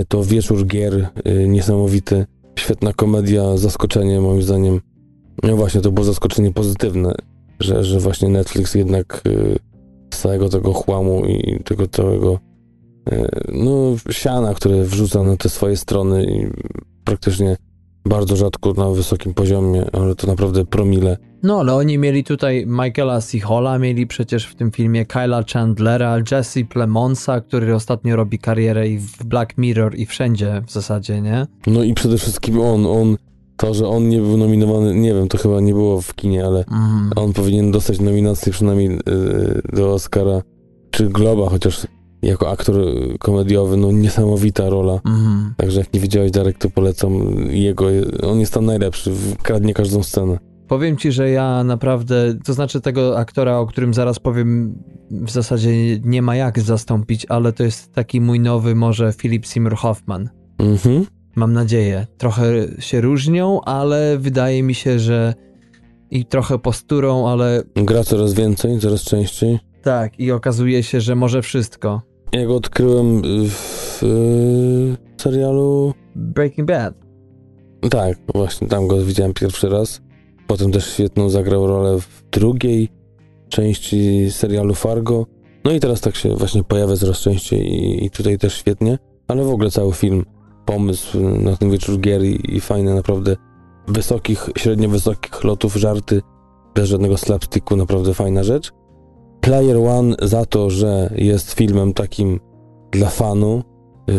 [0.07, 2.25] to Wieczór Gier, y, niesamowity,
[2.59, 4.81] świetna komedia, zaskoczenie moim zdaniem.
[5.43, 7.15] No właśnie, to było zaskoczenie pozytywne,
[7.59, 9.59] że, że właśnie Netflix jednak y,
[10.13, 12.39] z całego tego chłamu i tego całego
[13.11, 16.47] y, no, siana, które wrzuca na te swoje strony i
[17.03, 17.57] praktycznie
[18.05, 21.17] bardzo rzadko na wysokim poziomie, ale to naprawdę promile.
[21.43, 23.19] No, ale oni mieli tutaj Michaela.
[23.43, 28.97] Halla, mieli przecież w tym filmie Kyla Chandlera, Jesse Plemonsa, który ostatnio robi karierę i
[28.97, 31.47] w Black Mirror i wszędzie w zasadzie, nie?
[31.67, 33.17] No i przede wszystkim on, on,
[33.57, 36.65] to, że on nie był nominowany, nie wiem, to chyba nie było w kinie, ale
[36.71, 37.11] mm.
[37.15, 40.41] on powinien dostać nominację przynajmniej yy, do Oscara
[40.91, 41.87] czy Globa, chociaż
[42.25, 42.75] jako aktor
[43.19, 44.99] komediowy, no niesamowita rola.
[45.05, 45.53] Mm.
[45.57, 47.11] Także jak nie widziałeś Darek, to polecam
[47.49, 47.85] jego.
[48.23, 49.11] On jest tam najlepszy,
[49.43, 50.37] kradnie każdą scenę.
[50.67, 54.75] Powiem ci, że ja naprawdę, to znaczy tego aktora, o którym zaraz powiem,
[55.11, 59.75] w zasadzie nie ma jak zastąpić, ale to jest taki mój nowy może Philip Seymour
[59.75, 60.29] Hoffman.
[60.59, 61.05] Mhm.
[61.35, 62.07] Mam nadzieję.
[62.17, 62.43] Trochę
[62.79, 65.33] się różnią, ale wydaje mi się, że
[66.11, 67.63] i trochę posturą, ale...
[67.75, 69.59] Gra coraz więcej, coraz częściej.
[69.81, 72.01] Tak, i okazuje się, że może wszystko.
[72.35, 74.01] Ja go odkryłem w
[75.17, 75.93] serialu...
[76.15, 76.93] Breaking Bad.
[77.89, 80.01] Tak, właśnie tam go widziałem pierwszy raz.
[80.47, 82.89] Potem też świetną zagrał rolę w drugiej
[83.49, 85.25] części serialu Fargo.
[85.63, 88.97] No i teraz tak się właśnie pojawia coraz częściej i, i tutaj też świetnie.
[89.27, 90.25] Ale w ogóle cały film,
[90.65, 93.35] pomysł na ten wieczór gier i, i fajne naprawdę
[93.87, 96.21] wysokich, średnio wysokich lotów, żarty,
[96.75, 98.71] bez żadnego slapsticku, naprawdę fajna rzecz.
[99.45, 102.39] Player One za to, że jest filmem takim
[102.91, 103.63] dla fanu.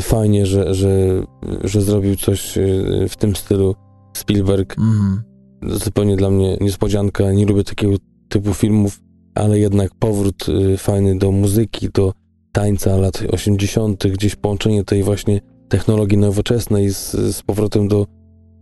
[0.01, 1.23] Fajnie, że, że,
[1.65, 3.75] że zrobił coś y, w tym stylu
[4.17, 4.79] Spielberg.
[4.79, 5.23] Mm.
[5.63, 7.33] Zupełnie dla mnie niespodzianka.
[7.33, 7.97] Nie lubię takiego
[8.29, 9.01] typu filmów,
[9.35, 12.13] ale jednak powrót y, fajny do muzyki, do
[12.53, 18.07] tańca lat 80., gdzieś połączenie tej właśnie technologii nowoczesnej z, z powrotem do,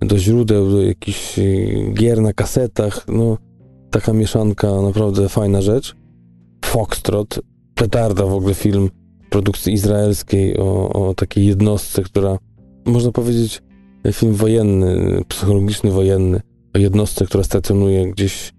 [0.00, 3.06] do źródeł, do jakichś y, gier na kasetach.
[3.08, 3.38] No,
[3.90, 6.03] taka mieszanka, naprawdę fajna rzecz.
[6.74, 7.40] Foxtrot,
[7.74, 8.90] petarda w ogóle film
[9.30, 12.38] produkcji izraelskiej o, o takiej jednostce, która,
[12.84, 13.62] można powiedzieć,
[14.12, 16.40] film wojenny, psychologiczny wojenny,
[16.74, 18.52] o jednostce, która stacjonuje gdzieś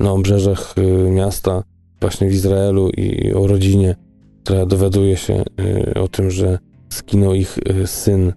[0.00, 1.62] na obrzeżach y, miasta,
[2.00, 3.96] właśnie w Izraelu i o rodzinie,
[4.44, 5.44] która dowiaduje się
[5.94, 6.58] y, o tym, że
[6.90, 8.32] skinął ich y, syn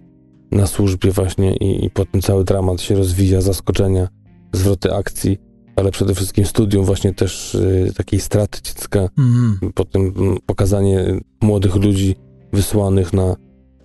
[0.50, 4.08] na służbie właśnie i, i potem cały dramat się rozwija, zaskoczenia,
[4.52, 5.38] zwroty akcji
[5.76, 9.58] ale przede wszystkim studium właśnie też y, takiej straty dziecka, mm.
[9.74, 10.12] potem
[10.46, 12.16] pokazanie młodych ludzi
[12.52, 13.36] wysłanych na,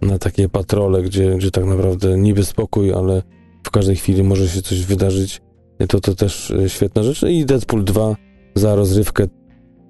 [0.01, 3.23] na takie patrole, gdzie, gdzie tak naprawdę niby spokój, ale
[3.63, 5.41] w każdej chwili może się coś wydarzyć.
[5.87, 7.23] To to też y, świetna rzecz.
[7.23, 8.15] I Deadpool 2
[8.55, 9.27] za rozrywkę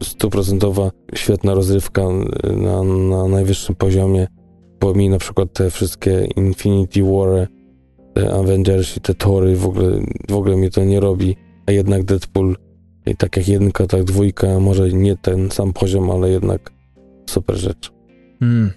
[0.03, 4.27] stuprocentowa, świetna rozrywka y, na, na najwyższym poziomie.
[4.79, 7.47] Pomij na przykład te wszystkie Infinity War,
[8.13, 11.35] te Avengers i te Tory, w ogóle, w ogóle mnie to nie robi
[11.67, 12.55] a jednak Deadpool,
[13.05, 16.71] i tak jak jedynka, tak dwójka, może nie ten sam poziom, ale jednak
[17.29, 17.91] super rzecz.
[18.39, 18.71] Hmm.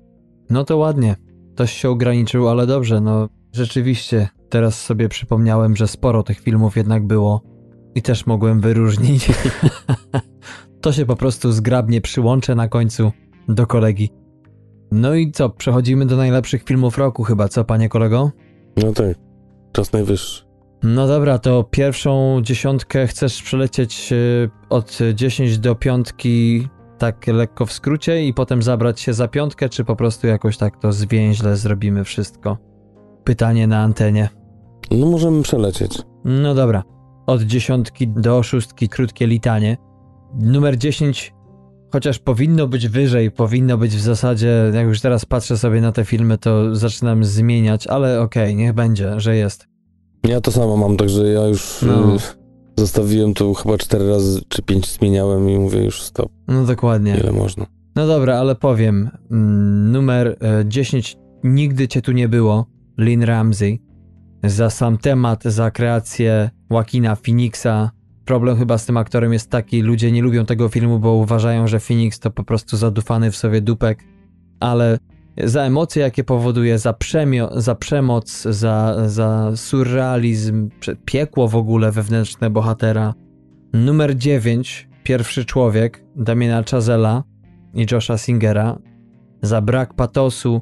[0.51, 1.17] No to ładnie.
[1.55, 4.29] Ktoś się ograniczył, ale dobrze, no rzeczywiście.
[4.49, 7.43] Teraz sobie przypomniałem, że sporo tych filmów jednak było
[7.95, 9.29] i też mogłem wyróżnić.
[10.83, 13.13] to się po prostu zgrabnie przyłączę na końcu
[13.49, 14.11] do kolegi.
[14.93, 18.31] No i co, przechodzimy do najlepszych filmów roku chyba, co panie kolego?
[18.77, 19.17] No tak,
[19.73, 20.45] czas najwyższy.
[20.83, 26.69] No dobra, to pierwszą dziesiątkę chcesz przelecieć y, od 10 do piątki
[26.99, 30.81] tak lekko w skrócie i potem zabrać się za piątkę, czy po prostu jakoś tak
[30.81, 32.59] to zwięźle zrobimy wszystko?
[33.25, 34.29] Pytanie na antenie.
[34.91, 36.03] No możemy przelecieć.
[36.25, 36.83] No dobra.
[37.27, 39.77] Od dziesiątki do szóstki krótkie litanie.
[40.41, 41.35] Numer 10,
[41.93, 46.05] chociaż powinno być wyżej, powinno być w zasadzie, jak już teraz patrzę sobie na te
[46.05, 49.74] filmy, to zaczynam zmieniać, ale okej, okay, niech będzie, że jest.
[50.25, 52.15] Ja to samo mam, także ja już no.
[52.15, 52.19] Y,
[52.79, 56.33] zostawiłem to chyba cztery razy czy pięć zmieniałem i mówię już stop.
[56.49, 57.17] No dokładnie.
[57.21, 57.67] Ile można.
[57.97, 59.11] No dobra, ale powiem.
[59.31, 62.67] Mm, numer 10 e, Nigdy cię tu nie było.
[62.99, 63.83] Lynn Ramsey.
[64.45, 67.91] Za sam temat, za kreację Joaquina Phoenixa.
[68.25, 71.81] Problem chyba z tym aktorem jest taki, ludzie nie lubią tego filmu, bo uważają, że
[71.81, 74.05] Phoenix to po prostu zadufany w sobie dupek,
[74.61, 74.99] ale
[75.45, 80.69] za emocje, jakie powoduje, za, przemio- za przemoc, za, za surrealizm,
[81.05, 83.15] piekło w ogóle wewnętrzne bohatera.
[83.73, 87.23] Numer 9, Pierwszy Człowiek, Damiena Chazela
[87.75, 88.79] i Josha Singera,
[89.43, 90.61] za brak patosu,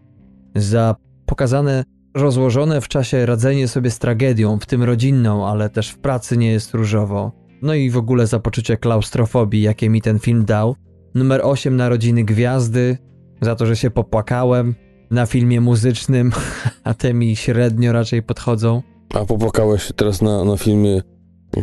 [0.55, 0.97] za
[1.27, 1.85] pokazane
[2.15, 6.53] rozłożone w czasie radzenie sobie z tragedią, w tym rodzinną, ale też w pracy nie
[6.53, 7.33] jest różowo.
[7.63, 10.77] No i w ogóle za poczucie klaustrofobii, jakie mi ten film dał.
[11.15, 12.99] Numer 8 Narodziny Gwiazdy,
[13.43, 14.75] za to, że się popłakałem
[15.11, 16.33] na filmie muzycznym,
[16.85, 18.83] a te mi średnio raczej podchodzą.
[19.15, 21.03] A popłakałeś teraz na, na filmie,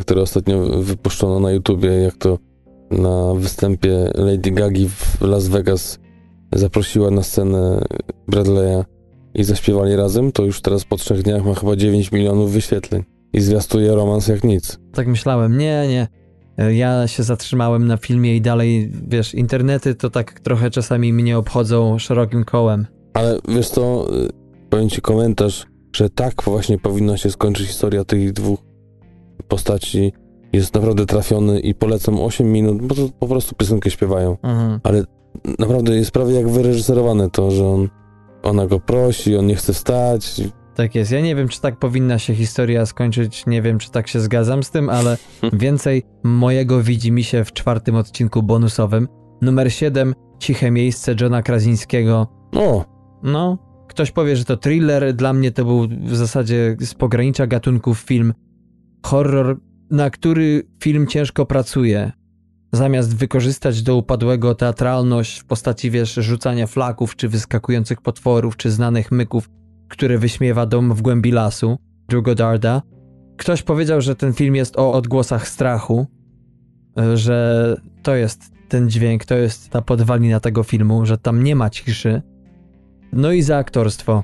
[0.01, 2.37] który ostatnio wypuszczono na YouTubie, jak to
[2.91, 5.99] na występie Lady Gagi w Las Vegas
[6.53, 7.81] zaprosiła na scenę
[8.31, 8.83] Bradley'a
[9.33, 13.03] i zaśpiewali razem, to już teraz po trzech dniach ma chyba 9 milionów wyświetleń
[13.33, 14.79] i zwiastuje romans jak nic.
[14.93, 16.07] Tak myślałem, nie, nie.
[16.67, 21.99] Ja się zatrzymałem na filmie i dalej, wiesz, internety to tak trochę czasami mnie obchodzą
[21.99, 22.87] szerokim kołem.
[23.13, 24.07] Ale wiesz co,
[24.69, 25.65] powiem ci komentarz,
[25.95, 28.59] że tak właśnie powinna się skończyć historia tych dwóch
[29.47, 30.13] postaci.
[30.53, 34.37] Jest naprawdę trafiony i polecam 8 minut, bo to po prostu piosenkę śpiewają.
[34.43, 34.79] Mhm.
[34.83, 35.03] Ale
[35.59, 37.89] naprawdę jest prawie jak wyreżyserowane to, że on,
[38.43, 40.41] ona go prosi, on nie chce wstać,
[40.79, 41.11] tak jest.
[41.11, 44.63] Ja nie wiem, czy tak powinna się historia skończyć, nie wiem, czy tak się zgadzam
[44.63, 45.17] z tym, ale
[45.53, 49.07] więcej mojego widzi mi się w czwartym odcinku bonusowym.
[49.41, 52.27] Numer 7, Ciche miejsce Johna Krazińskiego.
[52.55, 52.85] O!
[53.23, 53.57] No,
[53.87, 58.33] ktoś powie, że to thriller, dla mnie to był w zasadzie z pogranicza gatunków film.
[59.05, 59.57] Horror,
[59.91, 62.11] na który film ciężko pracuje.
[62.73, 69.11] Zamiast wykorzystać do upadłego teatralność w postaci, wiesz, rzucania flaków, czy wyskakujących potworów, czy znanych
[69.11, 69.49] myków,
[69.89, 71.77] który wyśmiewa dom w głębi lasu,
[72.09, 72.81] Drew Godarda.
[73.37, 76.07] Ktoś powiedział, że ten film jest o odgłosach strachu,
[76.99, 81.55] e, że to jest ten dźwięk, to jest ta podwalina tego filmu, że tam nie
[81.55, 82.21] ma ciszy.
[83.13, 84.23] No i za aktorstwo.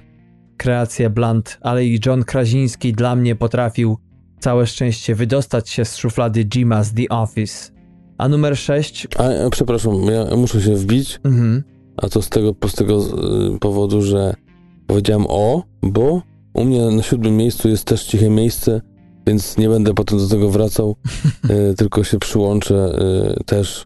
[0.58, 3.98] Kreacje Blunt, ale i John Kraziński dla mnie potrafił
[4.40, 7.72] całe szczęście wydostać się z szuflady Jima z The Office.
[8.18, 9.08] A numer 6...
[9.18, 11.20] A, przepraszam, ja muszę się wbić.
[11.24, 11.64] Mhm.
[11.98, 14.36] A to z tego, z tego e, powodu, że
[14.88, 16.22] Powiedziałem o, bo
[16.54, 18.82] u mnie na siódmym miejscu jest też ciche miejsce,
[19.28, 20.96] więc nie będę potem do tego wracał,
[21.72, 23.00] y, tylko się przyłączę.
[23.40, 23.86] Y, też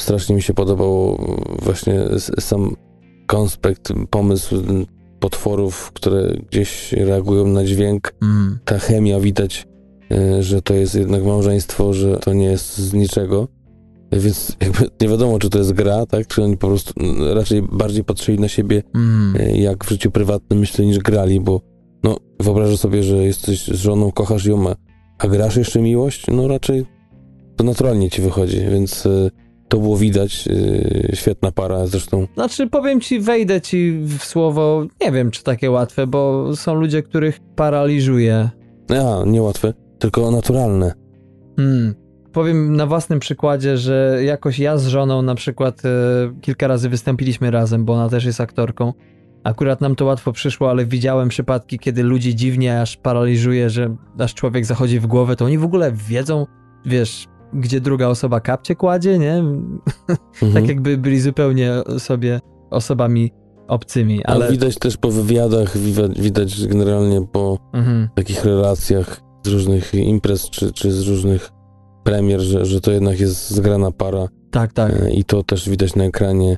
[0.00, 1.18] strasznie mi się podobał
[1.62, 2.00] właśnie
[2.40, 2.76] sam
[3.26, 4.56] konspekt, pomysł
[5.20, 8.14] potworów, które gdzieś reagują na dźwięk.
[8.22, 8.58] Mm.
[8.64, 9.66] Ta chemia widać,
[10.12, 13.48] y, że to jest jednak małżeństwo, że to nie jest z niczego.
[14.12, 16.26] Więc jakby nie wiadomo, czy to jest gra, tak?
[16.26, 16.94] Czy oni po prostu
[17.34, 19.56] raczej bardziej patrzyli na siebie mm.
[19.56, 21.60] jak w życiu prywatnym, myślę, niż grali, bo
[22.02, 24.64] no, wyobrażasz sobie, że jesteś z żoną, kochasz ją,
[25.18, 26.26] a, grasz jeszcze miłość?
[26.26, 26.86] No raczej
[27.56, 29.30] to naturalnie ci wychodzi, więc y,
[29.68, 30.48] to było widać.
[30.48, 32.26] Y, świetna para zresztą.
[32.34, 37.02] Znaczy, powiem ci, wejdę ci w słowo, nie wiem, czy takie łatwe, bo są ludzie,
[37.02, 38.50] których paraliżuje.
[38.88, 40.92] A, niełatwe, tylko naturalne.
[41.56, 42.07] Hmm
[42.38, 45.88] powiem na własnym przykładzie, że jakoś ja z żoną na przykład e,
[46.40, 48.92] kilka razy wystąpiliśmy razem, bo ona też jest aktorką.
[49.44, 54.34] Akurat nam to łatwo przyszło, ale widziałem przypadki, kiedy ludzi dziwnie aż paraliżuje, że aż
[54.34, 56.46] człowiek zachodzi w głowę, to oni w ogóle wiedzą,
[56.86, 59.34] wiesz, gdzie druga osoba kapcie kładzie, nie?
[60.42, 60.52] Mhm.
[60.52, 62.40] tak jakby byli zupełnie sobie
[62.70, 63.32] osobami
[63.68, 64.24] obcymi.
[64.24, 64.44] Ale...
[64.44, 65.78] ale widać też po wywiadach,
[66.18, 68.08] widać generalnie po mhm.
[68.14, 71.57] takich relacjach z różnych imprez czy, czy z różnych
[72.04, 74.28] premier, że, że to jednak jest zgrana para.
[74.50, 75.02] Tak, tak.
[75.02, 76.56] E, I to też widać na ekranie.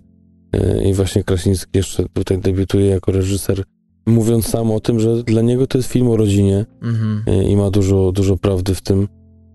[0.53, 3.63] E, I właśnie Krasiński jeszcze tutaj debiutuje jako reżyser,
[4.07, 7.23] mówiąc sam o tym, że dla niego to jest film o rodzinie mhm.
[7.27, 9.09] E, i ma dużo, dużo prawdy w tym,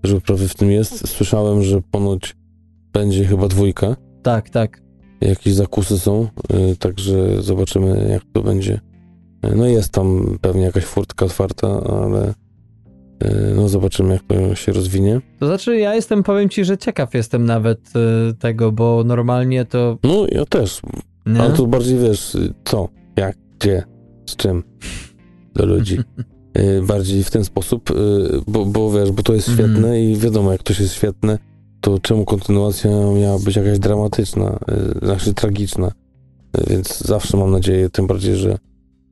[0.03, 1.07] że prawdy w tym jest.
[1.07, 2.35] Słyszałem, że ponoć
[2.93, 3.95] będzie chyba dwójka.
[4.23, 4.81] Tak, tak.
[5.21, 6.27] Jakieś zakusy są,
[6.79, 8.79] także zobaczymy, jak to będzie.
[9.55, 12.33] No jest tam pewnie jakaś furtka otwarta, ale
[13.55, 15.21] no zobaczymy, jak to się rozwinie.
[15.39, 19.97] To znaczy, ja jestem, powiem ci, że ciekaw jestem nawet e, tego, bo normalnie to...
[20.03, 20.81] No, ja też.
[21.25, 21.41] Nie?
[21.41, 23.83] Ale tu bardziej wiesz, co, jak, gdzie,
[24.25, 24.63] z czym
[25.53, 25.97] do ludzi.
[26.55, 27.89] E, bardziej w ten sposób,
[28.47, 29.69] bo, bo wiesz, bo to jest mhm.
[29.69, 29.99] świetne mm.
[29.99, 31.37] i wiadomo, jak ktoś jest świetne,
[31.81, 34.59] to czemu kontynuacja miała być jakaś dramatyczna,
[35.01, 35.91] znaczy tragiczna.
[36.67, 38.57] Więc zawsze mam nadzieję, tym bardziej, że,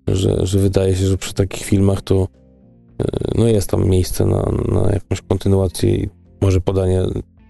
[0.07, 2.27] że, że wydaje się, że przy takich filmach to
[3.35, 6.09] no jest tam miejsce na, na jakąś kontynuację i
[6.41, 7.03] może podanie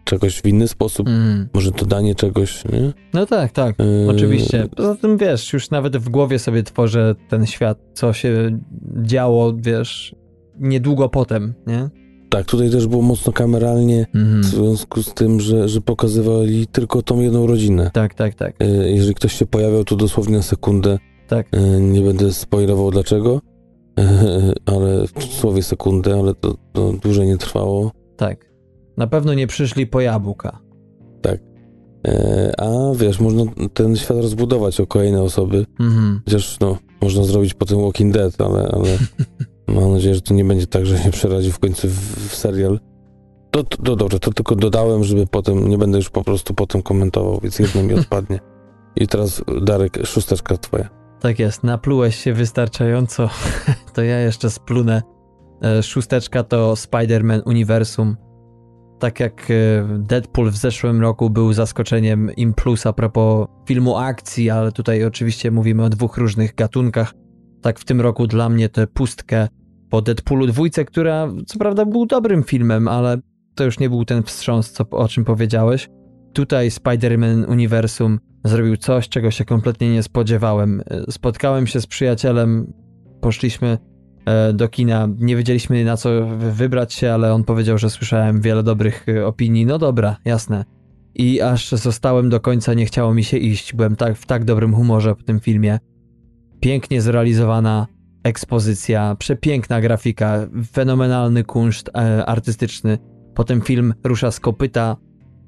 [0.04, 1.48] czegoś w inny sposób, mm.
[1.54, 2.94] może dodanie czegoś, nie?
[3.14, 4.08] No tak, tak, yy...
[4.10, 4.68] oczywiście.
[4.76, 8.60] Poza tym, wiesz, już nawet w głowie sobie tworzę ten świat, co się
[9.02, 10.16] działo, wiesz,
[10.60, 11.90] niedługo potem, nie?
[12.30, 14.42] Tak, tutaj też było mocno kameralnie, mm.
[14.42, 17.92] w związku z tym, że, że pokazywali tylko tą jedną rodzinę.
[17.94, 18.56] Tak, tak, tak.
[18.60, 21.48] Yy, jeżeli ktoś się pojawiał, to dosłownie na sekundę Tak.
[21.52, 23.53] E, Nie będę spoilował dlaczego, e,
[24.66, 27.92] ale w cudzysłowie sekundę, ale to, to dłużej nie trwało.
[28.18, 28.54] Tak.
[28.98, 30.60] Na pewno nie przyszli po jabłka.
[32.08, 33.44] E, A wiesz, można
[33.74, 36.22] ten świat rozbudować o kolejne osoby, Mhm.
[36.26, 38.90] chociaż no, można zrobić potem Walking Dead, ale, ale
[39.80, 42.80] mam nadzieję, że to nie będzie tak, że się przeradzi w końcu w, w serial.
[43.52, 46.82] To, to, to dobrze, to tylko dodałem, żeby potem, nie będę już po prostu potem
[46.82, 48.40] komentował, więc jedno mi odpadnie.
[48.96, 50.90] I teraz Darek, szósteczka twoja.
[51.24, 53.30] Tak jest, naplułeś się wystarczająco,
[53.94, 55.02] to ja jeszcze splunę.
[55.64, 58.18] E, Szósteczka to Spider-Man Uniwersum.
[59.00, 59.54] Tak jak e,
[60.00, 65.52] Deadpool w zeszłym roku był zaskoczeniem im plus a propos filmu akcji, ale tutaj oczywiście
[65.52, 67.14] mówimy o dwóch różnych gatunkach.
[67.62, 69.48] Tak w tym roku dla mnie tę pustkę
[69.90, 73.18] po Deadpoolu dwójce, która co prawda był dobrym filmem, ale
[73.56, 75.90] to już nie był ten wstrząs, co, o czym powiedziałeś.
[76.34, 80.82] Tutaj Spider-Man Uniwersum zrobił coś, czego się kompletnie nie spodziewałem.
[81.10, 82.74] Spotkałem się z przyjacielem,
[83.22, 83.78] poszliśmy
[84.26, 88.42] e, do kina, nie wiedzieliśmy na co wy- wybrać się, ale on powiedział, że słyszałem
[88.42, 89.66] wiele dobrych e, opinii.
[89.66, 90.66] No dobra, jasne.
[91.16, 93.74] I aż zostałem do końca, nie chciało mi się iść.
[93.74, 95.80] Byłem tak, w tak dobrym humorze po tym filmie.
[96.60, 97.88] Pięknie zrealizowana
[98.24, 102.98] ekspozycja, przepiękna grafika, fenomenalny kunszt e, artystyczny.
[103.36, 104.98] Potem film rusza z kopyta.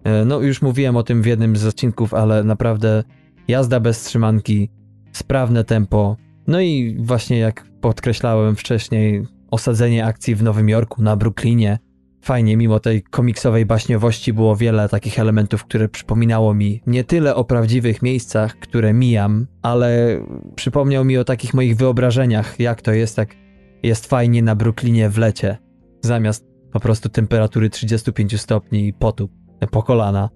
[0.05, 3.03] E, No, już mówiłem o tym w jednym z odcinków, ale naprawdę
[3.47, 4.69] jazda bez trzymanki,
[5.11, 6.17] sprawne tempo.
[6.47, 11.79] No i właśnie jak podkreślałem wcześniej, osadzenie akcji w Nowym Jorku, na Brooklynie.
[12.21, 17.43] Fajnie, mimo tej komiksowej baśniowości było wiele takich elementów, które przypominało mi nie tyle o
[17.43, 20.19] prawdziwych miejscach, które mijam, ale
[20.55, 23.35] przypomniał mi o takich moich wyobrażeniach, jak to jest, jak
[23.83, 25.57] jest fajnie na Brooklynie w lecie,
[26.01, 29.29] zamiast po prostu temperatury 35 stopni i potu
[29.67, 30.29] po kolana.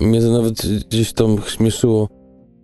[0.00, 0.54] Mnie to nawet
[0.88, 2.08] gdzieś tam śmieszyło.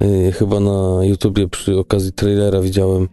[0.01, 3.09] Yy, chyba na YouTubie przy okazji trailera widziałem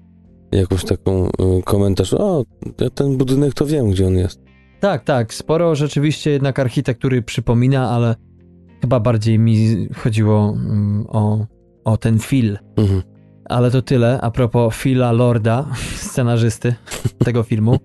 [0.51, 2.13] jakąś taką yy, komentarz.
[2.13, 2.43] O,
[2.81, 4.41] ja ten budynek to wiem, gdzie on jest.
[4.79, 8.15] Tak, tak, sporo rzeczywiście jednak architektury przypomina, ale
[8.81, 11.45] chyba bardziej mi chodziło mm, o,
[11.85, 12.59] o ten feel.
[12.77, 13.01] Mhm.
[13.49, 16.75] Ale to tyle a propos Phila Lorda, scenarzysty
[17.25, 17.77] tego filmu.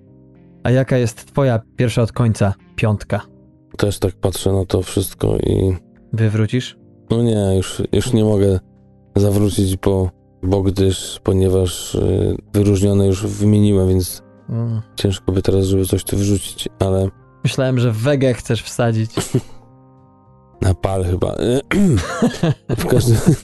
[0.63, 3.21] A jaka jest twoja pierwsza od końca piątka?
[3.77, 5.77] Też tak patrzę na to wszystko i
[6.13, 6.77] Wywrócisz?
[7.11, 8.61] no nie, już, już nie mogę
[9.17, 10.11] zawrócić, bo,
[10.43, 14.83] bo gdyż, ponieważ yy, wyróżnione już wymieniłem, więc Mm.
[14.97, 17.09] ciężko by teraz, żeby coś tu wrzucić, ale
[17.45, 19.11] Myślałem, że wegę chcesz wsadzić.
[20.63, 21.35] na pal chyba.
[22.79, 23.17] w każdym...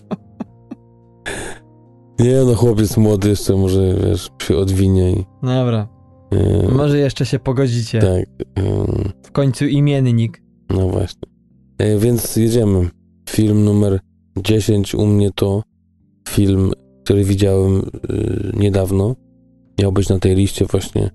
[2.18, 5.24] Nie no, chłopiec młody jeszcze może, wiesz, się odwinie i...
[5.42, 5.88] Dobra,
[6.32, 8.00] Yy, może jeszcze się pogodzicie.
[8.00, 8.08] tak,
[8.64, 8.64] yy,
[9.22, 10.42] W końcu imiennik.
[10.70, 11.22] no właśnie.
[11.78, 12.88] Yy, więc jedziemy.
[13.30, 14.00] Film numer
[14.38, 15.62] 10 u mnie to
[16.28, 16.70] film,
[17.04, 17.72] który widziałem
[18.08, 19.16] yy, niedawno.
[19.80, 21.10] Miał być na tej liście właśnie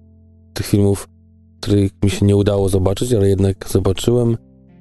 [0.54, 1.10] tych filmów,
[1.62, 4.38] których mi się nie udało zobaczyć, ale jednak zobaczyłem.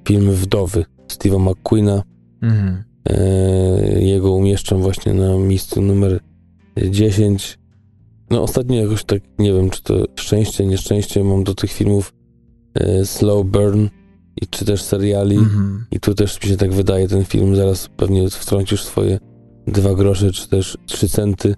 [0.08, 2.02] Film Wdowy Steve'a McQueena.
[2.42, 2.84] Mhm.
[3.08, 6.20] E, Jego umieszczam właśnie na miejscu numer
[6.90, 7.58] 10.
[8.30, 12.12] No ostatnio jakoś tak, nie wiem, czy to szczęście, nieszczęście mam do tych filmów
[12.74, 13.88] e, Slow Burn
[14.42, 15.36] i czy też seriali.
[15.36, 15.86] Mhm.
[15.90, 19.18] I tu też mi się tak wydaje ten film, zaraz pewnie wtrącisz swoje
[19.66, 21.54] dwa grosze, czy też trzy centy,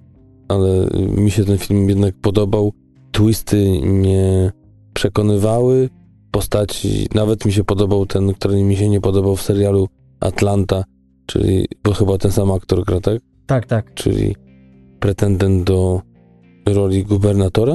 [0.48, 2.72] ale mi się ten film jednak podobał.
[3.12, 4.52] Twisty mnie
[4.94, 5.88] przekonywały,
[6.30, 9.88] postaci, nawet mi się podobał ten, który mi się nie podobał w serialu
[10.20, 10.84] Atlanta,
[11.26, 13.20] czyli, bo chyba ten sam aktor gra, tak?
[13.47, 13.94] Tak, tak.
[13.94, 14.36] Czyli
[15.01, 16.02] pretendent do
[16.66, 17.74] roli gubernatora?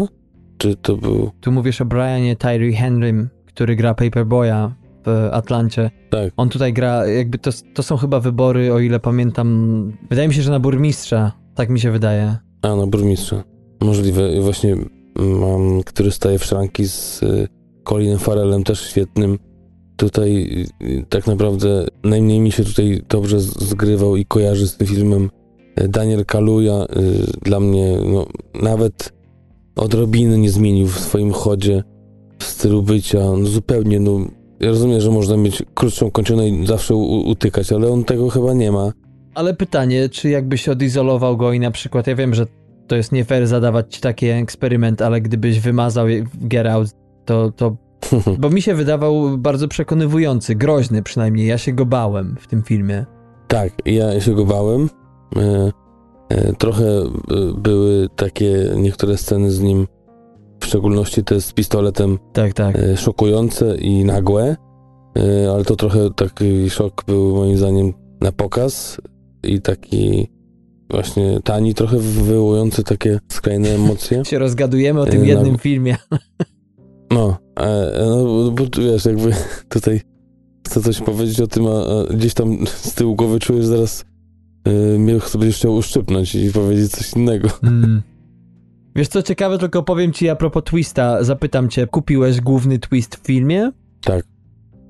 [0.58, 1.32] Czy to był...
[1.42, 5.92] Tu mówisz o Brianie Tyree Henrym, który gra Paperboya w Atlancie.
[6.10, 9.92] Tak, On tutaj gra, jakby to, to są chyba wybory, o ile pamiętam.
[10.10, 11.32] Wydaje mi się, że na burmistrza.
[11.56, 12.38] Tak mi się wydaje.
[12.62, 13.44] A, no burmistrza.
[13.82, 14.32] Możliwe.
[14.32, 14.76] I Właśnie
[15.20, 17.48] mam, który staje w szranki z y,
[17.84, 19.40] Colinem Farrellem, też świetnym.
[19.98, 20.48] Tutaj
[20.82, 25.30] y, tak naprawdę najmniej mi się tutaj dobrze zgrywał i kojarzy z tym filmem y,
[25.76, 26.84] Daniel Kaluja.
[26.84, 26.88] Y,
[27.42, 28.26] Dla mnie no,
[28.62, 29.14] nawet
[29.76, 31.84] odrobiny nie zmienił w swoim chodzie,
[32.40, 33.20] w stylu bycia.
[33.20, 34.20] No, zupełnie, no,
[34.60, 38.54] ja rozumiem, że można mieć krótszą kończynę i zawsze u- utykać, ale on tego chyba
[38.54, 38.92] nie ma.
[39.36, 42.46] Ale pytanie, czy jakbyś odizolował go i na przykład, ja wiem, że
[42.88, 46.06] to jest nie fair zadawać ci taki eksperyment, ale gdybyś wymazał
[46.42, 46.88] Get Out,
[47.26, 47.76] to, to
[48.40, 51.48] bo mi się wydawał bardzo przekonywujący, groźny przynajmniej.
[51.48, 53.06] Ja się go bałem w tym filmie.
[53.48, 54.90] Tak, ja się go bałem.
[55.36, 55.72] E,
[56.30, 57.10] e, trochę e,
[57.58, 59.88] były takie niektóre sceny z nim,
[60.60, 62.78] w szczególności te z pistoletem, Tak, tak.
[62.96, 64.56] szokujące i nagłe,
[65.54, 69.02] ale to trochę taki szok był moim zdaniem na pokaz
[69.44, 70.28] i taki
[70.90, 74.26] właśnie tani, trochę wywołujący takie skrajne emocje.
[74.26, 75.58] się rozgadujemy o tym jednym no.
[75.58, 75.98] filmie.
[77.12, 77.38] No,
[78.00, 79.32] no bo wiesz, jakby
[79.70, 80.02] tutaj
[80.68, 84.06] chcę coś powiedzieć o tym, a, a gdzieś tam z tyłu głowy czuję, że zaraz
[84.64, 87.50] e, mnie będziesz chciał uszczypnąć i powiedzieć coś innego.
[87.64, 88.02] Mm.
[88.96, 93.28] Wiesz co ciekawe, tylko powiem ci a propos twista, zapytam cię, kupiłeś główny twist w
[93.28, 93.72] filmie?
[94.02, 94.26] Tak.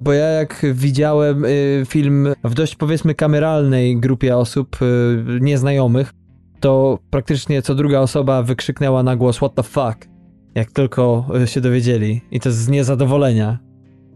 [0.01, 6.13] Bo ja jak widziałem y, film w dość powiedzmy kameralnej grupie osób y, nieznajomych,
[6.59, 10.07] to praktycznie co druga osoba wykrzyknęła na głos what the fuck,
[10.55, 12.21] jak tylko y, się dowiedzieli.
[12.31, 13.59] I to z niezadowolenia.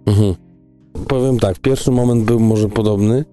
[0.06, 0.36] Mhm.
[1.08, 3.26] Powiem tak, pierwszy moment był może podobny,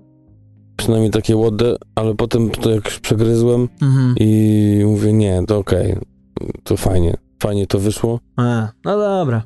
[0.77, 4.15] przynajmniej takie łody, ale potem to jak przegryzłem Mhm.
[4.21, 5.97] i mówię, nie, to okej,
[6.65, 8.21] to fajnie, fajnie to wyszło.
[8.37, 9.43] A, no dobra.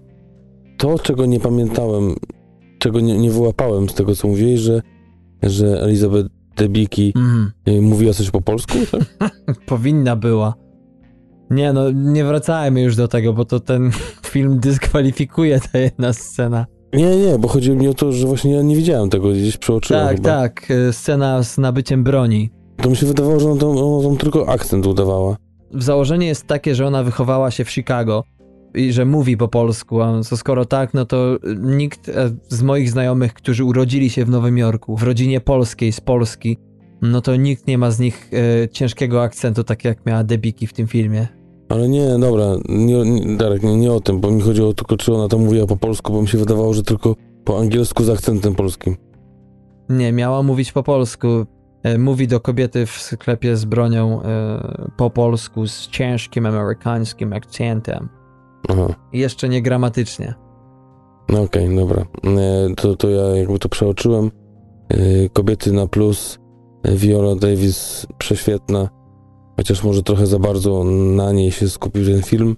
[0.78, 2.14] To, czego nie pamiętałem,
[2.78, 4.82] czego nie, nie wyłapałem z tego, co mówiłeś, że,
[5.42, 7.52] że Elizabeth Debicki Mhm.
[7.68, 8.78] y, mówiła coś po polsku,
[9.18, 9.30] tak?
[9.66, 10.54] Powinna była.
[11.50, 13.90] Nie no, nie wracajmy już do tego, bo to ten
[14.32, 16.66] film dyskwalifikuje ta jedna scena.
[16.94, 20.06] Nie, nie, bo chodziło mi o to, że właśnie ja nie widziałem tego, gdzieś przeoczyłem
[20.06, 20.28] Tak, chyba.
[20.28, 22.50] tak, y, scena z nabyciem broni.
[22.76, 25.36] To mi się wydawało, że ona tam, ona tam tylko akcent udawała.
[25.74, 28.24] Założenie jest takie, że ona wychowała się w Chicago
[28.74, 32.90] i że mówi po polsku, a co skoro tak, no to nikt e, z moich
[32.90, 36.58] znajomych, którzy urodzili się w Nowym Jorku, w rodzinie polskiej, z Polski,
[37.02, 38.30] no to nikt nie ma z nich
[38.64, 41.28] e, ciężkiego akcentu, tak jak miała Debiki w tym filmie.
[41.68, 45.14] Ale nie, dobra, nie, nie, Darek, nie, nie o tym, bo mi chodziło tylko, czy
[45.14, 47.14] ona tam mówiła po polsku, bo mi się wydawało, że tylko
[47.44, 48.96] po angielsku z akcentem polskim.
[49.88, 51.28] Nie, miała mówić po polsku.
[51.82, 58.08] E, Mówi do kobiety w sklepie z bronią e, po polsku z ciężkim amerykańskim akcentem.
[58.68, 60.34] Aha, Jeszcze nie gramatycznie.
[61.28, 62.02] no okej, dobra.
[62.24, 64.30] E, to, to ja jakby to przeoczyłem.
[64.88, 66.38] E, kobiety na plus,
[66.82, 68.88] e, Viola Davis prześwietna,
[69.56, 70.84] chociaż może trochę za bardzo
[71.16, 72.56] na niej się skupił ten film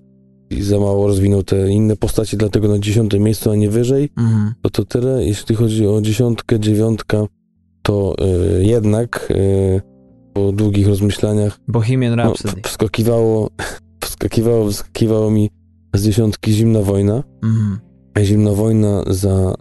[0.51, 4.09] i za mało rozwinął te inne postacie, dlatego na dziesiątym miejscu, a nie wyżej.
[4.17, 4.55] Mhm.
[4.63, 5.25] To to tyle.
[5.25, 7.27] Jeśli chodzi o dziesiątkę, dziewiątka,
[7.83, 8.15] to
[8.59, 9.81] y, jednak y,
[10.33, 12.63] po długich rozmyślaniach Bohemian no, Rhapsody.
[12.65, 13.51] wskakiwało,
[14.05, 15.51] wskakiwało, wskakiwało mi
[15.95, 17.23] z dziesiątki Zimna Wojna.
[17.43, 17.79] Mhm.
[18.25, 19.55] Zimna Wojna za,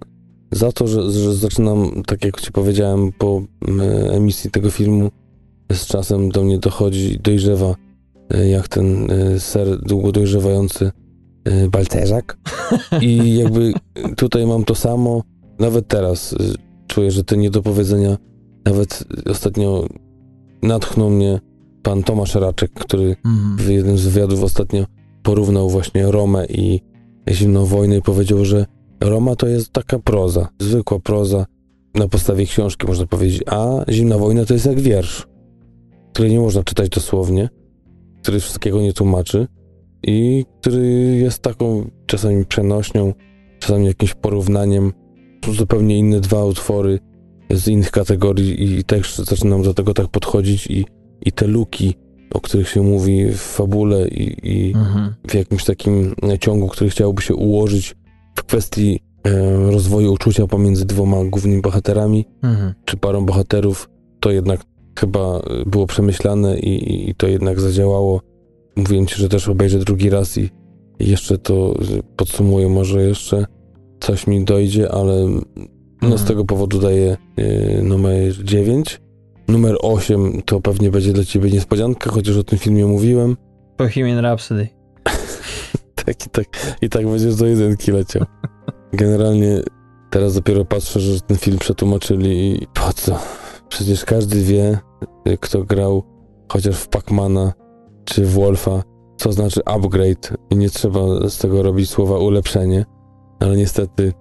[0.52, 3.82] za to, że, że zaczynam, tak jak ci powiedziałem, po mm,
[4.12, 5.12] emisji tego filmu,
[5.74, 7.76] z czasem do mnie dochodzi, dojrzewa,
[8.36, 10.92] y, jak ten y, ser długo dojrzewający
[11.48, 12.38] y, balcerzak.
[13.02, 13.74] I jakby
[14.18, 15.24] tutaj mam to samo,
[15.60, 16.36] nawet teraz
[16.88, 18.18] czuję, że te niedopowiedzenia,
[18.66, 19.88] nawet ostatnio
[20.62, 21.40] natchnął mnie
[21.84, 23.58] pan Tomasz Raczek, który Mhm.
[23.58, 24.86] w jednym z wywiadów ostatnio
[25.24, 26.82] porównał właśnie Romę i
[27.30, 28.66] Zimną Wojnę i powiedział, że
[29.02, 31.46] Roma to jest taka proza, zwykła proza
[31.96, 35.28] na podstawie książki można powiedzieć, a Zimna Wojna to jest jak wiersz,
[36.18, 37.50] który nie można czytać dosłownie,
[38.22, 39.48] który wszystkiego nie tłumaczy
[40.04, 40.86] i który
[41.22, 43.14] jest taką czasami przenośnią,
[43.60, 44.94] czasami jakimś porównaniem.
[45.46, 47.00] Są zupełnie inne dwa utwory
[47.52, 50.86] z innych kategorii i też zaczynam do tego tak podchodzić i,
[51.22, 51.96] i te luki,
[52.34, 55.14] o których się mówi w fabule i, i Mhm.
[55.28, 57.96] w jakimś takim ciągu, który chciałoby się ułożyć
[58.36, 62.74] w kwestii e, rozwoju uczucia pomiędzy dwoma głównymi bohaterami, Mhm.
[62.86, 63.90] czy parą bohaterów,
[64.20, 64.64] to jednak
[64.98, 68.22] chyba było przemyślane i, i- to jednak zadziałało.
[68.76, 70.50] Mówiłem ci, że też obejrzę drugi raz i,
[71.00, 71.74] jeszcze to
[72.16, 73.46] podsumuję, może jeszcze
[74.00, 75.14] coś mi dojdzie, ale
[76.02, 76.28] no z Mhm.
[76.28, 79.02] tego powodu daję y, numer 9.
[79.48, 83.38] Numer 8 to pewnie będzie dla ciebie niespodzianka, chociaż o tym filmie mówiłem.
[83.78, 84.68] Bohemian Rhapsody.
[86.06, 88.26] Tak i tak, i tak będziesz do jedynki leciał.
[88.94, 89.62] Generalnie
[90.10, 93.20] teraz dopiero patrzę, że ten film przetłumaczyli i po co?
[93.70, 94.78] Przecież każdy wie,
[95.40, 96.04] kto grał
[96.52, 97.54] chociaż w Pacmana
[98.06, 98.84] czy w Wolfa,
[99.18, 102.86] co znaczy upgrade i nie trzeba z tego robić słowa ulepszenie,
[103.40, 104.14] ale niestety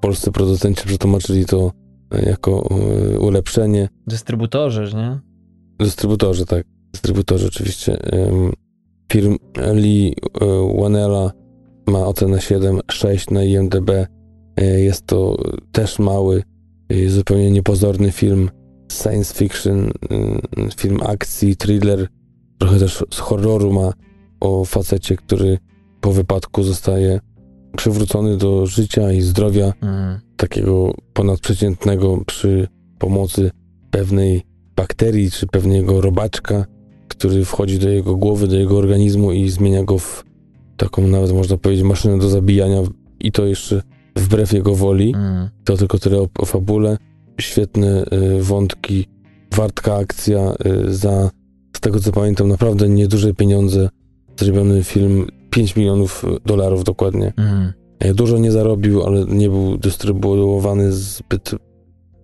[0.00, 1.72] polscy producenci przetłumaczyli to
[2.14, 2.68] y, jako
[3.14, 3.88] y, ulepszenie.
[4.06, 5.20] Dystrybutorzy, nie?
[5.78, 6.64] Dystrybutorzy, tak.
[6.92, 8.14] Dystrybutorzy oczywiście.
[8.14, 8.52] Ym,
[9.12, 9.36] Film
[9.74, 11.32] Lee y, Wanella
[11.86, 13.90] ma ocenę 7,6 na IMDb.
[13.90, 15.36] Y, Jest to
[15.72, 16.42] też mały,
[16.92, 18.50] y, zupełnie niepozorny film
[18.92, 19.90] science fiction, y,
[20.76, 22.08] film akcji, thriller,
[22.58, 23.92] trochę też z horroru ma
[24.40, 25.58] o facecie, który
[26.00, 27.20] po wypadku zostaje
[27.76, 30.20] przywrócony do życia i zdrowia Mhm.
[30.36, 32.68] takiego ponadprzeciętnego przy
[32.98, 33.50] pomocy
[33.90, 34.42] pewnej
[34.76, 36.64] bakterii czy pewnego robaczka,
[37.08, 40.24] który wchodzi do jego głowy, do jego organizmu i zmienia go w
[40.76, 42.78] taką nawet można powiedzieć maszynę do zabijania
[43.20, 43.82] i to jeszcze
[44.16, 45.08] wbrew jego woli.
[45.08, 45.48] Mhm.
[45.64, 46.96] To tylko tyle o, o fabule.
[47.40, 48.04] Świetne
[48.38, 49.06] y, wątki,
[49.56, 51.30] wartka akcja y, za
[51.80, 53.88] z tego co pamiętam, naprawdę nieduże pieniądze.
[54.40, 57.32] Zrobiony film 5 milionów dolarów dokładnie.
[57.98, 61.50] E, Dużo nie zarobił, ale nie był dystrybuowany zbyt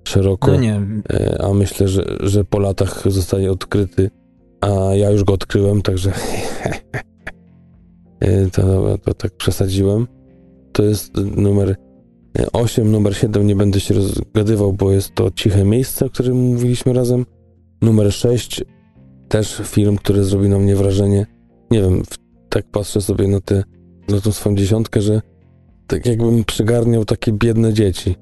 [0.08, 0.50] szeroko.
[0.52, 0.80] No nie,
[1.10, 4.10] E, A myślę, że, że po latach zostanie odkryty.
[4.60, 6.12] A ja już go odkryłem, także
[8.20, 10.06] e, to, to tak przesadziłem.
[10.72, 11.76] To jest numer
[12.52, 16.92] 8, numer 7 nie będę się rozgadywał, bo jest to Ciche Miejsce, o którym mówiliśmy
[16.92, 17.26] razem.
[17.82, 18.64] Numer 6
[19.28, 21.26] też film, który zrobił na mnie wrażenie.
[21.70, 22.02] Nie wiem,
[22.48, 23.64] tak patrzę sobie na, te,
[24.08, 25.20] na tą swoją dziesiątkę, że
[25.86, 28.16] tak jakbym przygarniał takie biedne dzieci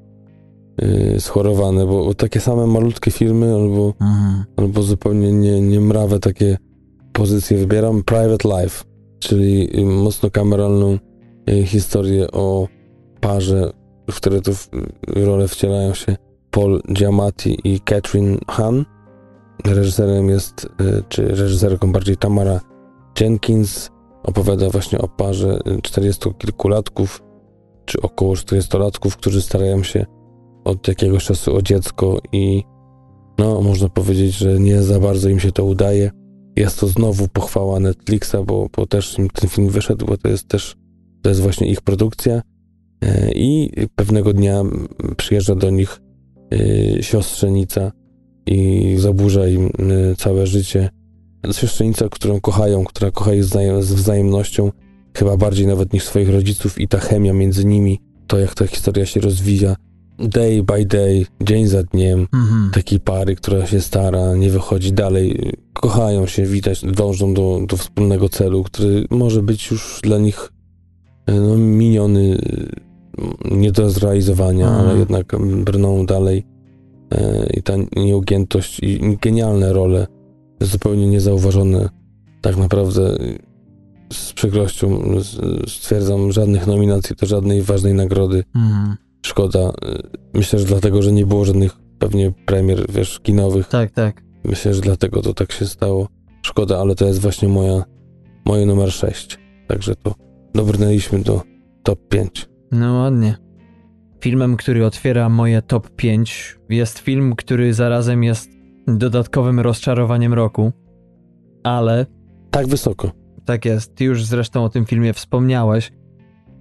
[0.82, 4.44] yy, schorowane, bo, bo takie same malutkie filmy albo, mhm.
[4.56, 6.56] albo zupełnie nie, nie mrawe takie
[7.12, 8.02] pozycje wybieram.
[8.02, 8.84] Private Life,
[9.18, 10.98] czyli mocno kameralną
[11.50, 12.68] y, historię o
[13.20, 13.72] parze,
[14.10, 14.68] w które to w
[15.16, 16.16] y, rolę wcielają się
[16.50, 18.84] Paul Giamatti i Catherine Hahn.
[19.66, 22.60] Reżyserem jest, y, czy reżyserką bardziej Tamara
[23.20, 23.90] Jenkins.
[24.22, 27.22] Opowiada właśnie o parze y, czterdziestokilkulatków,
[27.84, 30.06] czy około 40-latków, którzy starają się
[30.64, 32.64] od jakiegoś czasu o dziecko i
[33.38, 36.10] no, można powiedzieć, że nie za bardzo im się to udaje.
[36.56, 40.48] Jest to znowu pochwała Netflixa, bo, bo też im ten film wyszedł, bo to jest
[40.48, 40.76] też,
[41.22, 42.42] to jest właśnie ich produkcja.
[43.04, 44.62] E, I pewnego dnia
[45.16, 46.00] przyjeżdża do nich
[46.52, 47.92] e, siostrzenica
[48.46, 49.70] i zaburza im
[50.16, 50.90] całe życie.
[51.52, 54.70] Siostrzenica, którą kochają, która kocha ich z wzajemnością,
[55.16, 59.06] chyba bardziej nawet niż swoich rodziców i ta chemia między nimi, to jak ta historia
[59.06, 59.76] się rozwija,
[60.18, 62.70] day by day, dzień za dniem, Mhm.
[62.72, 68.28] takiej pary, która się stara, nie wychodzi dalej, kochają się, widać, dążą do, do wspólnego
[68.28, 70.52] celu, który może być już dla nich
[71.26, 72.38] e, no, miniony,
[73.50, 74.88] nie do zrealizowania, Mhm.
[74.88, 76.54] ale jednak brną dalej
[77.14, 80.06] E, i ta nieugiętość i genialne role,
[80.60, 81.88] zupełnie niezauważone
[82.40, 83.16] tak naprawdę
[84.12, 85.02] z przykrością
[85.68, 88.96] stwierdzam, żadnych nominacji do żadnej ważnej nagrody Mhm.
[89.26, 89.72] Szkoda.
[90.34, 93.68] Myślę, że dlatego, że nie było żadnych pewnie premier, wiesz, kinowych.
[93.68, 94.22] Tak, tak.
[94.44, 96.08] Myślę, że dlatego to tak się stało.
[96.42, 97.84] Szkoda, ale to jest właśnie moja,
[98.44, 99.38] moje numer 6.
[99.68, 100.14] Także to
[100.54, 101.42] dobrnęliśmy do
[101.82, 102.48] top 5.
[102.72, 103.36] No ładnie.
[104.20, 108.50] Filmem, który otwiera moje top 5 jest film, który zarazem jest
[108.86, 110.72] dodatkowym rozczarowaniem roku.
[111.64, 112.06] Ale
[112.50, 113.10] Tak wysoko.
[113.44, 115.92] tak jest, ty już zresztą o tym filmie wspomniałeś.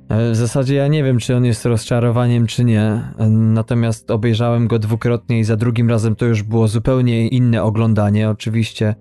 [0.10, 2.82] E, W zasadzie ja nie wiem, czy on jest rozczarowaniem, czy nie.
[3.18, 8.30] E, Natomiast obejrzałem go dwukrotnie i za drugim razem to już było zupełnie inne oglądanie.
[8.30, 8.96] Oczywiście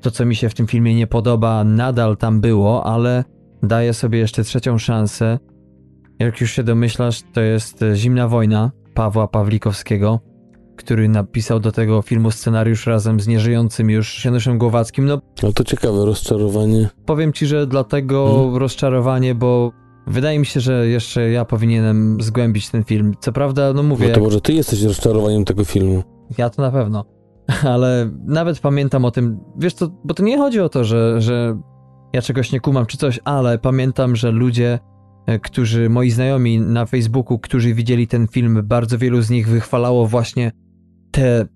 [0.00, 3.24] to, co mi się w tym filmie nie podoba, nadal tam było, ale
[3.62, 5.38] daję sobie jeszcze trzecią szansę.
[6.18, 10.20] Jak już się domyślasz, to jest e, Zimna Wojna Pawła Pawlikowskiego,
[10.76, 15.04] który napisał do tego filmu scenariusz razem z nieżyjącym już Januszem Głowackim.
[15.06, 16.88] No, No to ciekawe, rozczarowanie.
[17.06, 18.56] Powiem ci, że dlatego Mhm.
[18.56, 19.72] rozczarowanie, bo
[20.06, 23.12] wydaje mi się, że jeszcze ja powinienem zgłębić ten film.
[23.20, 26.02] Co prawda, no mówię, No to może ty jesteś rozczarowaniem tego filmu.
[26.38, 27.04] ja to na pewno.
[27.74, 31.58] Ale nawet pamiętam o tym, wiesz co, bo to nie chodzi o to, że, że
[32.12, 34.78] ja czegoś nie kumam czy coś, ale pamiętam, że ludzie,
[35.42, 40.52] którzy, moi znajomi na Facebooku, którzy widzieli ten film, bardzo wielu z nich wychwalało właśnie
[41.10, 41.46] te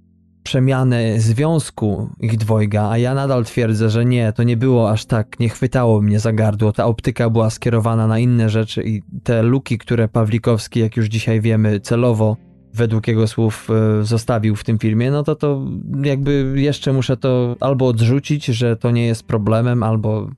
[0.42, 5.40] przemiany związku ich dwojga, a ja nadal twierdzę, że nie, to nie było aż tak,
[5.40, 9.78] nie chwytało mnie za gardło, ta optyka była skierowana na inne rzeczy i te luki,
[9.78, 12.36] które Pawlikowski, jak już dzisiaj wiemy, celowo
[12.74, 15.66] według jego słów e, zostawił w tym filmie, no to to
[16.02, 20.30] jakby jeszcze muszę to albo odrzucić, że to nie jest problemem, albo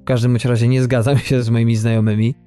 [0.00, 2.45] w każdym razie nie zgadzam się z moimi znajomymi.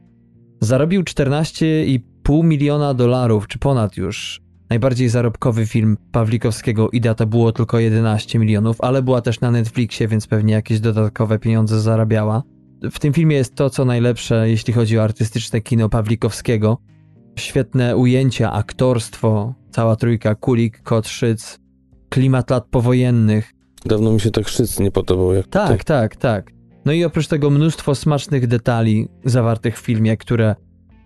[0.60, 4.42] Zarobił 14,5 miliona dolarów, czy ponad już.
[4.70, 10.08] Najbardziej zarobkowy film Pawlikowskiego Ida to było tylko 11 milionów, ale była też na Netflixie,
[10.08, 12.44] więc pewnie jakieś dodatkowe pieniądze zarabiała.
[12.92, 16.78] W tym filmie jest to, co najlepsze, jeśli chodzi o artystyczne kino Pawlikowskiego.
[17.40, 21.60] Świetne ujęcia, aktorstwo, cała trójka, Kulik, Kot, Szyc,
[22.10, 23.54] klimat lat powojennych.
[23.86, 25.86] Dawno mi się tak szyc nie podobał jak Tak, tutaj.
[25.86, 26.52] tak, tak.
[26.86, 30.56] No i oprócz tego mnóstwo smacznych detali zawartych w filmie, które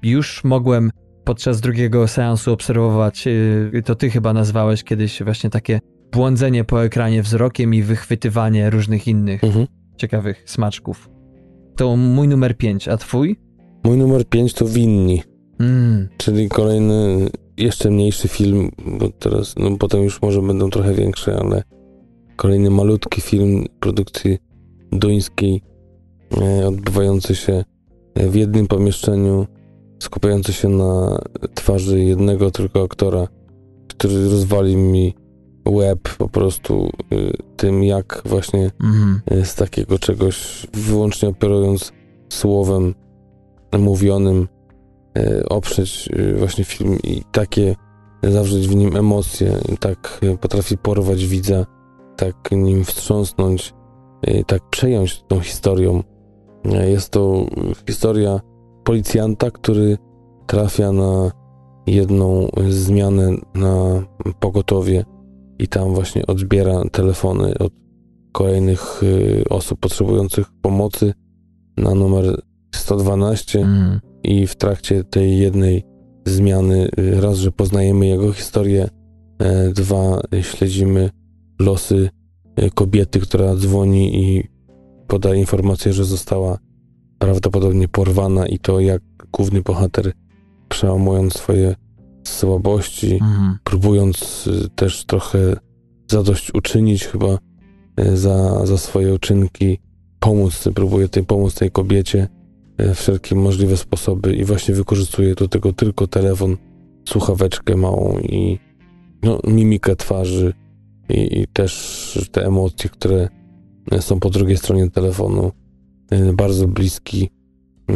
[0.03, 0.91] już mogłem
[1.23, 3.25] podczas drugiego seansu obserwować.
[3.73, 5.79] Yy, To ty chyba nazwałeś kiedyś właśnie takie
[6.11, 9.67] błądzenie po ekranie wzrokiem i wychwytywanie różnych innych Mhm.
[9.97, 11.09] ciekawych smaczków.
[11.75, 13.39] To mój numer 5, a twój?
[13.83, 15.23] Mój numer 5 to Winni.
[15.59, 18.69] Mm, Czyli kolejny, jeszcze mniejszy film,
[18.99, 21.63] bo teraz, no potem już może będą trochę większe, ale
[22.35, 24.37] kolejny malutki film produkcji
[24.99, 25.61] duńskiej,
[26.41, 27.63] e, odbywający się
[28.15, 29.47] w jednym pomieszczeniu,
[29.99, 31.19] skupiający się na
[31.53, 33.27] twarzy jednego tylko aktora,
[33.87, 35.15] który rozwalił mi
[35.67, 39.21] łeb po prostu y, tym, jak właśnie Mhm.
[39.31, 41.91] y, z takiego czegoś, wyłącznie operując
[42.29, 42.95] słowem
[43.79, 44.47] mówionym,
[45.17, 47.75] y, oprzeć właśnie film i takie
[48.23, 51.65] zawrzeć w nim emocje, tak potrafi porwać widza,
[52.17, 53.73] tak nim wstrząsnąć,
[54.47, 56.03] tak przejąć tą historią.
[56.65, 57.45] Y, Jest to
[57.87, 58.39] historia
[58.83, 59.97] policjanta, który
[60.47, 61.31] trafia na
[61.87, 64.03] jedną zmianę na
[64.39, 65.05] pogotowie
[65.59, 67.73] i tam właśnie odbiera telefony od
[68.31, 71.13] kolejnych y, osób potrzebujących pomocy
[71.77, 72.41] na numer
[72.75, 73.99] 112 Mhm.
[74.23, 75.83] i w trakcie tej jednej
[76.25, 78.89] zmiany y, raz, że poznajemy jego historię,
[79.39, 81.09] e, dwa, y, śledzimy
[81.59, 82.09] losy y,
[82.75, 84.47] kobiety, która dzwoni i
[85.07, 86.57] podaje informację, że została
[87.19, 89.01] prawdopodobnie porwana i to jak
[89.31, 90.11] główny bohater
[90.69, 91.75] przełamując swoje
[92.23, 93.57] słabości, Mhm.
[93.63, 95.55] próbując y, też trochę
[96.11, 97.37] zadośćuczynić chyba
[97.99, 99.77] y, za, za swoje uczynki,
[100.19, 102.27] pomóc, próbuje tej, pomóc tej kobiecie
[102.81, 106.57] y, wszelkie możliwe sposoby i właśnie wykorzystuje do tego tylko telefon,
[107.09, 108.59] słuchaweczkę małą i
[109.23, 110.53] no, mimikę twarzy
[111.09, 113.29] i, i też te emocje, które
[113.99, 115.51] są po drugiej stronie telefonu.
[116.13, 117.29] Y, Bardzo bliski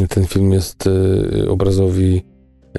[0.09, 2.21] ten film jest y, obrazowi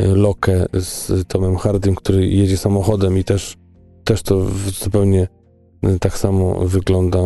[0.01, 3.57] y, Lokę z Tomem Hardym, który jedzie samochodem i też,
[4.05, 4.47] też to
[4.85, 5.29] zupełnie
[6.01, 7.19] tak samo wygląda,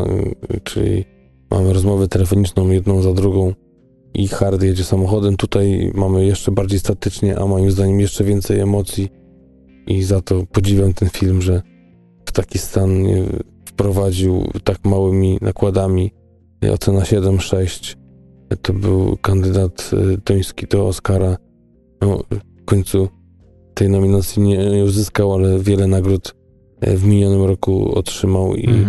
[0.64, 1.04] czyli
[1.50, 3.52] mamy rozmowę telefoniczną jedną za drugą
[4.14, 5.36] i Hardy jedzie samochodem.
[5.36, 9.08] Tutaj mamy jeszcze bardziej statycznie, a moim zdaniem jeszcze więcej emocji
[9.86, 11.62] i za to podziwiam ten film, że
[12.32, 13.04] taki stan
[13.64, 16.12] wprowadził tak małymi nakładami.
[16.72, 17.96] Ocena 7-6
[18.62, 21.36] to był kandydat y, toński do Oscara.
[22.00, 22.18] No,
[22.60, 23.08] w końcu
[23.74, 26.34] tej nominacji nie, nie uzyskał, ale wiele nagród
[26.80, 28.86] e, w minionym roku otrzymał i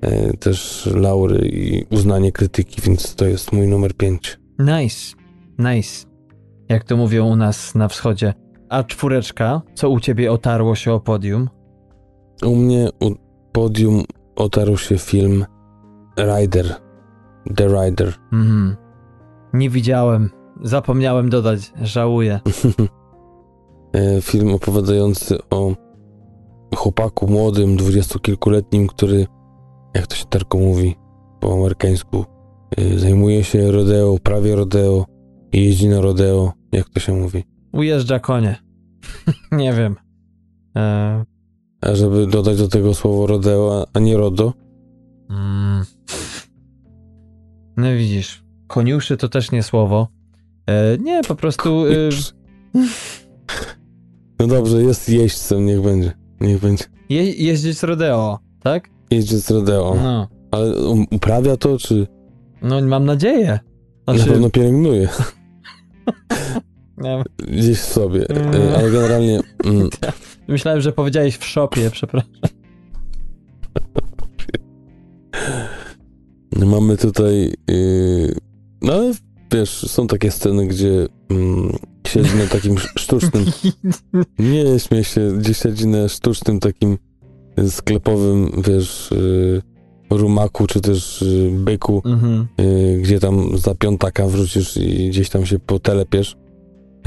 [0.00, 4.38] e, też laury i uznanie krytyki, więc to jest mój numer 5.
[4.58, 5.16] Nice,
[5.58, 6.06] nice.
[6.68, 8.34] Jak to mówią u nas na wschodzie.
[8.68, 11.48] A czwóreczka, co u ciebie otarło się o podium?
[12.46, 13.10] U mnie u
[13.52, 14.04] podium
[14.36, 15.44] otarł się film
[16.18, 16.76] Rider.
[17.56, 18.14] The Rider.
[18.32, 18.76] Mhm.
[19.52, 20.30] Nie widziałem.
[20.62, 21.72] Zapomniałem dodać.
[21.82, 22.40] Żałuję.
[23.92, 25.74] E, film opowiadający o
[26.76, 29.26] chłopaku młodym, dwudziestokilkuletnim, który,
[29.94, 30.96] jak to się tarko mówi
[31.40, 32.24] po amerykańsku,
[32.76, 35.06] e, zajmuje się rodeo, prawie rodeo
[35.52, 37.44] i jeździ na rodeo, jak to się mówi.
[37.72, 38.56] Ujeżdża konie.
[39.52, 39.96] nie wiem.
[40.76, 41.24] E,
[41.82, 44.52] żeby dodać do tego słowo rodeo, a- nie rodo,
[45.30, 45.84] mm.
[47.76, 48.42] No widzisz.
[48.66, 50.08] Koniuszy to też nie słowo.
[50.66, 51.86] E, nie, po prostu...
[51.86, 51.92] E,
[54.40, 56.12] no dobrze, jest jeźdźcem, niech będzie.
[56.40, 56.84] Niech będzie.
[57.08, 58.88] je, jeździć rodeo, tak?
[59.10, 59.96] Jeździec rodeo.
[60.02, 60.28] No.
[60.50, 62.06] Ale um, uprawia to, czy
[62.62, 63.58] No mam nadzieję.
[64.06, 65.08] na Znaczy, pewno pielęgnuje
[67.38, 68.28] gdzieś w sobie.
[68.28, 68.54] Mm.
[68.54, 69.88] E, Ale generalnie mm,
[70.48, 72.30] myślałem, że powiedziałeś w szopie, przepraszam.
[76.56, 77.52] Mamy tutaj.
[77.68, 78.34] Yy,
[78.82, 79.12] no ale
[79.52, 81.72] wiesz, są takie sceny, gdzie mm,
[82.06, 83.44] siedzi na takim sz- sztucznym.
[84.38, 86.98] Nie śmiej się, gdzie siedzi na sztucznym takim
[87.68, 89.10] sklepowym, wiesz,
[90.10, 92.46] yy, rumaku, czy też byku, mhm.
[92.58, 96.36] yy, gdzie tam za piątaka wrzucisz i gdzieś tam się potelepiesz.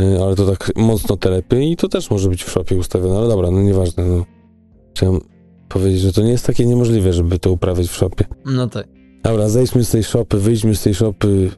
[0.02, 3.28] Yy, ale to tak mocno telepie i to też może być w szopie ustawione, ale
[3.28, 4.06] dobra, no nieważne.
[4.06, 4.26] No.
[4.96, 5.20] Chciałem
[5.70, 8.26] powiedzieć, że to nie jest takie niemożliwe, żeby to uprawiać w szopie.
[8.46, 8.88] No tak.
[9.24, 11.50] Dobra, zejdźmy z tej szopy, wyjdźmy z tej szopy.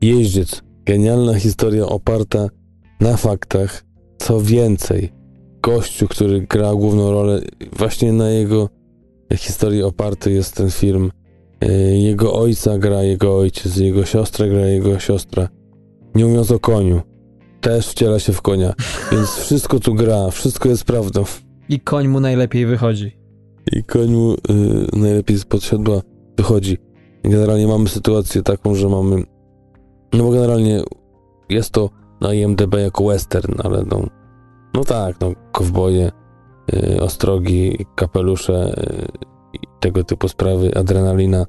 [0.00, 0.62] Jeździec.
[0.84, 2.48] Genialna historia oparta
[3.00, 3.84] na faktach.
[4.18, 5.12] Co więcej,
[5.62, 7.40] gościu, który gra główną rolę,
[7.72, 8.68] właśnie na jego
[9.36, 11.10] historii oparty jest ten film.
[11.60, 15.48] Yy, Jego ojca gra jego ojciec, jego siostrę gra jego siostra.
[16.14, 17.00] Nie mówiąc o koniu.
[17.62, 18.72] Też wciela się w konia.
[19.12, 21.24] Więc wszystko tu gra, wszystko jest prawdą.
[21.68, 23.16] I koń mu najlepiej wychodzi.
[23.72, 24.38] I koń mu y,
[24.92, 26.00] najlepiej spod siodła
[26.36, 26.78] wychodzi.
[27.24, 29.22] Generalnie mamy sytuację taką, że mamy.
[30.12, 30.82] No bo generalnie
[31.48, 31.90] jest to
[32.20, 34.06] na IMDB jako western, ale no.
[34.74, 36.10] No tak, no, kowboje,
[36.74, 39.06] y, ostrogi, kapelusze y,
[39.52, 41.46] i tego typu sprawy, adrenalina,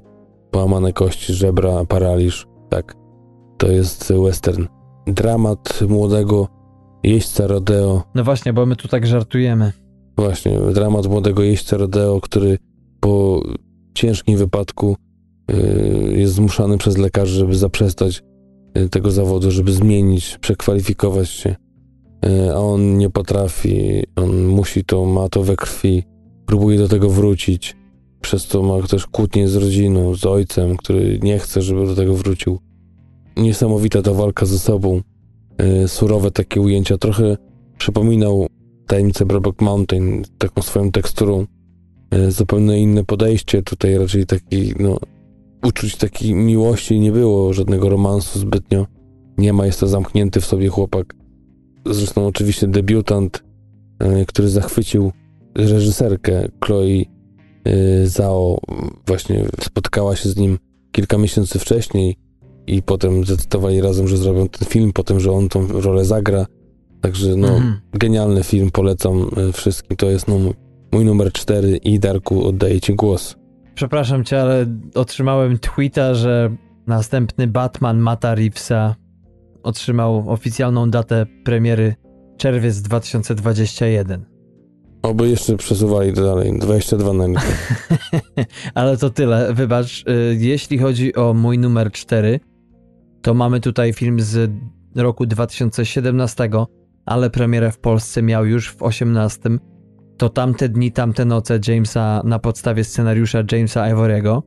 [0.50, 2.46] połamane kości, żebra, paraliż.
[2.70, 2.94] Tak,
[3.58, 4.64] to jest western.
[5.06, 6.48] Dramat młodego
[7.02, 9.72] jeźdźca rodeo, No właśnie, bo my tu tak żartujemy.
[10.16, 12.58] Właśnie, dramat młodego jeźdźca rodeo, który
[13.00, 13.42] po
[13.94, 14.96] ciężkim wypadku
[15.50, 18.22] y, jest zmuszany przez lekarzy, żeby zaprzestać
[18.78, 21.56] y, tego zawodu, żeby zmienić, przekwalifikować się.
[22.26, 26.02] Y, a on nie potrafi, on musi to, ma to we krwi
[26.46, 27.76] próbuje do tego wrócić.
[28.20, 32.14] Przez to ma też kłótnie z rodziną, z ojcem, który nie chce, żeby do tego
[32.14, 32.58] wrócił.
[33.36, 35.00] Niesamowita ta walka ze sobą.
[35.58, 36.98] Yy, surowe takie ujęcia.
[36.98, 37.36] Trochę
[37.78, 38.46] przypominał
[38.86, 41.46] tajemnicę Brokeback Mountain taką swoją teksturą.
[42.12, 43.62] Yy, zupełnie inne podejście.
[43.62, 44.96] Tutaj raczej taki, no,
[45.64, 48.86] uczuć takiej miłości nie było, żadnego romansu zbytnio.
[49.38, 51.14] Nie ma, jest to zamknięty w sobie chłopak.
[51.86, 53.44] Zresztą oczywiście debiutant,
[54.00, 55.12] yy, który zachwycił
[55.54, 57.04] reżyserkę Chloe
[58.04, 58.58] Zao
[59.06, 60.58] właśnie spotkała się z nim
[60.92, 62.16] kilka miesięcy wcześniej
[62.66, 66.46] i potem zdecydowali razem, że zrobią ten film, potem, że on tą rolę zagra.
[67.00, 67.80] Także no, mhm.
[67.92, 69.96] genialny film, polecam y, wszystkim.
[69.96, 70.38] To jest no,
[70.92, 73.36] mój numer cztery i Darku oddaję ci głos.
[73.74, 78.94] Przepraszam cię, ale otrzymałem tweeta, że następny Batman Mata Reevesa
[79.62, 81.94] otrzymał oficjalną datę premiery
[82.36, 84.24] czerwiec 2021.
[85.02, 86.58] Oby jeszcze przesuwali dalej.
[86.58, 87.40] 22 na.
[88.74, 89.54] Ale to tyle.
[89.54, 92.40] Wybacz, y, jeśli chodzi o mój numer 4,
[93.24, 94.50] to mamy tutaj film z
[94.96, 96.50] roku 2017,
[97.06, 99.50] ale premierę w Polsce miał już w 18.
[100.16, 104.42] To tamte dni, tamte noce Jamesa na podstawie scenariusza Jamesa Ivory'ego.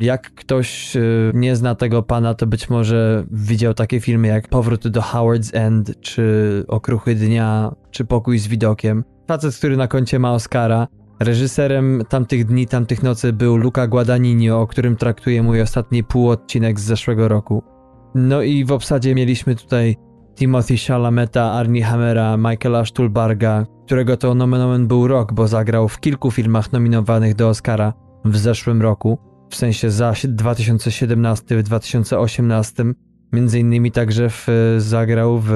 [0.00, 4.88] Jak ktoś y, nie zna tego pana, to być może widział takie filmy jak Powrót
[4.88, 6.24] do Howard's End, czy
[6.68, 9.04] Okruchy Dnia, czy Pokój z widokiem.
[9.28, 10.88] Facet, który na koncie ma Oscara.
[11.20, 16.84] Reżyserem tamtych dni, tamtych nocy był Luca Guadagnino, o którym traktuję mój ostatni półodcinek z
[16.84, 17.69] zeszłego roku.
[18.14, 19.96] No i w obsadzie mieliśmy tutaj
[20.34, 26.00] Timothy Chalameta, Arnie Hammera, Michaela Stuhlbarga, którego to nomen omen był rok, bo zagrał w
[26.00, 27.92] kilku filmach nominowanych do Oscara
[28.24, 29.18] w zeszłym roku,
[29.50, 32.84] w sensie za 2017, w 2018,
[33.32, 34.46] między innymi także w,
[34.78, 35.52] zagrał w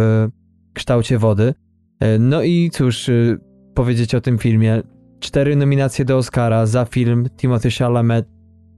[0.74, 1.54] kształcie wody.
[2.00, 3.10] E, no i cóż,
[3.74, 4.82] powiedzieć o tym filmie.
[5.20, 8.26] Cztery nominacje do Oscara za film Timothy Chalamet,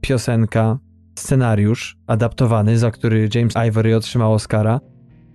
[0.00, 0.78] piosenka,
[1.16, 4.80] scenariusz adaptowany, za który James Ivory otrzymał Oscara.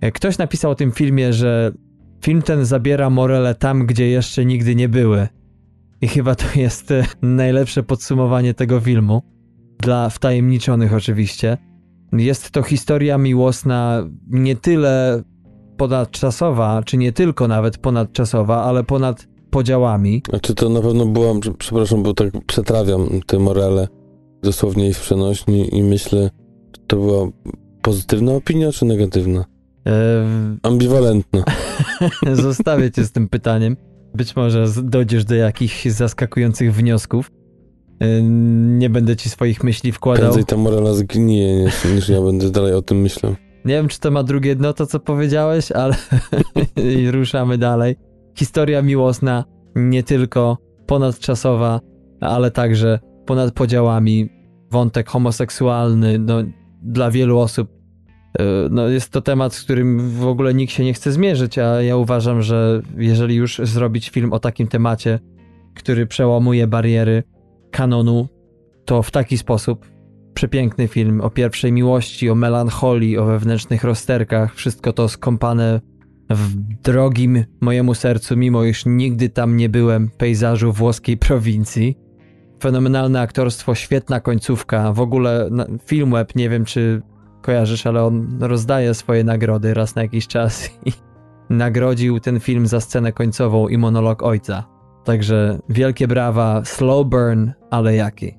[0.00, 1.72] E, ktoś napisał o tym filmie, że
[2.24, 5.28] film ten zabiera morele tam, gdzie jeszcze nigdy nie były.
[6.00, 9.22] I chyba to jest e, najlepsze podsumowanie tego filmu.
[9.82, 11.58] Dla wtajemniczonych oczywiście.
[12.12, 15.22] Jest to historia miłosna nie tyle
[15.76, 20.22] ponadczasowa, czy nie tylko nawet ponadczasowa, ale ponad podziałami.
[20.28, 23.88] Znaczy to na pewno była, przepraszam, bo tak przetrawiam te morale
[24.42, 26.30] dosłownie i w przenośni i myślę,
[26.86, 27.28] to była
[27.82, 29.44] pozytywna opinia czy negatywna?
[29.86, 30.26] E...
[30.62, 31.44] Ambiwalentna.
[32.32, 33.76] Zostawię cię z tym pytaniem.
[34.14, 37.30] Być może dojdziesz do jakichś zaskakujących wniosków.
[38.00, 38.22] E,
[38.78, 40.22] nie będę ci swoich myśli wkładał.
[40.22, 43.34] Prędzej ta morala zgnije, niż, niż ja będę dalej o tym myślał.
[43.64, 45.94] Nie wiem, czy to ma drugie dno, to co powiedziałeś, ale
[47.12, 47.96] ruszamy dalej
[48.34, 49.44] historia miłosna
[49.76, 51.80] nie tylko ponadczasowa,
[52.20, 54.28] ale także ponad podziałami.
[54.70, 56.42] Wątek homoseksualny, no,
[56.82, 57.68] dla wielu osób
[58.38, 61.82] e, no, jest to temat, z którym w ogóle nikt się nie chce zmierzyć, a
[61.82, 65.18] ja uważam, że jeżeli już zrobić film o takim temacie,
[65.74, 67.22] który przełamuje bariery
[67.70, 68.28] kanonu,
[68.84, 69.86] to w taki sposób
[70.34, 75.80] przepiękny film o pierwszej miłości, o melancholii, o wewnętrznych rozterkach, wszystko to skąpane
[76.30, 81.98] w drogim mojemu sercu, mimo iż nigdy tam nie byłem, pejzażu włoskiej prowincji.
[82.62, 84.92] Fenomenalne aktorstwo, świetna końcówka.
[84.92, 85.50] W ogóle
[85.86, 87.02] film web, nie wiem czy
[87.40, 90.92] kojarzysz, ale on rozdaje swoje nagrody raz na jakiś czas i
[91.54, 94.64] nagrodził ten film za scenę końcową i monolog ojca.
[95.04, 98.34] Także wielkie brawa, slow burn, ale jaki.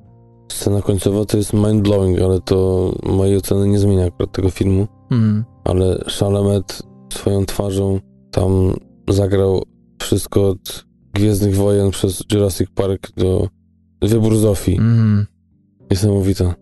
[0.52, 4.88] Scena końcowa to jest mind-blowing, ale to mojej oceny nie zmienia akurat tego filmu.
[5.10, 5.46] Hmm.
[5.64, 6.84] Ale Chalamet
[7.14, 8.00] swoją twarzą
[8.32, 8.74] tam
[9.10, 9.64] zagrał
[10.02, 13.48] wszystko od Gwiezdnych Wojen przez Jurassic Park do
[14.08, 14.78] Wybór Zofii.
[14.78, 15.26] Mm.
[15.92, 16.54] Niesamowite.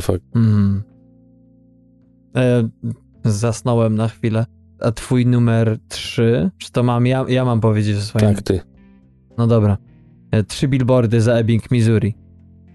[0.00, 0.22] Fakt.
[0.34, 0.82] Mm.
[2.36, 2.68] E,
[3.24, 4.46] zasnąłem na chwilę.
[4.80, 6.50] A twój numer 3?
[6.58, 7.24] Czy to mam ja?
[7.28, 8.26] Ja mam powiedzieć o swoim.
[8.26, 8.60] Tak, ty.
[9.38, 9.78] No dobra.
[10.30, 12.14] E, trzy billboardy za Ebbing, Missouri.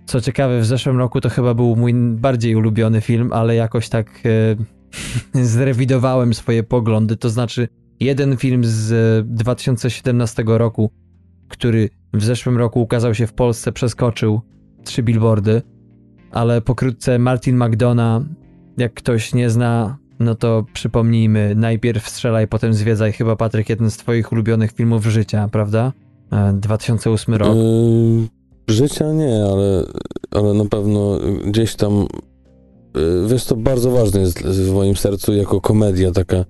[0.05, 4.21] Co ciekawe, w zeszłym roku to chyba był mój bardziej ulubiony film, ale jakoś tak
[5.33, 7.17] e, zrewidowałem swoje poglądy.
[7.17, 7.67] To znaczy,
[7.99, 10.91] jeden film z 2017 roku,
[11.53, 14.41] który w zeszłym roku ukazał się w Polsce, przeskoczył
[14.83, 15.61] trzy billboardy,
[16.31, 18.25] ale pokrótce Martin McDonough,
[18.77, 23.11] jak ktoś nie zna, no to przypomnijmy, najpierw strzelaj, potem zwiedzaj.
[23.11, 25.93] Chyba Patryk, jeden z twoich ulubionych filmów życia, prawda?
[26.53, 27.55] 2008 e, rok.
[27.55, 28.27] Yy,
[28.67, 29.83] życia nie, ale,
[30.31, 32.05] ale na pewno gdzieś tam
[32.97, 36.45] Y, wiesz, to bardzo ważne jest w moim sercu jako komedia taka.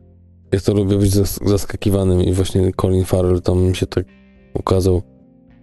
[0.51, 1.11] Ja to lubię być
[1.45, 4.05] zaskakiwanym i właśnie Colin Farrell tam się tak
[4.53, 5.01] ukazał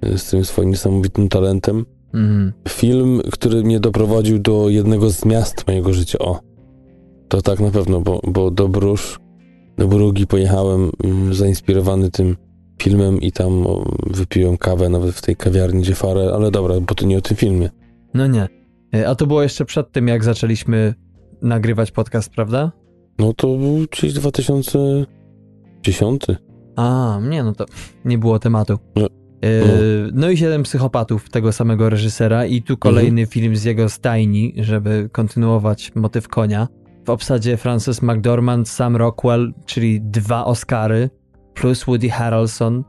[0.04, 1.86] y, z tym swoim niesamowitym talentem.
[2.14, 2.52] Mhm.
[2.68, 6.18] Film, który mnie doprowadził do jednego z miast mojego życia.
[6.18, 6.40] O,
[7.28, 9.20] to tak na pewno, bo, bo do Brusz,
[9.78, 12.36] do Brugi pojechałem mm, zainspirowany tym
[12.82, 13.64] filmem i tam
[14.06, 17.36] wypiłem kawę nawet w tej kawiarni gdzie Farel, ale dobra, bo to nie o tym
[17.36, 17.70] filmie.
[18.14, 18.48] No nie.
[18.94, 20.94] E, A to było jeszcze przed tym, jak zaczęliśmy
[21.42, 22.72] nagrywać podcast, prawda?
[23.18, 26.22] No to był gdzieś 2010.
[26.76, 27.64] A, nie, no to
[28.04, 28.78] nie było tematu.
[28.96, 29.06] No.
[29.44, 29.48] E,
[30.12, 35.08] No i siedem psychopatów tego samego reżysera i tu kolejny film z jego stajni, żeby
[35.12, 36.68] kontynuować motyw konia.
[37.06, 41.10] W obsadzie Frances McDormand, Sam Rockwell, czyli dwa Oscary,
[41.54, 42.84] plus Woody Harrelson,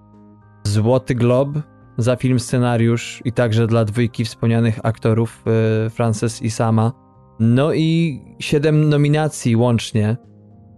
[0.64, 1.49] Złoty Glob
[1.98, 5.44] za film scenariusz i także dla dwójki wspomnianych aktorów
[5.86, 6.91] e, Frances i Sama.
[7.40, 10.18] No i siedem nominacji łącznie.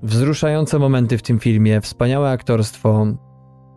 [0.04, 3.08] Wzruszające momenty w tym filmie, wspaniałe aktorstwo,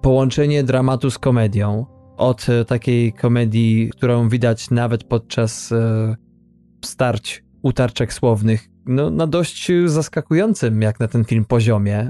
[0.02, 1.86] połączenie dramatu z komedią.
[2.16, 6.16] Od e, takiej komedii, którą widać nawet podczas e,
[6.84, 12.08] starć, utarczek słownych, no, na dość zaskakującym, jak na ten film, poziomie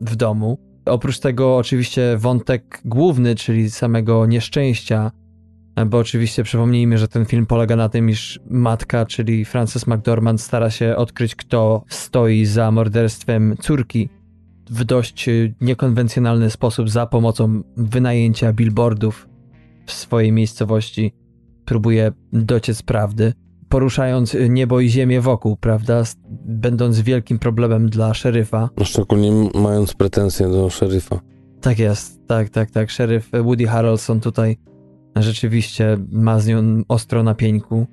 [0.00, 0.58] w domu.
[0.86, 5.10] Oprócz tego, oczywiście, wątek główny, czyli samego nieszczęścia,
[5.84, 10.70] bo oczywiście przypomnijmy, że ten film polega na tym, iż matka, czyli Frances McDormand, stara
[10.70, 14.08] się odkryć, kto stoi za morderstwem córki
[14.70, 19.28] w dość y, niekonwencjonalny sposób za pomocą wynajęcia billboardów
[19.86, 21.12] w swojej miejscowości.
[21.64, 23.32] Próbuje dociec prawdy,
[23.68, 26.02] poruszając y, niebo i ziemię wokół, prawda?
[26.44, 28.70] Będąc wielkim problemem dla szeryfa.
[28.76, 31.20] No szczególnie mając pretensje do szeryfa.
[31.60, 32.90] Tak jest, tak, tak, tak.
[32.90, 34.56] Szeryf Woody Harrelson tutaj
[35.22, 37.86] rzeczywiście ma z nią ostro na pieńku.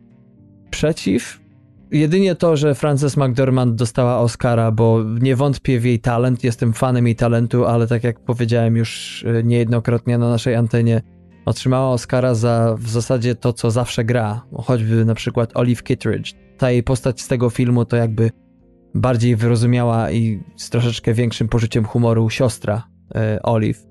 [0.70, 1.44] Przeciw?
[1.92, 7.06] Jedynie to, że Frances McDormand dostała Oscara, bo nie wątpię w jej talent, jestem fanem
[7.06, 11.02] jej talentu, ale tak jak powiedziałem już e, niejednokrotnie na naszej antenie,
[11.46, 14.42] otrzymała Oscara za w zasadzie to, co zawsze gra.
[14.64, 16.34] Choćby na przykład Olive Kittredge.
[16.58, 18.32] Ta jej postać z tego filmu to jakby
[18.96, 22.84] bardziej wyrozumiała i z troszeczkę większym poczuciem humoru siostra
[23.16, 23.86] e, Olive,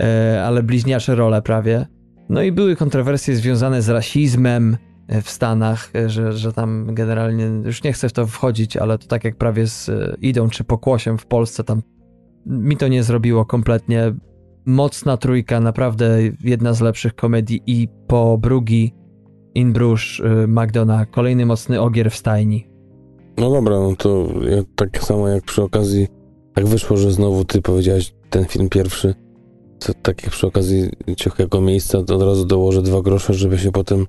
[0.00, 1.86] e, ale bliźniacze role prawie.
[2.28, 4.76] No i były kontrowersje związane z rasizmem
[5.08, 8.98] e, w Stanach, e, że, że tam generalnie, już nie chcę w to wchodzić, ale
[8.98, 11.82] to tak jak prawie z e, Idą czy Pokłosiem w Polsce, tam
[12.46, 14.14] mi to nie zrobiło kompletnie.
[14.66, 18.94] Mocna trójka, naprawdę jedna z lepszych komedii i po Brugi,
[19.54, 22.68] In Bruges, McDonough, kolejny mocny ogier w stajni.
[23.38, 26.06] No dobra, no to ja, tak samo jak przy okazji,
[26.54, 29.14] tak wyszło, że znowu ty powiedziałeś ten film pierwszy,
[29.78, 33.72] to tak jak przy okazji cichego miejsca, to od razu dołożę dwa grosze, żeby się
[33.72, 34.06] potem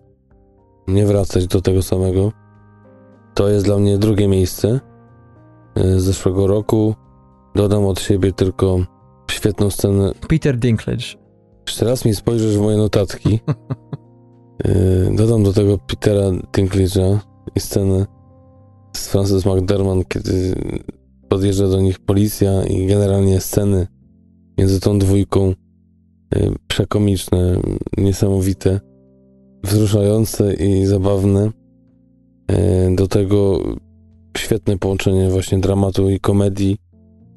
[0.88, 2.32] nie wracać do tego samego.
[3.34, 4.80] To jest dla mnie drugie miejsce
[5.80, 6.96] y, z zeszłego roku.
[7.56, 8.80] Dodam od siebie tylko
[9.32, 10.12] świetną scenę.
[10.30, 11.06] Peter Dinklage.
[11.68, 13.40] Jeszcze raz mi spojrzysz w moje notatki.
[14.66, 17.18] Y, Dodam do tego Petera Dinklage'a
[17.56, 18.06] i scenę
[18.96, 20.56] z Frances McDermott, kiedy
[21.30, 23.88] podjeżdża do nich policja i generalnie sceny
[24.58, 25.54] między tą dwójką
[26.36, 27.60] y, przekomiczne,
[27.98, 28.80] niesamowite,
[29.64, 31.52] wzruszające i zabawne.
[32.52, 33.60] Y, Do tego
[34.38, 36.78] świetne połączenie właśnie dramatu i komedii,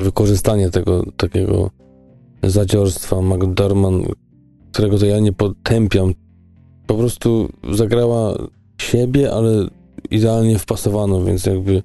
[0.01, 1.71] wykorzystanie tego takiego
[2.43, 4.07] zadziorstwa McDormand,
[4.73, 6.15] którego to ja nie potępiam.
[6.87, 8.35] Po prostu zagrała
[8.81, 9.67] siebie, ale
[10.11, 11.83] idealnie wpasowano, więc jakby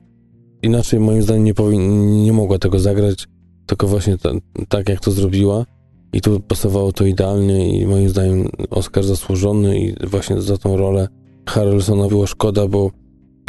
[0.64, 3.28] inaczej moim zdaniem nie, powin- nie mogła tego zagrać,
[3.65, 4.29] tylko właśnie ta,
[4.69, 5.65] tak jak to zrobiła
[6.13, 11.07] i tu pasowało to idealnie i moim zdaniem Oscar zasłużony i właśnie za tą rolę
[11.49, 12.91] Harrelsona było szkoda, bo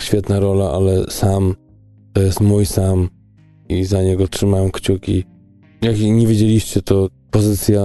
[0.01, 1.55] świetna rola, ale sam
[2.13, 3.09] to jest mój sam
[3.69, 5.25] i za niego trzymałem kciuki.
[5.83, 7.83] Jak nie wiedzieliście, to pozycja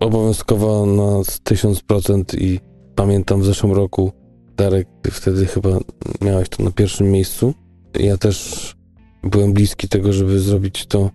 [0.00, 2.60] obowiązkowa na 1000% i
[2.94, 4.12] pamiętam w zeszłym roku
[4.56, 5.78] Darek, wtedy chyba
[6.20, 7.54] miałeś to na pierwszym miejscu.
[8.00, 8.76] Ja też
[9.22, 11.10] byłem bliski tego, żeby zrobić to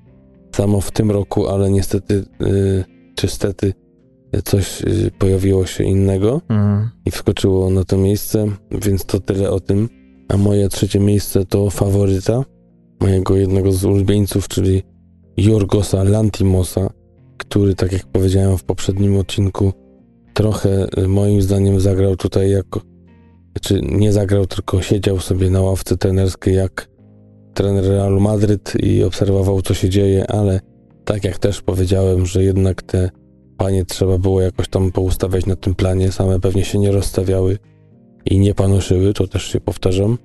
[0.60, 2.84] samo w tym roku, ale niestety, yy,
[3.16, 3.74] czy stety,
[4.46, 6.90] coś yy, pojawiło się innego Mhm.
[7.06, 9.90] i wskoczyło na to miejsce, więc to tyle o tym.
[10.30, 12.44] A moje trzecie miejsce to faworyta
[13.02, 14.84] mojego jednego z ulubieńców, czyli
[15.38, 16.90] Jorgosa Lantimosa,
[17.38, 19.74] który, tak jak powiedziałem w poprzednim odcinku,
[20.34, 22.82] trochę y, moim zdaniem zagrał tutaj jako,
[23.62, 26.90] czy nie zagrał, tylko siedział sobie na ławce trenerskiej jak
[27.60, 30.62] trener Realu Madryt i obserwował, co się dzieje, ale
[31.06, 33.10] tak jak też powiedziałem, że jednak te
[33.58, 37.58] panie trzeba było jakoś tam poustawiać na tym planie, same pewnie się nie rozstawiały
[38.26, 40.18] i nie panoszyły, to też się powtarzam.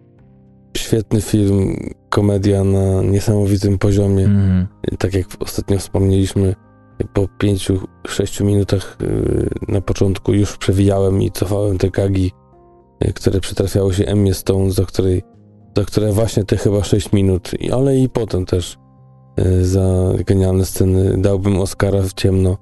[0.77, 1.77] Świetny film,
[2.09, 4.67] komedia na niesamowitym poziomie Mhm.
[4.99, 6.55] tak jak ostatnio wspomnieliśmy,
[7.13, 12.33] po pięciu, sześciu minutach y, na początku już przewijałem i cofałem te gagi,
[13.05, 15.34] y, które przytrafiały się Emmie Stone, za której
[15.77, 18.79] za które właśnie te chyba 6 minut, ale i potem też
[19.41, 22.57] y, za genialne sceny dałbym Oscara w ciemno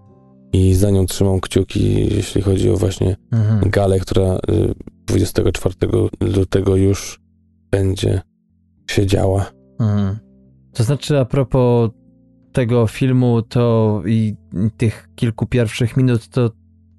[0.52, 3.70] i za nią trzymam kciuki, jeśli chodzi o właśnie mhm.
[3.70, 4.38] galę, która
[5.06, 5.74] 24
[6.20, 7.20] lutego już
[7.70, 8.20] będzie
[8.90, 9.50] się działa.
[9.80, 10.18] Mhm.
[10.72, 11.90] To znaczy, a propos
[12.52, 14.34] tego filmu, to i
[14.76, 16.50] tych kilku pierwszych minut, to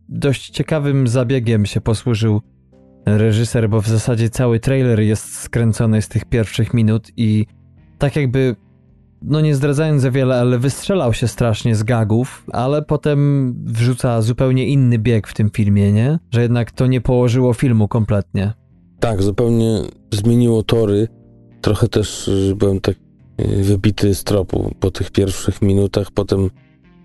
[0.09, 2.41] dość ciekawym zabiegiem się posłużył
[3.05, 7.45] reżyser, bo w zasadzie cały trailer jest skręcony z tych pierwszych minut i
[7.97, 8.55] tak jakby,
[9.21, 14.67] no nie zdradzając za wiele, ale wystrzelał się strasznie z gagów, ale potem wrzuca zupełnie
[14.67, 16.19] inny bieg w tym filmie, nie?
[16.31, 18.53] Że jednak to nie położyło filmu kompletnie.
[18.99, 19.81] Tak, zupełnie
[20.11, 21.07] zmieniło tory.
[21.61, 22.95] Trochę też byłem tak
[23.37, 26.49] e, wybity z tropu po tych pierwszych minutach, potem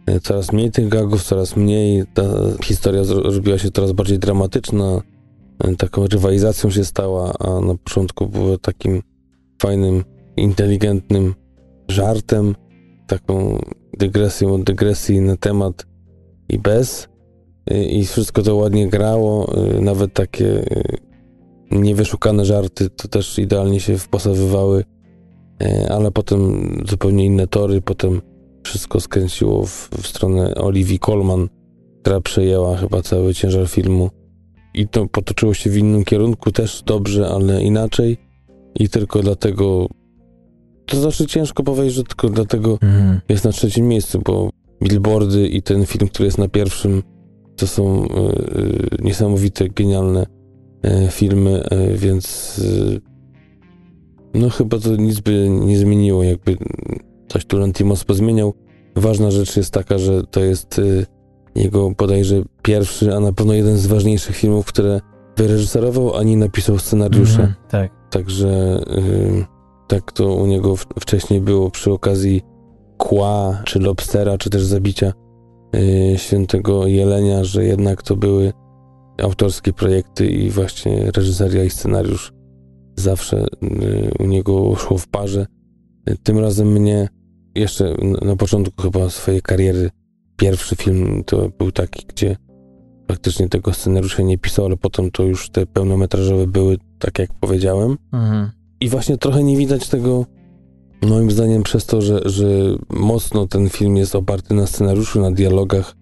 [0.07, 2.05] e, coraz mniej tych gagów, coraz mniej.
[2.15, 2.23] Ta
[2.65, 5.03] historia zrobiła się coraz bardziej dramatyczna
[5.79, 9.03] taką rywalizacją się stała, a na początku było takim
[9.63, 10.05] fajnym,
[10.37, 11.35] inteligentnym
[11.89, 12.55] żartem,
[13.07, 13.59] taką
[13.99, 15.87] dygresją od dygresji na temat
[16.49, 17.09] i bez.
[17.91, 20.65] I wszystko to ładnie grało, nawet takie
[21.71, 24.85] niewyszukane żarty to też idealnie się wpasowywały,
[25.91, 28.21] ale potem zupełnie inne tory, potem
[28.65, 31.49] wszystko skręciło w, w stronę Olivii Colman,
[32.01, 34.11] która przejęła chyba cały ciężar filmu
[34.75, 38.17] i to potoczyło się w innym kierunku też dobrze, ale inaczej
[38.75, 39.89] i tylko dlatego
[40.87, 43.21] to znaczy ciężko powiedzieć, że tylko dlatego mhm.
[43.29, 44.51] jest na trzecim miejscu, bo
[44.83, 47.03] billboardy i ten film, który jest na pierwszym,
[47.57, 50.27] to są y, y, niesamowite, genialne
[50.87, 51.65] y, filmy,
[51.95, 52.61] więc
[54.35, 56.57] no chyba to nic by nie zmieniło, jakby
[57.29, 58.55] coś tu Lantimos pozmieniał.
[58.97, 60.81] Ważna rzecz jest taka, że to jest
[61.59, 65.01] jego bodajże pierwszy, a na pewno jeden z ważniejszych filmów, które
[65.37, 67.43] wyreżyserował, ani napisał scenariusze.
[67.43, 67.91] Mm, tak.
[68.11, 69.45] Także y,
[69.89, 72.43] tak to u niego w, wcześniej było przy okazji
[72.97, 75.13] Kła, czy Lobstera, czy też zabicia
[75.77, 78.53] y, świętego Jelenia, że jednak to były
[79.23, 82.33] autorskie projekty i właśnie reżyseria i scenariusz
[82.97, 85.47] zawsze y, u niego szło w parze.
[86.23, 87.09] Tym razem mnie
[87.55, 89.91] jeszcze na początku chyba swojej kariery
[90.39, 92.37] pierwszy film to był taki, gdzie
[93.07, 97.97] praktycznie tego scenariusza nie pisał, ale potem to już te pełnometrażowe były, tak jak powiedziałem.
[98.13, 98.51] Mhm.
[98.81, 100.27] I właśnie trochę nie widać tego,
[101.03, 102.47] moim zdaniem, przez to, że, że
[102.91, 105.97] mocno ten film jest oparty na scenariuszu, na dialogach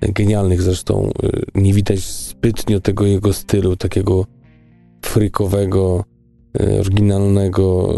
[0.00, 1.10] genialnych zresztą.
[1.24, 4.26] Y, nie widać zbytnio tego jego stylu, takiego
[5.04, 6.04] frykowego,
[6.60, 7.94] y, oryginalnego,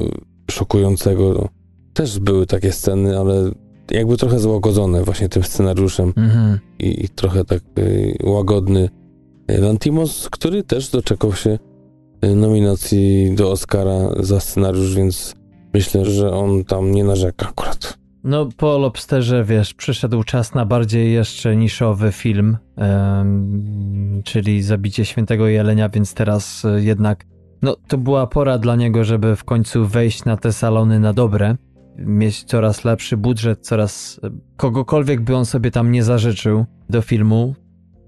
[0.51, 1.49] szokującego.
[1.93, 3.51] Też były takie sceny, ale
[3.93, 6.59] jakby trochę złagodzone właśnie tym scenariuszem mhm.
[6.79, 8.89] i, i, trochę tak y, łagodny
[9.49, 11.59] Lantimos, który też doczekał się
[12.25, 15.35] y, nominacji do Oscara za scenariusz, więc
[15.75, 17.99] myślę, że on tam nie narzeka akurat.
[18.25, 22.57] No, po Lobsterze, wiesz, przyszedł czas na bardziej jeszcze niszowy film,
[24.25, 27.27] czyli Zabicie Świętego Jelenia, więc teraz y, jednak,
[27.63, 31.57] no, to była pora dla niego, żeby w końcu wejść na te salony na dobre
[31.97, 34.21] mieć coraz lepszy budżet, coraz
[34.57, 37.55] kogokolwiek by on sobie tam nie zażyczył do filmu.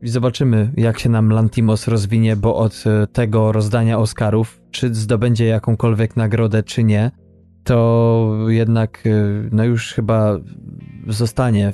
[0.02, 5.46] I zobaczymy, jak się nam Lantimos rozwinie, bo od e, tego rozdania Oscarów, czy zdobędzie
[5.46, 7.10] jakąkolwiek nagrodę, czy nie,
[7.64, 9.10] to jednak e,
[9.52, 10.38] no już chyba
[11.08, 11.72] zostanie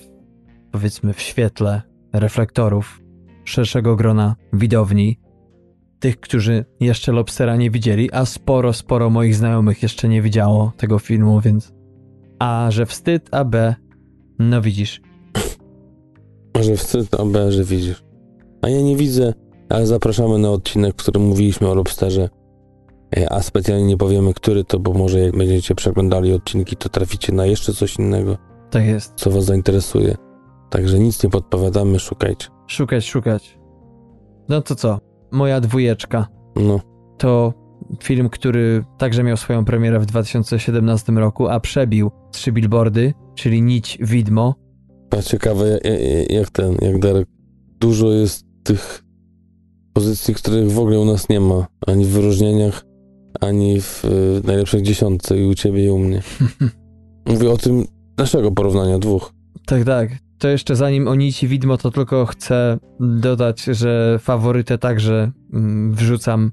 [0.73, 1.83] powiedzmy w świetle
[2.13, 3.01] reflektorów
[3.45, 5.21] szerszego grona widowni,
[6.01, 10.99] tych, którzy jeszcze Lobstera nie widzieli, a sporo, sporo moich znajomych jeszcze nie widziało tego
[10.99, 11.73] filmu, więc
[12.41, 13.75] a że wstyd, a B,
[14.39, 15.01] no widzisz.
[16.55, 18.05] A że wstyd, a B, że widzisz.
[18.63, 19.35] A ja nie widzę,
[19.69, 22.29] ale zapraszamy na odcinek, w którym mówiliśmy o lobsterze.
[23.17, 27.33] E, a specjalnie nie powiemy, który to, bo może jak będziecie przeglądali odcinki, to traficie
[27.33, 28.37] na jeszcze coś innego.
[28.71, 29.13] Tak jest.
[29.17, 30.17] Co was zainteresuje.
[30.71, 32.49] Także nic nie podpowiadamy, szukajcie.
[32.67, 33.59] Szukać, szukać.
[34.49, 34.99] No to co?
[35.31, 36.27] Moja dwójeczka.
[36.57, 36.81] No.
[37.19, 37.53] To
[38.03, 43.99] Film, który także miał swoją premierę w 2017 roku, a przebił trzy billboardy, czyli Nić
[44.01, 44.55] Widmo.
[45.11, 45.79] A ciekawe,
[46.31, 47.29] jak ten, jak Darek.
[47.81, 49.05] Dużo jest tych
[49.93, 51.67] pozycji, których w ogóle u nas nie ma.
[51.87, 52.85] Ani w wyróżnieniach,
[53.41, 54.05] ani w
[54.45, 56.23] najlepszych dziesiątce i u ciebie i u mnie.
[57.27, 57.85] Mówię o tym
[58.19, 59.33] naszego porównania dwóch.
[59.67, 60.11] Tak, tak.
[60.39, 66.53] To jeszcze zanim o Nici Widmo, to tylko chcę dodać, że faworytę także mm, wrzucam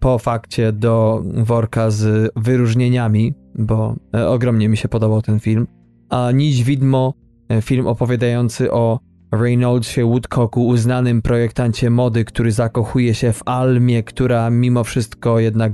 [0.00, 5.66] po fakcie do worka z wyróżnieniami, bo e, ogromnie mi się podobał ten film.
[6.08, 7.14] A Nić Widmo
[7.50, 9.00] E, film opowiadający o
[9.32, 15.72] Reynoldsie Woodcocku, uznanym projektancie mody, który zakochuje się w Almie, która mimo wszystko jednak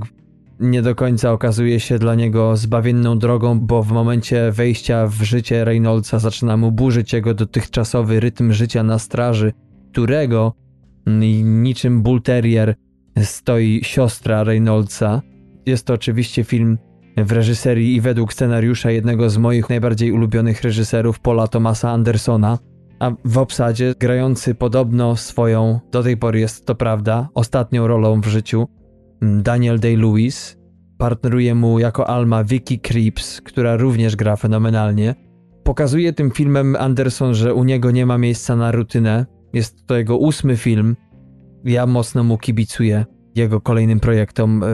[0.59, 5.65] nie do końca okazuje się dla niego zbawienną drogą, bo w momencie wejścia w życie
[5.65, 9.53] Reynoldsa zaczyna mu burzyć jego dotychczasowy rytm życia na straży,
[9.91, 10.53] którego
[11.43, 12.75] niczym bull terrier
[13.23, 15.21] stoi siostra Reynoldsa.
[15.65, 16.77] Jest to oczywiście film
[17.17, 22.57] w reżyserii i według scenariusza jednego z moich najbardziej ulubionych reżyserów, Paula Thomasa Andersona,
[22.99, 28.27] a w obsadzie grający podobno swoją, do tej pory jest to prawda, ostatnią rolą w
[28.27, 28.67] życiu,
[29.21, 30.57] Daniel Day-Lewis.
[30.97, 35.15] Partneruje mu jako Alma Vicky Creeps, która również gra fenomenalnie.
[35.63, 39.25] Pokazuje tym filmem Anderson, że u niego nie ma miejsca na rutynę.
[39.53, 40.95] Jest to jego ósmy film.
[41.67, 44.63] Ja mocno mu kibicuję jego kolejnym projektom.
[44.63, 44.67] E,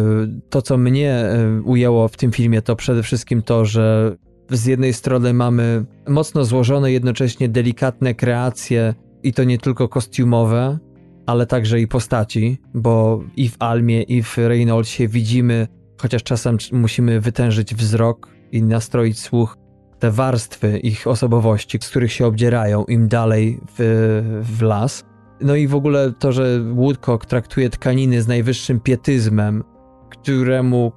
[0.49, 4.15] to, co mnie e, ujęło w tym filmie, to przede wszystkim to, że
[4.49, 8.93] z jednej strony mamy mocno złożone, jednocześnie delikatne kreacje,
[9.23, 10.79] i to nie tylko kostiumowe,
[11.25, 15.67] ale także i postaci, bo i w Almie, i w Reynoldsie widzimy,
[16.01, 19.57] chociaż czasem musimy wytężyć wzrok i nastroić słuch,
[19.99, 25.05] te warstwy ich osobowości, z których się obdzierają im dalej w, w las.
[25.43, 29.63] No i w ogóle to, że Woodcock traktuje tkaniny z najwyższym pietyzmem,
[30.09, 30.91] któremu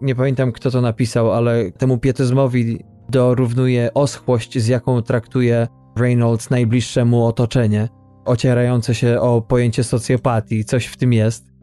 [0.00, 7.26] nie pamiętam kto to napisał, ale temu pietyzmowi dorównuje oschłość, z jaką traktuje Reynolds najbliższemu
[7.26, 7.88] otoczenie,
[8.24, 11.54] ocierające się o pojęcie socjopatii, coś w tym jest.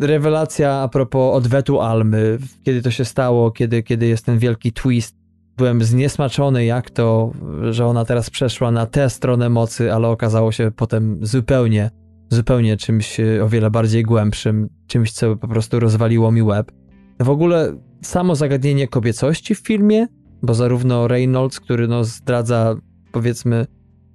[0.00, 5.23] Rewelacja a propos odwetu Almy, kiedy to się stało, kiedy, kiedy jest ten wielki twist.
[5.56, 7.32] Byłem zniesmaczony, jak to,
[7.70, 11.90] że ona teraz przeszła na tę stronę mocy, ale okazało się potem zupełnie,
[12.30, 16.72] zupełnie czymś o wiele bardziej głębszym, czymś, co po prostu rozwaliło mi łeb.
[17.20, 20.06] W ogóle samo zagadnienie kobiecości w filmie,
[20.42, 22.74] bo zarówno Reynolds, który no zdradza
[23.12, 23.66] powiedzmy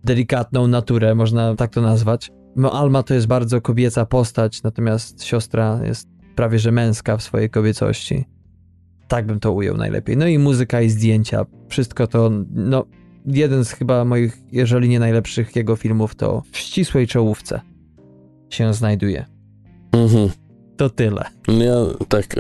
[0.04, 2.32] delikatną naturę, można tak to nazwać.
[2.56, 7.50] No Alma to jest bardzo kobieca postać, natomiast siostra jest prawie że męska w swojej
[7.50, 8.26] kobiecości.
[9.10, 10.18] Tak bym to ujął najlepiej.
[10.18, 12.86] No i muzyka i zdjęcia, wszystko to, no
[13.26, 17.62] jeden z chyba moich, jeżeli nie najlepszych jego filmów, to w ścisłej czołówce
[18.50, 19.26] się znajduje.
[19.92, 20.30] Mhm.
[20.78, 21.26] To tyle.
[21.48, 21.76] No ja
[22.10, 22.36] tak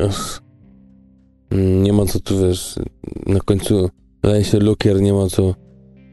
[1.51, 2.75] nie ma co tu, wiesz,
[3.25, 3.89] na końcu
[4.23, 5.55] wydaje się lukier, nie ma co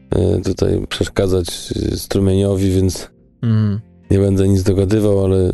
[0.09, 1.47] e, tutaj przeszkadzać
[1.95, 3.09] strumieniowi, więc
[3.41, 3.79] mm.
[4.11, 5.51] nie będę nic dogadywał, ale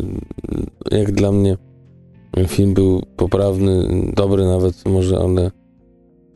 [0.91, 1.57] jak dla mnie
[2.47, 5.51] film był poprawny, dobry nawet może, ale,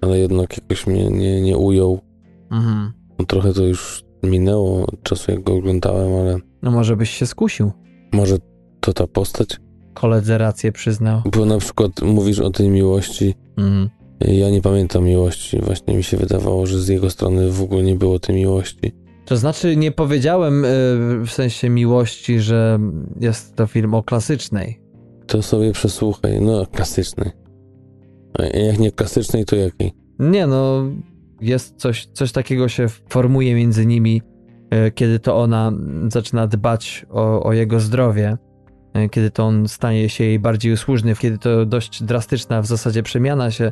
[0.01, 1.99] ale jednak jakoś mnie nie, nie ujął.
[2.51, 2.93] Mhm.
[3.19, 6.37] No, trochę to już minęło od czasu, jak go oglądałem, ale...
[6.61, 7.71] No może byś się skusił.
[8.13, 8.37] Może
[8.79, 9.59] to ta postać?
[9.99, 11.21] koledze rację przyznał.
[11.35, 13.35] Bo na przykład mówisz o tej miłości.
[13.57, 13.89] Mm.
[14.19, 15.59] Ja nie pamiętam miłości.
[15.61, 18.91] Właśnie mi się wydawało, że z jego strony w ogóle nie było tej miłości.
[19.25, 20.67] To znaczy, nie powiedziałem y,
[21.25, 22.79] w sensie miłości, że
[23.19, 24.79] jest to film o klasycznej.
[25.27, 26.41] To sobie przesłuchaj.
[26.41, 27.31] No, klasycznej.
[28.39, 29.93] A jak nie klasycznej, to jakiej?
[30.19, 30.83] Nie, no,
[31.41, 34.21] jest coś, coś takiego się formuje między nimi,
[34.87, 35.71] y, kiedy to ona
[36.07, 38.37] zaczyna dbać o, o jego zdrowie
[38.97, 43.03] E, kiedy to on stanie się jej bardziej usłużny, kiedy to dość drastyczna w zasadzie
[43.03, 43.71] przemiana się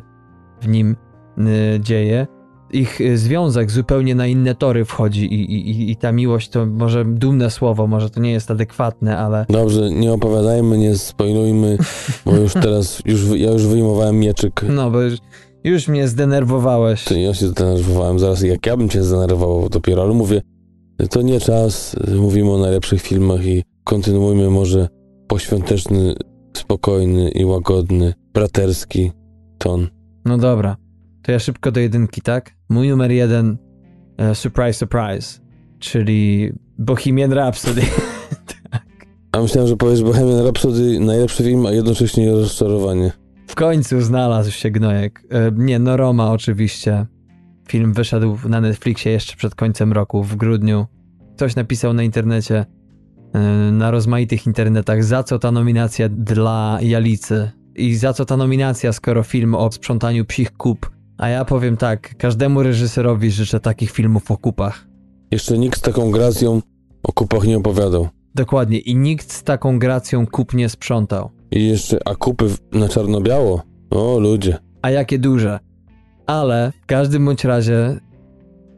[0.60, 0.96] w nim
[1.38, 2.26] y, dzieje.
[2.72, 7.04] Ich e, związek zupełnie na inne tory wchodzi i, i, i ta miłość to może
[7.04, 9.46] dumne słowo, może to nie jest adekwatne, ale...
[9.48, 11.78] Dobrze, nie opowiadajmy, nie spoilujmy,
[12.24, 14.64] bo już teraz, już, ja już wyjmowałem mieczyk.
[14.68, 15.18] No, bo już,
[15.64, 17.04] już mnie zdenerwowałeś.
[17.04, 20.42] To ja się zdenerwowałem, zaraz jak ja bym cię zdenerwował dopiero, ale mówię,
[21.10, 24.88] to nie czas, mówimy o najlepszych filmach i kontynuujmy może
[25.28, 26.14] poświąteczny,
[26.56, 29.12] spokojny i łagodny, braterski
[29.58, 29.88] ton.
[30.24, 30.76] No dobra,
[31.26, 32.54] to ja szybko do jedynki, tak?
[32.68, 33.58] Mój numer jeden,
[34.18, 35.40] uh, surprise, surprise,
[35.78, 37.82] czyli Bohemian Rhapsody.
[38.70, 38.82] tak.
[39.32, 43.12] A myślałem, że powiesz Bohemian Rhapsody najlepszy film, a jednocześnie rozczarowanie.
[43.46, 45.22] W końcu znalazł się gnojek.
[45.30, 47.06] E, nie, no Roma oczywiście.
[47.68, 50.86] Film wyszedł na Netflixie jeszcze przed końcem roku, w grudniu.
[51.36, 52.66] Ktoś napisał na internecie,
[53.36, 58.92] Y, na rozmaitych internetach, za co ta nominacja dla Jalicy i za co ta nominacja,
[58.92, 60.90] skoro film o sprzątaniu psich kup.
[61.18, 64.86] A ja powiem tak, każdemu reżyserowi życzę takich filmów o kupach.
[65.30, 66.60] Jeszcze nikt z taką gracją
[67.02, 68.08] o kupach nie opowiadał.
[68.34, 71.30] Dokładnie, i nikt z taką gracją kup nie sprzątał.
[71.50, 73.62] I jeszcze, a kupy na czarno-biało?
[73.90, 74.58] O, ludzie.
[74.82, 75.58] A jakie duże.
[76.26, 78.00] Ale w każdym bądź razie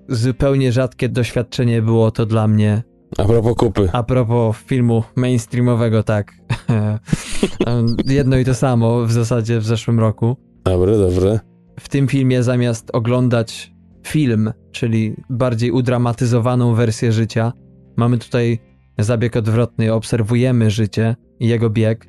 [0.09, 2.83] zupełnie rzadkie doświadczenie było to dla mnie
[3.17, 3.89] a propos kupy.
[3.93, 6.33] A propos filmu mainstreamowego, tak.
[8.07, 10.37] Jedno i to samo w zasadzie w zeszłym roku.
[10.65, 11.41] Dobre, dobre.
[11.79, 13.73] W tym filmie zamiast oglądać
[14.07, 17.53] film, czyli bardziej udramatyzowaną wersję życia.
[17.97, 18.59] Mamy tutaj
[18.99, 22.09] zabieg odwrotny, obserwujemy życie i jego bieg.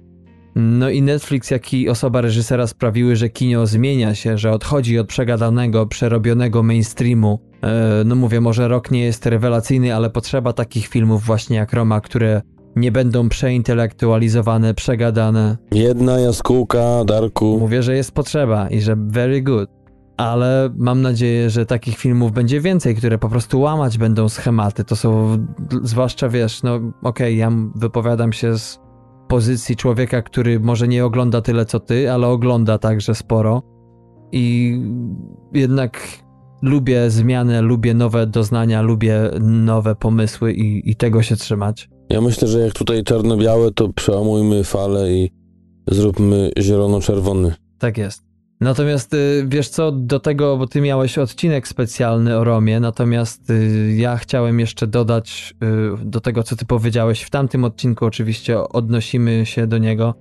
[0.56, 5.08] No i Netflix, jak i osoba reżysera sprawiły, że kino zmienia się, że odchodzi od
[5.08, 7.40] przegadanego, przerobionego mainstreamu.
[7.64, 12.02] E, no mówię, może rok nie jest rewelacyjny, ale potrzeba takich filmów właśnie jak Roma,
[12.02, 12.42] które
[12.80, 15.58] nie będą przeintelektualizowane, przegadane.
[15.72, 17.58] Jedna jaskółka, Darku.
[17.60, 19.70] Mówię, że jest potrzeba i że very good.
[20.18, 24.84] Ale mam nadzieję, że takich filmów będzie więcej, które po prostu łamać będą schematy.
[24.84, 25.38] To są,
[25.84, 28.80] zwłaszcza wiesz, no okej, okay, ja wypowiadam się z
[29.28, 33.62] pozycji człowieka, który może nie ogląda tyle co ty, ale ogląda także sporo.
[34.32, 34.76] I
[35.54, 36.00] jednak
[36.62, 41.90] lubię zmianę, lubię nowe doznania, lubię nowe pomysły i, i tego się trzymać.
[42.10, 45.32] Ja myślę, że jak tutaj czarno-białe, to przełamujmy falę i
[45.88, 47.54] zróbmy zielono-czerwony.
[47.80, 48.30] Tak jest.
[48.62, 53.94] Natomiast y, wiesz co, do tego, bo ty miałeś odcinek specjalny o Romie, natomiast y,
[53.98, 55.56] ja chciałem jeszcze dodać
[56.04, 57.22] y, do tego, co ty powiedziałeś.
[57.22, 60.14] W tamtym odcinku oczywiście odnosimy się do niego.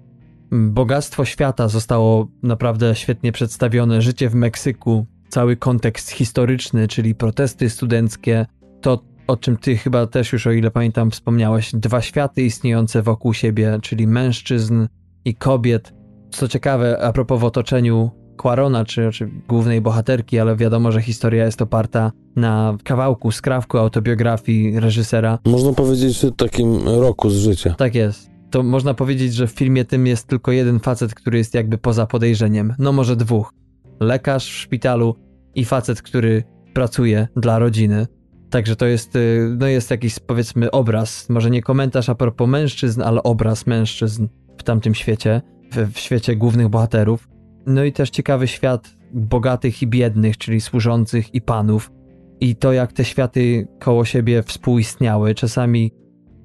[0.52, 4.02] Bogactwo świata zostało naprawdę świetnie przedstawione.
[4.02, 8.46] Życie w Meksyku, cały kontekst historyczny, czyli protesty studenckie,
[8.80, 13.34] to o czym ty chyba też już, o ile pamiętam, wspomniałeś, dwa światy istniejące wokół
[13.34, 14.86] siebie, czyli mężczyzn
[15.24, 15.92] i kobiet.
[16.30, 21.44] Co ciekawe, a propos w otoczeniu Quarona, czy, czy głównej bohaterki, ale wiadomo, że historia
[21.44, 25.38] jest oparta na kawałku, skrawku autobiografii reżysera.
[25.44, 27.74] Można powiedzieć, że takim roku z życia.
[27.78, 28.30] Tak jest.
[28.50, 32.06] To można powiedzieć, że w filmie tym jest tylko jeden facet, który jest jakby poza
[32.06, 32.74] podejrzeniem.
[32.78, 33.52] No może dwóch.
[34.00, 35.14] Lekarz w szpitalu
[35.54, 36.44] i facet, który
[36.74, 38.06] pracuje dla rodziny.
[38.50, 43.02] Także to jest, y, no jest jakiś powiedzmy obraz, może nie komentarz a propos mężczyzn,
[43.02, 45.42] ale obraz mężczyzn w tamtym świecie,
[45.72, 47.28] w, w świecie głównych bohaterów.
[47.66, 51.92] No i też ciekawy świat bogatych i biednych, czyli służących i panów.
[52.40, 55.34] I to, jak te światy koło siebie współistniały.
[55.34, 55.92] Czasami,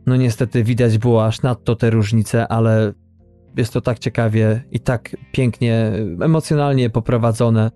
[0.05, 2.93] no niestety, widać było aż nadto te różnice, ale
[3.57, 7.71] jest to tak ciekawie i tak pięknie, emocjonalnie poprowadzone.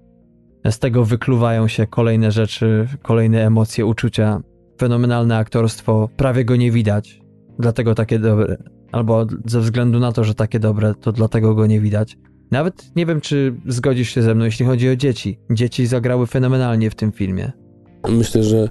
[0.66, 4.42] Z tego wykluwają się kolejne rzeczy, kolejne emocje, uczucia.
[4.80, 7.22] Fenomenalne aktorstwo, prawie go nie widać,
[7.60, 8.58] dlatego takie dobre.
[8.92, 12.18] Albo ze względu na to, że takie dobre, to dlatego go nie widać.
[12.52, 15.40] Nawet nie wiem, czy zgodzisz się ze mną, jeśli chodzi o dzieci.
[15.52, 17.52] Dzieci zagrały fenomenalnie w tym filmie.
[18.10, 18.70] Myślę, że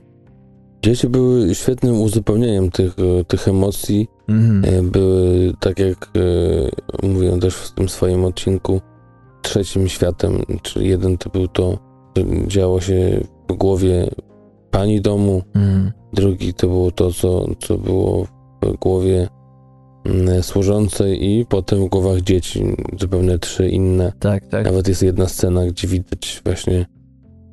[0.82, 4.06] dzieci były świetnym uzupełnieniem tych, e, tych emocji.
[4.28, 4.90] Mhm.
[4.90, 6.10] Były, tak jak
[7.02, 8.80] e, mówiłem też w tym swoim odcinku,
[9.46, 11.78] trzecim światem, czyli jeden to był to,
[12.46, 13.20] działo się
[13.50, 14.10] w głowie
[14.70, 15.92] pani domu, mhm.
[16.12, 18.26] drugi to było to, co, co było
[18.62, 19.28] w głowie
[20.06, 22.64] Mm, służącej i potem w głowach dzieci
[23.00, 24.12] zupełnie trzy inne.
[24.18, 24.64] Tak, tak.
[24.64, 26.86] Nawet jest jedna scena, gdzie widać właśnie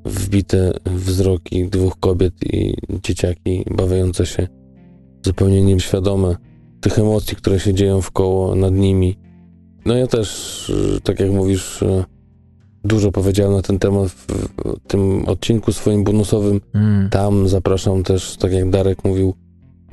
[0.06, 4.48] wbite wzroki dwóch kobiet i dzieciaki bawiące się
[5.26, 6.36] zupełnie nieświadome
[6.82, 9.18] tych emocji, które się dzieją w koło nad nimi.
[9.86, 10.72] No ja też,
[11.04, 11.84] tak jak mówisz,
[12.84, 14.28] dużo powiedziałem na ten temat w
[14.88, 16.62] tym odcinku swoim bonusowym.
[16.74, 17.10] Mm.
[17.10, 19.34] Tam zapraszam też, tak jak Darek mówił,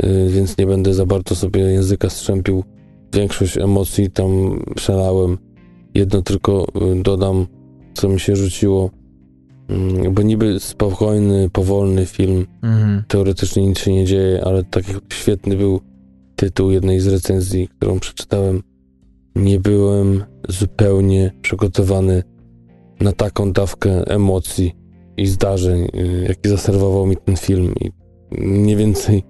[0.05, 2.65] Y, więc nie będę za bardzo sobie języka strzępił.
[3.15, 5.39] Większość emocji tam przelałem.
[5.95, 6.67] Jedno tylko
[6.99, 7.47] y, dodam,
[7.95, 8.91] co mi się rzuciło,
[9.69, 13.03] mm, bo niby spokojny, powolny film, mhm.
[13.09, 15.81] teoretycznie nic się nie dzieje, ale tak świetny był
[16.37, 18.63] tytuł jednej z recenzji, którą przeczytałem.
[19.37, 22.23] Nie byłem zupełnie przygotowany
[23.01, 24.77] na taką dawkę emocji
[25.17, 27.75] i zdarzeń, y, jaki zaserwował mi ten film.
[27.81, 27.91] I
[28.31, 29.23] mniej więcej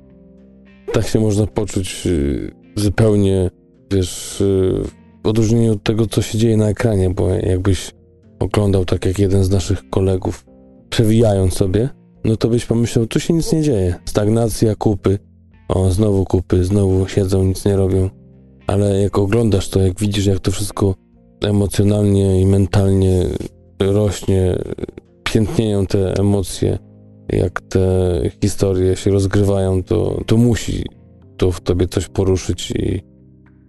[0.92, 3.50] tak się można poczuć y, zupełnie,
[3.92, 4.74] wiesz, y,
[5.24, 7.92] w odróżnieniu od tego, co się dzieje na ekranie, bo jakbyś
[8.38, 10.46] oglądał tak jak jeden z naszych kolegów,
[10.90, 11.88] przewijając sobie,
[12.24, 13.94] no to byś pomyślał, tu się nic nie dzieje.
[14.04, 15.18] Stagnacja, kupy,
[15.68, 18.19] o, znowu kupy, znowu siedzą, nic nie robią.
[18.70, 20.94] Ale jak oglądasz to, jak widzisz, jak to wszystko
[21.44, 23.26] emocjonalnie i mentalnie
[23.80, 24.58] rośnie,
[25.24, 26.78] piętnieją te emocje,
[27.28, 27.80] jak te
[28.42, 30.84] historie się rozgrywają, to, to musi
[31.36, 33.02] to w tobie coś poruszyć i,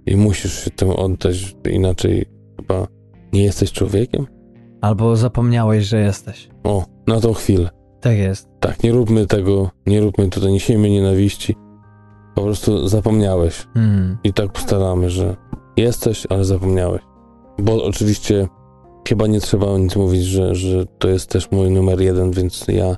[0.06, 2.26] i musisz się temu oddać, inaczej
[2.60, 2.88] chyba
[3.34, 4.28] nie jesteś człowiekiem.
[4.82, 6.50] Albo zapomniałeś, że jesteś.
[6.64, 7.70] O, na tą chwilę.
[8.02, 8.48] Tak jest.
[8.60, 11.56] Tak, nie róbmy tego, nie róbmy tutaj, nie siejmy nienawiści.
[12.36, 13.68] Po prostu zapomniałeś.
[13.74, 14.18] Hmm.
[14.24, 15.36] I tak postaramy, że
[15.78, 17.02] jesteś, ale zapomniałeś.
[17.60, 18.48] Bo oczywiście
[19.08, 22.96] chyba nie trzeba nic mówić, że, że to jest też mój numer jeden, więc ja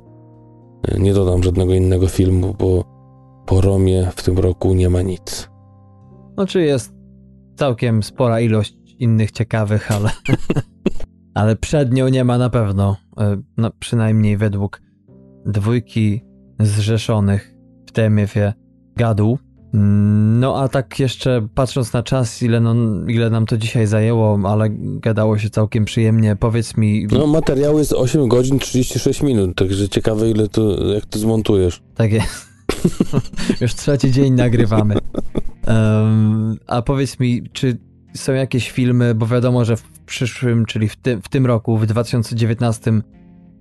[0.97, 2.84] nie dodam żadnego innego filmu, bo
[3.45, 5.49] po Romie w tym roku nie ma nic.
[6.34, 6.93] Znaczy jest
[7.55, 10.10] całkiem spora ilość innych ciekawych, ale,
[11.35, 14.81] ale przed nią nie ma na pewno, e, no, przynajmniej według
[15.45, 16.22] dwójki
[16.60, 17.55] zrzeszonych
[17.88, 18.53] w TMF-ie
[18.95, 19.37] gadł.
[19.73, 22.75] No a tak jeszcze patrząc na czas, ile, no,
[23.07, 24.67] ile nam to dzisiaj zajęło, ale
[24.99, 27.07] gadało się całkiem przyjemnie, powiedz mi...
[27.11, 31.81] No materiał jest 8 godzin 36 minut, także ciekawe ile to, jak to zmontujesz.
[31.95, 32.47] Tak jest.
[33.61, 34.95] Już trzeci dzień nagrywamy.
[35.67, 37.77] Um, a powiedz mi, czy
[38.15, 41.85] są jakieś filmy, bo wiadomo, że w przyszłym, czyli w, ty, w tym roku, w
[41.85, 43.01] 2019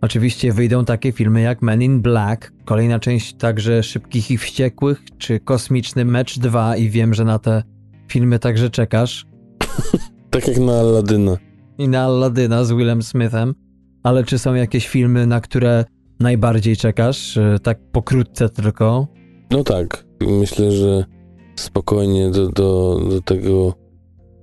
[0.03, 5.41] Oczywiście wyjdą takie filmy jak Men in Black, kolejna część także Szybkich i Wściekłych, czy
[5.41, 7.63] Kosmiczny Mecz 2 i wiem, że na te
[8.09, 9.27] filmy także czekasz.
[10.31, 11.37] tak jak na Aladyna.
[11.79, 13.55] I na Aladyna z Willem Smithem.
[14.03, 15.85] Ale czy są jakieś filmy, na które
[16.21, 17.39] najbardziej czekasz?
[17.63, 19.07] Tak pokrótce tylko.
[19.51, 20.05] No tak.
[20.21, 21.05] Myślę, że
[21.57, 23.75] spokojnie do, do, do tego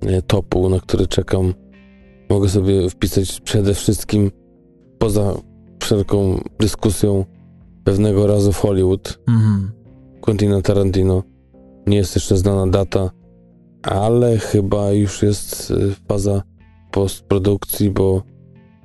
[0.00, 1.54] e, topu, na który czekam,
[2.30, 4.30] mogę sobie wpisać przede wszystkim
[4.98, 5.34] poza
[5.80, 7.24] wszelką dyskusją
[7.84, 9.18] pewnego razu w Hollywood.
[9.28, 9.70] Mhm.
[10.20, 11.22] Quentin Tarantino.
[11.86, 13.10] Nie jest jeszcze znana data,
[13.82, 16.42] ale chyba już jest y, faza
[16.90, 18.22] postprodukcji, bo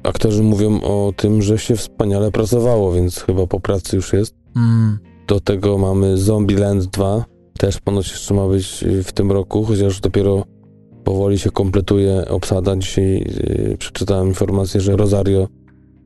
[0.04, 4.36] aktorzy mówią o tym, że się wspaniale pracowało, więc chyba po pracy już jest.
[4.56, 5.00] Mm.
[5.28, 7.26] Do tego mamy Zombieland 2,
[7.60, 10.44] też ponoć jeszcze ma być y, w tym roku, chociaż dopiero
[11.04, 12.76] powoli się kompletuje obsada.
[12.76, 15.48] Dzisiaj yy, przeczytałem informację, że Rosario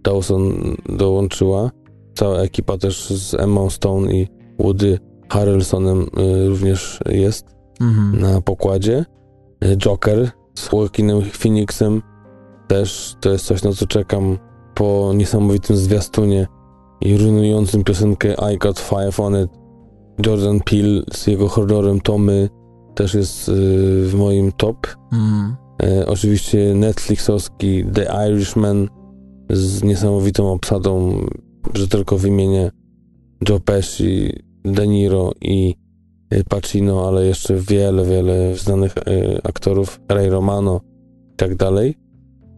[0.03, 1.71] Dawson dołączyła.
[2.15, 4.27] Cała ekipa też z Emma Stone i
[4.59, 4.99] Woody
[5.29, 7.45] Harrelsonem y, również jest
[7.81, 8.21] mhm.
[8.21, 9.05] na pokładzie.
[9.77, 12.01] Joker z Joaquinem Phoenixem
[12.67, 14.37] też to jest coś, na co czekam
[14.75, 16.47] po niesamowitym zwiastunie
[17.01, 19.49] i ruinującym piosenkę I Got Five On It.
[20.25, 22.49] Jordan Peele z jego horrorem Tomy
[22.95, 23.51] też jest y,
[24.07, 24.87] w moim top.
[25.13, 25.55] Mm.
[25.83, 28.89] E, oczywiście Netflixowski The Irishman
[29.49, 31.25] z niesamowitą obsadą,
[31.73, 32.71] że tylko wymienię
[33.49, 34.33] Joe Pesci,
[34.65, 35.75] De Niro i
[36.33, 40.81] y, Pacino, ale jeszcze wiele, wiele znanych y, aktorów, Ray Romano
[41.33, 41.97] i tak dalej.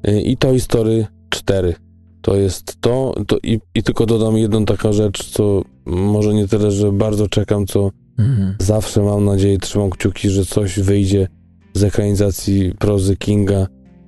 [0.08, 1.76] Y, I Toy Story 4.
[2.22, 6.72] To jest to, to i, i, tylko dodam jedną taką rzecz, co może nie tyle,
[6.72, 8.56] że bardzo czekam, co mhm.
[8.60, 11.28] zawsze mam nadzieję, trzymam kciuki, że coś wyjdzie
[11.74, 13.68] z ekranizacji prozy Kinga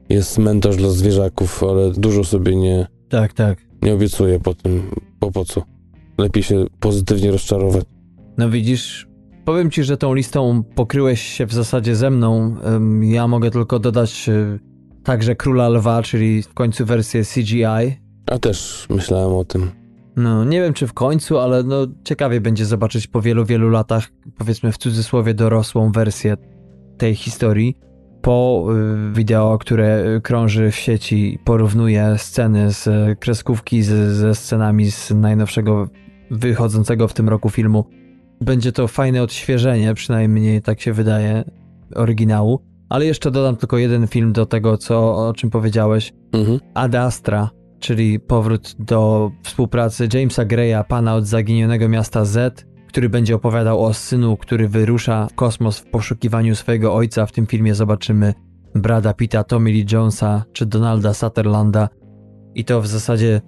[0.10, 2.88] jest mentor dla zwierzaków, ale dużo sobie nie.
[3.10, 3.58] Tak, tak.
[3.82, 4.82] Nie obiecuję po tym,
[5.20, 5.62] bo po co?
[6.18, 7.84] Lepiej się pozytywnie rozczarować.
[8.38, 9.08] No widzisz,
[9.46, 12.56] powiem ci, że tą listą pokryłeś się w zasadzie ze mną.
[13.02, 14.60] Ja mogę tylko dodać e,
[15.04, 17.98] także Króla Lwa, czyli w końcu wersję CGI.
[18.32, 19.72] A też myślałem o tym.
[20.16, 24.12] No, nie wiem czy w końcu, ale no ciekawie będzie zobaczyć po wielu, wielu latach,
[24.38, 26.38] powiedzmy w cudzysłowie dorosłą wersję
[26.98, 27.78] tej historii
[28.24, 28.66] po
[29.10, 32.90] y, wideo, które krąży w sieci, porównuje sceny z
[33.20, 35.88] kreskówki z, ze scenami z najnowszego
[36.32, 37.86] wychodzącego w tym roku filmu.
[38.42, 41.44] Będzie to fajne odświeżenie, przynajmniej tak się wydaje,
[41.96, 42.60] oryginału.
[42.90, 46.14] Ale jeszcze dodam tylko jeden film do tego, co, o czym powiedziałeś.
[46.34, 46.60] Mhm.
[46.74, 53.36] Ad Astra, czyli powrót do współpracy Jamesa Greya, pana od zaginionego miasta Z, który będzie
[53.36, 57.26] opowiadał o synu, który wyrusza w kosmos w poszukiwaniu swojego ojca.
[57.26, 58.34] W tym filmie zobaczymy
[58.76, 61.90] Brada Pitta, Tommy Lee Jonesa czy Donalda Sutherlanda.
[62.56, 63.42] I to w zasadzie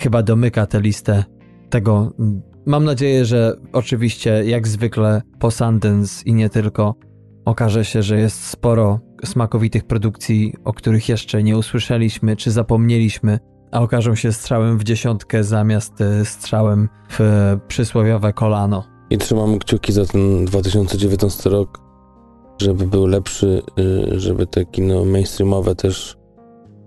[0.00, 1.24] chyba domyka tę listę
[1.70, 2.12] tego.
[2.66, 6.94] Mam nadzieję, że oczywiście, jak zwykle, po Sundance i nie tylko,
[7.44, 13.38] okaże się, że jest sporo smakowitych produkcji, o których jeszcze nie usłyszeliśmy czy zapomnieliśmy,
[13.70, 17.20] a okażą się strzałem w dziesiątkę zamiast e, strzałem w
[17.68, 18.84] przysłowiowe kolano.
[19.10, 21.80] I trzymamy kciuki za ten 2019 rok,
[22.62, 26.16] żeby był lepszy, y, żeby te kino mainstreamowe też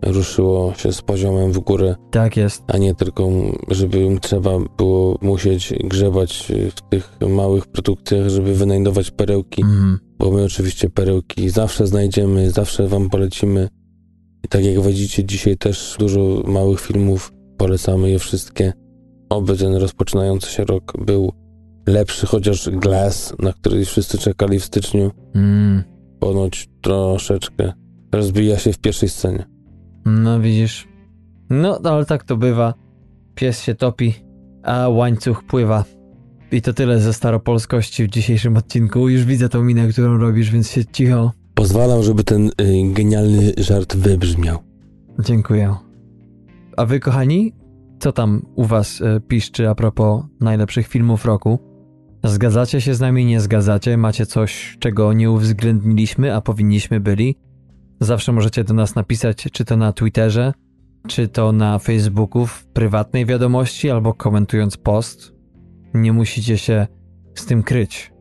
[0.01, 1.95] ruszyło się z poziomem w górę.
[2.11, 2.64] Tak jest.
[2.68, 3.30] A nie tylko,
[3.68, 9.99] żeby trzeba było musieć grzebać w tych małych produkcjach, żeby wynajdować perełki, mm.
[10.19, 13.69] bo my oczywiście perełki zawsze znajdziemy, zawsze wam polecimy.
[14.44, 18.74] I tak jak widzicie, dzisiaj też dużo małych filmów, polecamy je wszystkie.
[19.30, 21.34] Oby ten rozpoczynający się rok był
[21.88, 25.84] lepszy, chociaż Glass, na który wszyscy czekali w styczniu, mm.
[26.20, 27.74] ponoć troszeczkę
[28.11, 29.45] rozbija się w pierwszej scenie.
[30.06, 30.88] No widzisz.
[31.49, 32.74] No, ale tak to bywa.
[33.36, 34.14] Pies się topi,
[34.64, 35.84] a łańcuch pływa.
[36.52, 39.10] I to tyle ze staropolskości w dzisiejszym odcinku.
[39.10, 42.52] Już widzę tą minę, którą robisz, więc się cicho Pozwalam, żeby ten y,
[42.94, 44.57] genialny żart wybrzmiał.
[45.19, 45.76] Dziękuję.
[46.77, 47.53] A wy, kochani,
[47.99, 51.60] co tam u was y, piszczy a propos najlepszych filmów roku?
[52.23, 53.98] Zgadzacie się z nami, nie zgadzacie?
[53.98, 57.36] Macie coś, czego nie uwzględniliśmy, a powinniśmy byli?
[57.99, 60.53] Zawsze możecie do nas napisać, czy to na Twitterze,
[61.07, 65.34] czy to na Facebooku w prywatnej wiadomości, albo komentując post.
[65.94, 66.88] Nie musicie się
[67.36, 68.14] z tym kryć.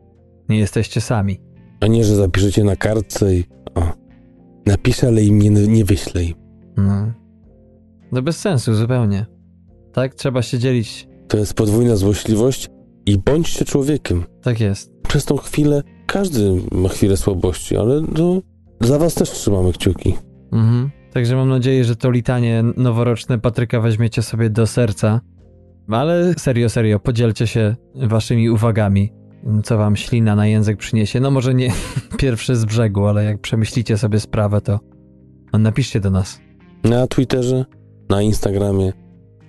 [0.49, 1.48] Nie jesteście sami.
[1.81, 3.43] A nie, że zapiszecie na kartce i
[3.75, 3.81] o,
[4.65, 6.35] napiszę, ale im nie, nie wyślę im.
[6.77, 7.13] No.
[8.11, 9.25] No bez sensu zupełnie.
[9.93, 11.07] Tak, trzeba się dzielić.
[11.27, 12.69] To jest podwójna złośliwość
[13.05, 14.23] i bądźcie człowiekiem.
[14.41, 14.91] Tak jest.
[15.07, 18.41] Przez tą chwilę każdy ma chwilę słabości, ale no,
[18.81, 20.15] za was też trzymamy kciuki.
[20.51, 20.89] Mhm.
[21.13, 25.21] Także mam nadzieję, że to litanie noworoczne Patryka weźmiecie sobie do serca.
[25.89, 29.13] Ale serio, serio, podzielcie się waszymi uwagami,
[29.63, 31.19] co wam ślina na język przyniesie.
[31.19, 31.71] No może nie
[32.19, 34.79] pierwszy z brzegu, ale jak przemyślicie sobie sprawę, to
[35.53, 36.39] napiszcie do nas.
[36.83, 37.65] Na Twitterze,
[38.09, 38.93] na Instagramie,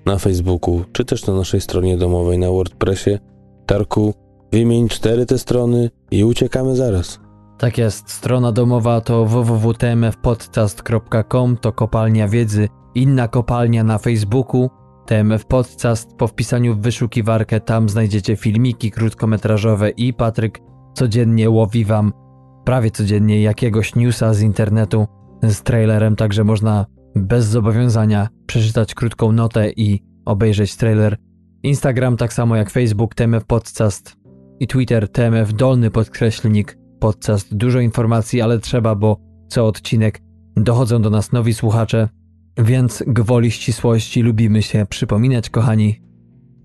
[0.07, 3.19] na Facebooku, czy też na naszej stronie domowej na WordPressie.
[3.67, 4.15] Tarku,
[4.53, 7.21] wymień cztery te strony i uciekamy zaraz.
[7.59, 14.71] Tak jest, strona domowa to www.tmfpodcast.com, to kopalnia wiedzy, inna kopalnia na Facebooku,
[15.11, 20.59] TMF Podcast, po wpisaniu w wyszukiwarkę tam znajdziecie filmiki krótkometrażowe i Patryk
[20.95, 22.13] codziennie łowi wam,
[22.65, 25.07] prawie codziennie, jakiegoś newsa z internetu
[25.43, 31.17] z trailerem, także można bez zobowiązania przeczytać krótką notę i obejrzeć trailer.
[31.63, 34.17] Instagram tak samo jak Facebook, TMF Podcast
[34.61, 37.57] i Twitter, TMF dolny podkreślnik podcast.
[37.57, 39.17] Dużo informacji, ale trzeba, bo
[39.49, 40.21] co odcinek
[40.57, 42.09] dochodzą do nas nowi słuchacze,
[42.59, 46.01] więc gwoli ścisłości lubimy się przypominać, kochani.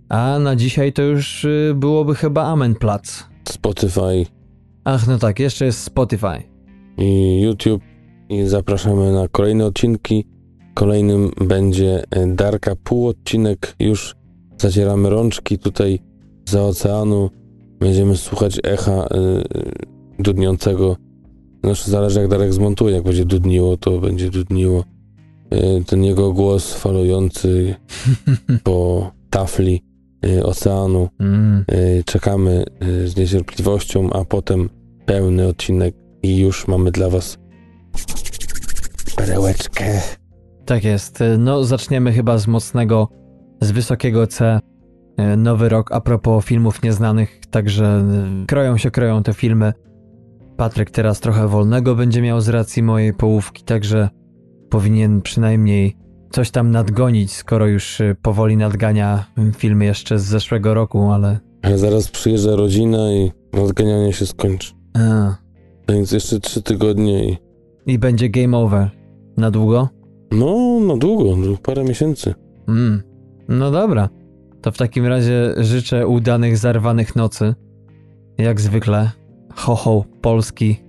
[0.09, 3.23] A na dzisiaj to już y, byłoby chyba Amen Plac.
[3.49, 4.25] Spotify
[4.85, 6.43] Ach, no tak, jeszcze jest Spotify.
[6.97, 7.83] i YouTube
[8.29, 10.25] i zapraszamy na kolejne odcinki.
[10.73, 13.75] Kolejnym będzie e, Darka pół odcinek.
[13.79, 14.15] Już
[14.57, 15.99] zacieramy rączki tutaj
[16.49, 17.29] za oceanu.
[17.79, 20.95] Będziemy słuchać echa y, dudniącego.
[21.63, 22.95] Znaczy zależy jak Darek zmontuje.
[22.95, 24.83] Jak będzie dudniło, to będzie dudniło.
[25.53, 27.75] Y, ten jego głos falujący
[28.63, 29.83] po tafli
[30.25, 31.09] y, oceanu.
[31.19, 32.63] Mm, Y, czekamy
[33.05, 34.69] z niecierpliwością, a potem
[35.05, 37.37] pełny odcinek i już mamy dla was
[39.15, 40.01] perełeczkę.
[40.65, 41.23] tak jest.
[41.37, 43.07] No, zaczniemy chyba z mocnego,
[43.61, 44.59] z wysokiego C.
[45.37, 48.05] Nowy rok a propos filmów nieznanych, także
[48.47, 49.73] kroją się, kroją te filmy.
[50.57, 54.09] Patryk teraz trochę wolnego będzie miał z racji mojej połówki, także
[54.75, 55.95] powinien przynajmniej
[56.31, 59.25] coś tam nadgonić, skoro już y, powoli nadgania
[59.57, 61.39] filmy jeszcze z zeszłego roku, ale.
[61.61, 63.31] Ale zaraz przyjeżdża rodzina i
[63.61, 64.73] odganianie się skończy.
[64.93, 65.35] A,
[65.89, 67.37] Więc jeszcze trzy tygodnie i
[67.85, 68.89] I będzie game over.
[69.37, 69.89] Na długo?
[70.31, 72.33] no, no długo, parę miesięcy.
[72.67, 73.03] Mm.
[73.47, 74.09] No dobra.
[74.61, 77.55] To w takim razie życzę udanych, zarwanych nocy.
[78.37, 79.11] Jak zwykle.
[79.55, 80.79] Ho, ho, Polski.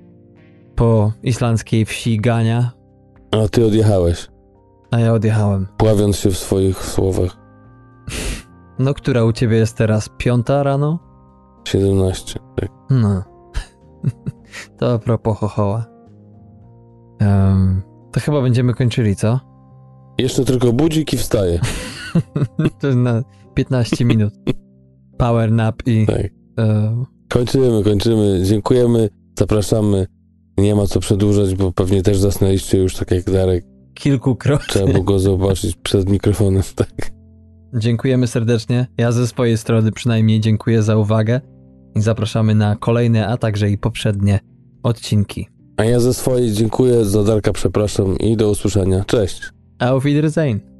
[0.74, 2.72] Po islandzkiej wsi Gania,
[3.44, 4.28] A ty odjechałeś,
[4.90, 5.66] a ja odjechałem.
[5.76, 7.36] pławiąc się w swoich słowach.
[8.78, 10.10] No, która u ciebie jest teraz?
[10.18, 10.98] Piąta rano?
[11.68, 12.68] 17, tak.
[12.90, 13.22] No.
[14.78, 15.84] to a propos chochoła.
[17.20, 17.82] Em,
[18.12, 19.40] to chyba będziemy kończyli, co?
[20.18, 21.60] Jeszcze tylko budzik i wstaje.
[22.80, 23.22] to jest na
[23.54, 24.34] 15 minut.
[25.18, 26.06] Power nap i...
[26.06, 26.26] Tak.
[26.58, 26.96] e,
[27.28, 28.40] Kończymy, kończymy.
[28.44, 29.08] Dziękujemy,
[29.38, 30.06] zapraszamy.
[30.58, 33.64] Nie ma co przedłużać, bo pewnie też zasnęliście już tak jak Darek.
[33.94, 34.66] kilkukrotnie.
[34.68, 37.10] Trzeba go zobaczyć przed mikrofonem, tak.
[37.74, 38.86] Dziękujemy serdecznie.
[38.98, 41.40] Ja ze swojej strony przynajmniej dziękuję za uwagę
[41.94, 44.40] i zapraszamy na kolejne, a także i poprzednie
[44.82, 45.48] odcinki.
[45.76, 49.04] A ja ze swojej dziękuję, za Darka przepraszam i do usłyszenia.
[49.04, 49.50] Cześć.
[49.78, 50.75] Auf Wiedersehen.